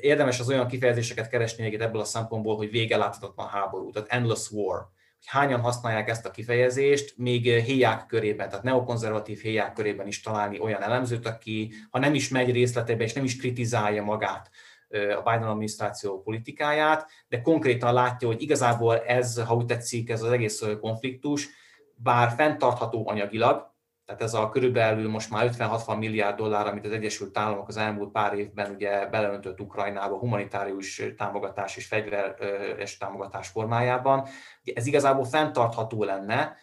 Érdemes 0.00 0.40
az 0.40 0.48
olyan 0.48 0.66
kifejezéseket 0.66 1.28
keresni 1.28 1.62
még 1.62 1.74
ebből 1.74 2.00
a 2.00 2.04
szempontból, 2.04 2.56
hogy 2.56 2.70
vége 2.70 2.96
láthatatlan 2.96 3.48
háború, 3.48 3.90
tehát 3.90 4.08
endless 4.08 4.50
war 4.50 4.88
hányan 5.26 5.60
használják 5.60 6.08
ezt 6.08 6.26
a 6.26 6.30
kifejezést, 6.30 7.14
még 7.16 7.44
héják 7.44 8.06
körében, 8.06 8.48
tehát 8.48 8.64
neokonzervatív 8.64 9.40
héják 9.40 9.72
körében 9.72 10.06
is 10.06 10.20
találni 10.20 10.60
olyan 10.60 10.82
elemzőt, 10.82 11.26
aki 11.26 11.72
ha 11.90 11.98
nem 11.98 12.14
is 12.14 12.28
megy 12.28 12.52
részletebe 12.52 13.04
és 13.04 13.12
nem 13.12 13.24
is 13.24 13.36
kritizálja 13.36 14.02
magát 14.02 14.50
a 14.90 15.22
Biden 15.22 15.48
adminisztráció 15.48 16.22
politikáját, 16.22 17.10
de 17.28 17.40
konkrétan 17.40 17.92
látja, 17.92 18.28
hogy 18.28 18.42
igazából 18.42 18.98
ez, 18.98 19.42
ha 19.42 19.54
úgy 19.54 19.66
tetszik, 19.66 20.10
ez 20.10 20.22
az 20.22 20.30
egész 20.30 20.64
konfliktus, 20.80 21.48
bár 21.94 22.30
fenntartható 22.30 23.08
anyagilag, 23.08 23.76
tehát 24.08 24.22
ez 24.22 24.34
a 24.34 24.48
körülbelül 24.48 25.10
most 25.10 25.30
már 25.30 25.50
50-60 25.58 25.98
milliárd 25.98 26.36
dollár, 26.36 26.66
amit 26.66 26.84
az 26.84 26.92
Egyesült 26.92 27.38
Államok 27.38 27.68
az 27.68 27.76
elmúlt 27.76 28.10
pár 28.10 28.34
évben 28.34 28.74
ugye 28.74 29.06
beleöntött 29.06 29.60
Ukrajnába 29.60 30.18
humanitárius 30.18 31.02
támogatás 31.16 31.76
és 31.76 31.86
fegyveres 31.86 32.96
támogatás 32.96 33.48
formájában. 33.48 34.26
Ez 34.74 34.86
igazából 34.86 35.24
fenntartható 35.24 36.04
lenne 36.04 36.56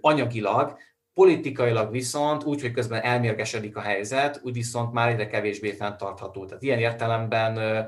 anyagilag, 0.00 0.78
Politikailag 1.14 1.90
viszont, 1.90 2.44
úgy, 2.44 2.60
hogy 2.60 2.72
közben 2.72 3.02
elmérgesedik 3.02 3.76
a 3.76 3.80
helyzet, 3.80 4.40
úgy 4.42 4.52
viszont 4.52 4.92
már 4.92 5.08
egyre 5.08 5.26
kevésbé 5.26 5.70
fenntartható. 5.70 6.44
Tehát 6.44 6.62
ilyen 6.62 6.78
értelemben 6.78 7.86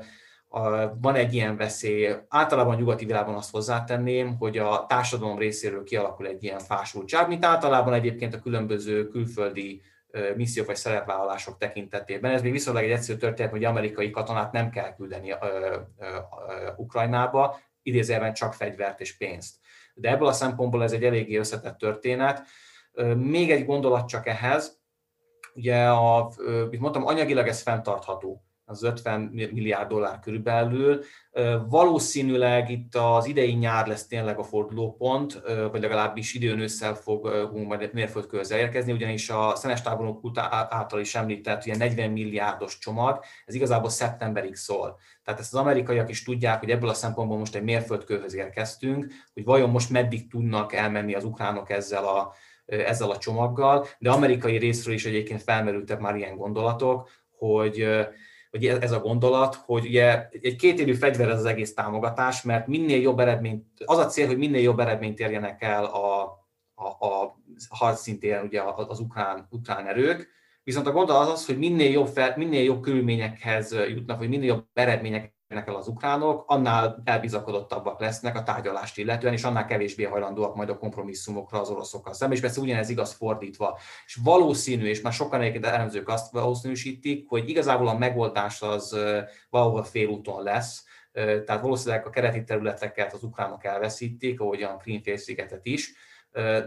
van 1.01 1.15
egy 1.15 1.33
ilyen 1.33 1.57
veszély. 1.57 2.15
Általában 2.27 2.75
a 2.75 2.77
nyugati 2.77 3.05
világban 3.05 3.35
azt 3.35 3.51
hozzátenném, 3.51 4.35
hogy 4.37 4.57
a 4.57 4.85
társadalom 4.87 5.37
részéről 5.37 5.83
kialakul 5.83 6.27
egy 6.27 6.43
ilyen 6.43 6.59
fásultság, 6.59 7.27
mint 7.27 7.45
általában 7.45 7.93
egyébként 7.93 8.33
a 8.33 8.39
különböző 8.39 9.07
külföldi 9.07 9.81
missziók 10.35 10.67
vagy 10.67 10.75
szerepvállalások 10.75 11.57
tekintetében. 11.57 12.31
Ez 12.31 12.41
még 12.41 12.51
viszonylag 12.51 12.83
egy 12.83 12.91
egyszerű 12.91 13.17
történet, 13.17 13.51
hogy 13.51 13.63
amerikai 13.63 14.09
katonát 14.09 14.51
nem 14.51 14.69
kell 14.69 14.95
küldeni 14.95 15.35
Ukrajnába, 16.77 17.59
idézőjelben 17.81 18.33
csak 18.33 18.53
fegyvert 18.53 19.01
és 19.01 19.17
pénzt. 19.17 19.55
De 19.93 20.09
ebből 20.09 20.27
a 20.27 20.31
szempontból 20.31 20.83
ez 20.83 20.91
egy 20.91 21.03
eléggé 21.03 21.35
összetett 21.35 21.77
történet 21.77 22.43
még 23.17 23.51
egy 23.51 23.65
gondolat 23.65 24.07
csak 24.07 24.27
ehhez, 24.27 24.79
ugye, 25.53 25.87
a, 25.89 26.31
mint 26.69 26.79
mondtam, 26.79 27.05
anyagilag 27.05 27.47
ez 27.47 27.61
fenntartható, 27.61 28.41
az 28.69 28.83
50 28.83 29.21
milliárd 29.21 29.89
dollár 29.89 30.19
körülbelül. 30.19 31.03
Valószínűleg 31.69 32.69
itt 32.69 32.95
az 32.95 33.25
idei 33.25 33.53
nyár 33.53 33.87
lesz 33.87 34.07
tényleg 34.07 34.39
a 34.39 34.43
fordulópont, 34.43 35.41
vagy 35.71 35.81
legalábbis 35.81 36.33
időn 36.33 36.59
ősszel 36.59 36.93
fogunk 36.93 37.67
majd 37.67 37.89
mérföldkőhöz 37.93 38.51
elérkezni, 38.51 38.91
ugyanis 38.91 39.29
a 39.29 39.55
szenes 39.55 39.81
tábornok 39.81 40.39
által 40.69 40.99
is 40.99 41.15
említett, 41.15 41.63
hogy 41.63 41.77
40 41.77 42.11
milliárdos 42.11 42.77
csomag, 42.77 43.19
ez 43.45 43.55
igazából 43.55 43.89
szeptemberig 43.89 44.55
szól. 44.55 44.99
Tehát 45.23 45.39
ezt 45.39 45.53
az 45.53 45.59
amerikaiak 45.59 46.09
is 46.09 46.23
tudják, 46.23 46.59
hogy 46.59 46.69
ebből 46.69 46.89
a 46.89 46.93
szempontból 46.93 47.37
most 47.37 47.55
egy 47.55 47.63
mérföldkőhöz 47.63 48.35
érkeztünk, 48.35 49.13
hogy 49.33 49.43
vajon 49.43 49.69
most 49.69 49.89
meddig 49.89 50.29
tudnak 50.29 50.73
elmenni 50.73 51.13
az 51.13 51.23
ukránok 51.23 51.69
ezzel 51.69 52.05
a 52.05 52.33
ezzel 52.67 53.09
a 53.09 53.17
csomaggal, 53.17 53.85
de 53.99 54.11
amerikai 54.11 54.57
részről 54.57 54.93
is 54.93 55.05
egyébként 55.05 55.41
felmerültek 55.41 55.99
már 55.99 56.15
ilyen 56.15 56.35
gondolatok, 56.35 57.09
hogy 57.37 57.87
hogy 58.51 58.65
ez 58.65 58.91
a 58.91 58.99
gondolat, 58.99 59.55
hogy 59.55 59.85
ugye 59.85 60.29
egy 60.41 60.55
kétélű 60.55 60.93
fegyver 60.93 61.29
ez 61.29 61.39
az 61.39 61.45
egész 61.45 61.73
támogatás, 61.73 62.41
mert 62.41 62.67
minél 62.67 63.01
jobb 63.01 63.19
eredményt, 63.19 63.65
az 63.85 63.97
a 63.97 64.05
cél, 64.05 64.27
hogy 64.27 64.37
minél 64.37 64.61
jobb 64.61 64.79
eredményt 64.79 65.19
érjenek 65.19 65.61
el 65.61 65.85
a, 65.85 66.23
a, 66.75 67.05
a 67.07 67.39
harcszintén 67.69 68.41
ugye 68.43 68.61
az 68.75 68.99
ukrán, 68.99 69.47
ukrán 69.49 69.87
erők, 69.87 70.29
viszont 70.63 70.87
a 70.87 70.91
gondolat 70.91 71.29
az, 71.29 71.45
hogy 71.45 71.57
minél 71.57 71.91
jobb, 71.91 72.07
fel, 72.07 72.33
minél 72.37 72.63
jobb 72.63 72.81
körülményekhez 72.81 73.71
jutnak, 73.71 74.17
vagy 74.17 74.29
minél 74.29 74.47
jobb 74.47 74.65
eredmények 74.73 75.35
el 75.47 75.75
az 75.75 75.87
ukránok, 75.87 76.43
annál 76.47 77.01
elbizakodottabbak 77.03 77.99
lesznek 77.99 78.35
a 78.35 78.43
tárgyalást 78.43 78.97
illetően, 78.97 79.33
és 79.33 79.43
annál 79.43 79.65
kevésbé 79.65 80.03
hajlandóak 80.03 80.55
majd 80.55 80.69
a 80.69 80.77
kompromisszumokra 80.77 81.59
az 81.61 81.69
oroszokkal 81.69 82.13
szemben, 82.13 82.37
és 82.37 82.43
persze 82.43 82.61
ugyanez 82.61 82.89
igaz 82.89 83.13
fordítva. 83.13 83.79
És 84.05 84.19
valószínű, 84.23 84.85
és 84.85 85.01
már 85.01 85.13
sokan 85.13 85.41
egyébként 85.41 85.65
elemzők 85.65 86.09
azt 86.09 86.31
valószínűsítik, 86.31 87.27
hogy 87.27 87.49
igazából 87.49 87.87
a 87.87 87.97
megoldás 87.97 88.61
az 88.61 88.97
valahol 89.49 89.83
félúton 89.83 90.43
lesz, 90.43 90.85
tehát 91.11 91.61
valószínűleg 91.61 92.05
a 92.05 92.09
kereti 92.09 92.43
területeket 92.43 93.13
az 93.13 93.23
ukránok 93.23 93.63
elveszítik, 93.63 94.39
ahogyan 94.39 94.77
Krímfélszigetet 94.77 95.65
is, 95.65 95.93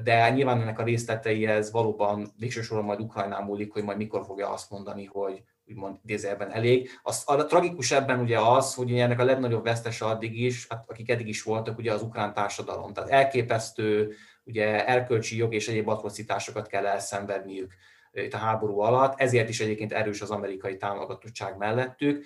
de 0.03 0.31
nyilván 0.31 0.61
ennek 0.61 0.78
a 0.78 0.83
részleteihez 0.83 1.70
valóban 1.70 2.33
végső 2.39 2.62
soron 2.62 2.85
majd 2.85 3.01
Ukrajnán 3.01 3.45
múlik, 3.45 3.72
hogy 3.72 3.83
majd 3.83 3.97
mikor 3.97 4.24
fogja 4.24 4.51
azt 4.51 4.70
mondani, 4.70 5.05
hogy 5.05 5.43
úgymond 5.70 5.97
idézőjelben 6.05 6.52
elég. 6.52 6.90
Az, 7.02 7.22
a 7.26 7.44
tragikus 7.44 7.90
ebben 7.90 8.20
ugye 8.20 8.38
az, 8.38 8.74
hogy 8.74 8.90
ugye 8.90 9.02
ennek 9.02 9.20
a 9.20 9.24
legnagyobb 9.24 9.64
vesztese 9.64 10.05
addig 10.05 10.40
is, 10.40 10.66
hát 10.68 10.84
akik 10.86 11.10
eddig 11.10 11.28
is 11.28 11.42
voltak, 11.42 11.78
ugye 11.78 11.92
az 11.92 12.02
ukrán 12.02 12.34
társadalom. 12.34 12.92
Tehát 12.92 13.10
elképesztő 13.10 14.14
ugye 14.44 14.86
erkölcsi 14.86 15.36
jog 15.36 15.55
és 15.55 15.68
egyéb 15.68 15.88
atrocitásokat 15.88 16.66
kell 16.66 16.86
elszenvedniük 16.86 17.74
itt 18.12 18.34
a 18.34 18.36
háború 18.36 18.80
alatt, 18.80 19.20
ezért 19.20 19.48
is 19.48 19.60
egyébként 19.60 19.92
erős 19.92 20.20
az 20.20 20.30
amerikai 20.30 20.76
támogatottság 20.76 21.56
mellettük. 21.56 22.24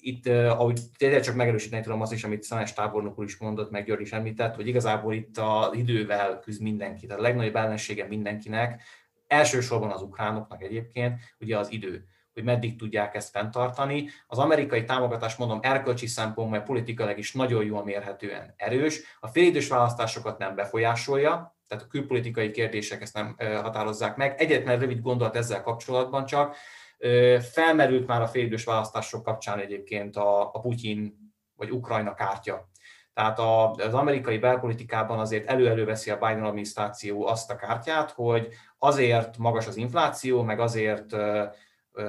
Itt, 0.00 0.26
ahogy 0.26 0.80
tényleg 0.96 1.20
csak 1.20 1.34
megerősíteni 1.34 1.82
tudom 1.82 2.00
azt 2.00 2.12
is, 2.12 2.24
amit 2.24 2.42
Szanes 2.42 2.72
tábornok 2.72 3.18
úr 3.18 3.24
is 3.24 3.36
mondott, 3.36 3.70
meg 3.70 3.84
György 3.84 4.00
is 4.00 4.12
említett, 4.12 4.54
hogy 4.54 4.66
igazából 4.66 5.14
itt 5.14 5.38
az 5.38 5.72
idővel 5.72 6.40
küzd 6.40 6.62
mindenki, 6.62 7.06
tehát 7.06 7.22
a 7.22 7.24
legnagyobb 7.24 7.56
ellensége 7.56 8.06
mindenkinek, 8.06 8.82
elsősorban 9.26 9.90
az 9.90 10.02
ukránoknak 10.02 10.62
egyébként, 10.62 11.20
ugye 11.40 11.58
az 11.58 11.72
idő 11.72 12.04
hogy 12.34 12.44
meddig 12.44 12.78
tudják 12.78 13.14
ezt 13.14 13.30
fenntartani. 13.30 14.08
Az 14.26 14.38
amerikai 14.38 14.84
támogatás, 14.84 15.36
mondom, 15.36 15.58
erkölcsi 15.62 16.06
szempontból, 16.06 16.60
politikailag 16.60 17.18
is 17.18 17.32
nagyon 17.32 17.64
jól 17.64 17.84
mérhetően 17.84 18.54
erős. 18.56 19.16
A 19.20 19.28
félidős 19.28 19.68
választásokat 19.68 20.38
nem 20.38 20.54
befolyásolja, 20.54 21.56
tehát 21.66 21.84
a 21.84 21.88
külpolitikai 21.88 22.50
kérdések 22.50 23.02
ezt 23.02 23.14
nem 23.14 23.36
határozzák 23.38 24.16
meg. 24.16 24.40
Egyetlen 24.40 24.78
rövid 24.78 25.00
gondolat 25.00 25.36
ezzel 25.36 25.62
kapcsolatban 25.62 26.26
csak, 26.26 26.56
felmerült 27.52 28.06
már 28.06 28.22
a 28.22 28.26
félidős 28.26 28.64
választások 28.64 29.22
kapcsán 29.22 29.58
egyébként 29.58 30.16
a, 30.16 30.40
a 30.40 30.60
Putyin 30.60 31.32
vagy 31.56 31.70
Ukrajna 31.70 32.14
kártya. 32.14 32.68
Tehát 33.14 33.38
az 33.80 33.94
amerikai 33.94 34.38
belpolitikában 34.38 35.18
azért 35.18 35.48
elő 35.48 35.84
veszi 35.84 36.10
a 36.10 36.18
Biden 36.18 36.44
adminisztráció 36.44 37.26
azt 37.26 37.50
a 37.50 37.56
kártyát, 37.56 38.10
hogy 38.10 38.48
azért 38.78 39.38
magas 39.38 39.66
az 39.66 39.76
infláció, 39.76 40.42
meg 40.42 40.60
azért 40.60 41.16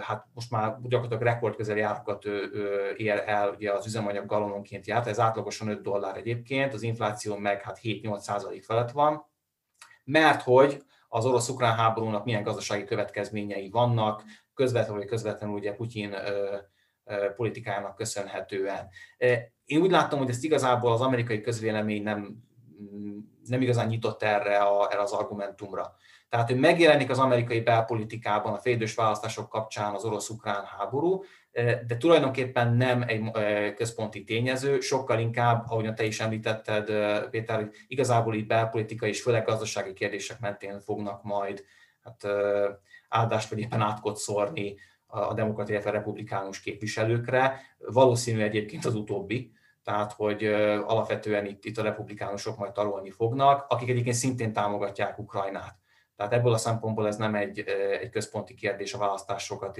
hát 0.02 0.26
most 0.34 0.52
már 0.52 0.78
gyakorlatilag 0.82 1.24
rekordközeli 1.24 1.82
árakat 1.82 2.26
ér 2.98 3.24
el, 3.26 3.50
ugye 3.50 3.72
az 3.72 3.86
üzemanyag 3.86 4.26
galononként 4.26 4.86
járt, 4.88 5.08
ez 5.08 5.20
átlagosan 5.20 5.68
5 5.68 5.82
dollár 5.82 6.18
egyébként, 6.18 6.74
az 6.74 6.82
infláció 6.82 7.38
meg 7.38 7.62
hát 7.62 7.80
7-8 7.84 8.18
százalék 8.18 8.64
felett 8.64 8.92
van, 8.92 9.26
mert 10.04 10.42
hogy 10.42 10.84
az 11.08 11.26
orosz-ukrán 11.26 11.76
háborúnak 11.76 12.26
milyen 12.26 12.44
gazdasági 12.44 12.84
következményei 12.84 13.70
vannak, 13.70 14.24
közvetlenül 14.54 15.00
vagy 15.00 15.10
közvetlenül 15.10 15.56
ugye 15.56 15.74
Putyin 15.74 16.16
politikájának 17.36 17.96
köszönhetően. 17.96 18.88
Én 19.66 19.82
úgy 19.82 19.92
látom, 19.92 20.20
hogy 20.20 20.30
ezt 20.30 20.44
igazából 20.44 20.92
az 20.92 21.02
amerikai 21.02 21.42
közvélemény 21.42 22.04
nem, 22.04 22.44
nem 23.46 23.62
igazán 23.62 23.88
nyitott 23.88 24.24
erre, 24.24 24.58
a, 24.58 24.92
erre 24.92 25.02
az 25.02 25.12
argumentumra. 25.12 25.96
Tehát, 26.30 26.50
hogy 26.50 26.60
megjelenik 26.60 27.10
az 27.10 27.20
amerikai 27.20 27.62
belpolitikában 27.62 28.54
a 28.54 28.58
félidős 28.58 28.96
választások 28.96 29.50
kapcsán 29.50 29.94
az 29.94 30.06
orosz-ukrán 30.06 30.66
háború, 30.66 31.24
de 31.88 31.98
tulajdonképpen 31.98 32.74
nem 32.74 33.04
egy 33.08 33.32
központi 33.74 34.24
tényező, 34.24 34.80
sokkal 34.80 35.20
inkább, 35.20 35.64
ahogyan 35.68 35.96
te 35.96 36.04
is 36.04 36.20
említetted, 36.20 36.92
Péter, 37.30 37.70
igazából 37.88 38.36
itt 38.36 38.48
belpolitikai 38.48 39.10
és 39.10 39.22
főleg 39.22 39.46
gazdasági 39.46 39.94
kérdések 39.94 40.40
mentén 40.40 40.80
fognak 40.80 41.24
majd 41.24 41.64
hát, 42.04 42.26
áldást 43.10 43.50
vagy 43.50 43.60
éppen 43.60 43.82
átkot 43.82 44.18
szórni 44.18 44.76
a 45.06 45.34
demokrat, 45.34 45.70
illetve 45.70 45.92
republikánus 45.92 46.60
képviselőkre. 46.60 47.62
Valószínű 47.78 48.42
egyébként 48.42 48.86
az 48.86 48.96
utóbbi, 48.96 49.52
tehát 49.84 50.12
hogy 50.14 50.44
alapvetően 50.86 51.46
itt, 51.46 51.66
itt 51.66 51.78
a 51.78 51.84
republikánusok 51.84 52.58
majd 52.58 52.72
tarolni 52.72 53.10
fognak, 53.10 53.66
akik 53.70 53.90
egyébként 53.90 54.16
szintén 54.16 54.54
támogatják 54.54 55.20
Ukrajnát. 55.20 55.84
Tehát 56.16 56.34
ebből 56.34 56.54
a 56.54 56.58
szempontból 56.58 57.08
ez 57.08 57.18
nem 57.18 57.36
egy, 57.36 57.60
egy 58.02 58.10
központi 58.10 58.54
kérdés 58.54 58.94
a 58.94 58.98
választásokat 58.98 59.80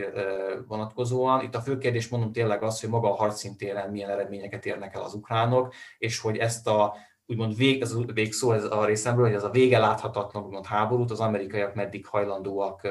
vonatkozóan. 0.68 1.44
Itt 1.44 1.56
a 1.56 1.62
fő 1.62 1.78
kérdés 1.78 2.08
mondom 2.08 2.32
tényleg 2.32 2.64
az, 2.64 2.80
hogy 2.80 2.90
maga 2.90 3.12
a 3.12 3.16
harcszintéren 3.16 3.90
milyen 3.90 4.10
eredményeket 4.10 4.66
érnek 4.66 4.96
el 4.96 5.02
az 5.02 5.14
ukránok, 5.14 5.74
és 5.98 6.20
hogy 6.20 6.38
ezt 6.38 6.68
a 6.68 6.96
úgymond 7.26 7.56
vég, 7.56 7.82
ez 7.82 7.92
a 7.92 8.04
végszó 8.14 8.52
ez 8.52 8.64
a 8.64 8.86
részemről, 8.86 9.26
hogy 9.26 9.36
ez 9.36 9.44
a 9.44 9.50
vége 9.50 9.80
láthatatlan 9.80 10.44
úgymond 10.44 10.66
háborút 10.66 11.12
az 11.12 11.20
amerikaiak 11.20 11.76
meddig 11.76 12.06
hajlandóak 12.06 12.88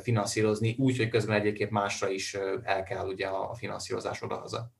finanszírozni, 0.00 0.76
úgy, 0.78 0.96
hogy 0.96 1.08
közben 1.08 1.36
egyébként 1.36 1.70
másra 1.70 2.08
is 2.08 2.34
el 2.62 2.82
kell 2.82 3.06
ugye 3.06 3.26
a 3.26 3.54
finanszírozás 3.54 4.22
odahaza. 4.22 4.70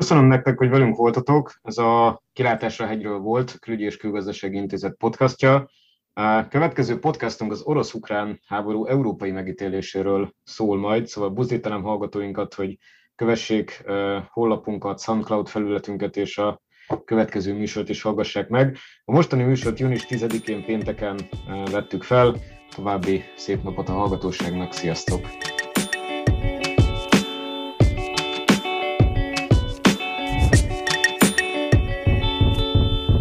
Köszönöm 0.00 0.24
nektek, 0.24 0.58
hogy 0.58 0.68
velünk 0.68 0.96
voltatok. 0.96 1.52
Ez 1.62 1.78
a 1.78 2.22
Kilátásra 2.32 2.86
hegyről 2.86 3.18
volt, 3.18 3.58
Külügyi 3.58 3.84
és 3.84 3.96
Külgazdasági 3.96 4.56
Intézet 4.56 4.96
podcastja. 4.96 5.70
A 6.12 6.48
következő 6.48 6.98
podcastunk 6.98 7.52
az 7.52 7.62
orosz-ukrán 7.62 8.40
háború 8.46 8.86
európai 8.86 9.30
megítéléséről 9.30 10.32
szól 10.44 10.78
majd, 10.78 11.06
szóval 11.06 11.30
buzdítanám 11.30 11.82
hallgatóinkat, 11.82 12.54
hogy 12.54 12.78
kövessék 13.14 13.84
honlapunkat, 14.30 15.00
SoundCloud 15.00 15.48
felületünket 15.48 16.16
és 16.16 16.38
a 16.38 16.60
következő 17.04 17.54
műsort 17.54 17.88
is 17.88 18.02
hallgassák 18.02 18.48
meg. 18.48 18.76
A 19.04 19.12
mostani 19.12 19.42
műsort 19.42 19.78
június 19.78 20.06
10-én 20.08 20.64
pénteken 20.64 21.20
vettük 21.70 22.02
fel. 22.02 22.34
További 22.74 23.22
szép 23.36 23.62
napot 23.62 23.88
a 23.88 23.92
hallgatóságnak, 23.92 24.72
sziasztok! 24.72 25.20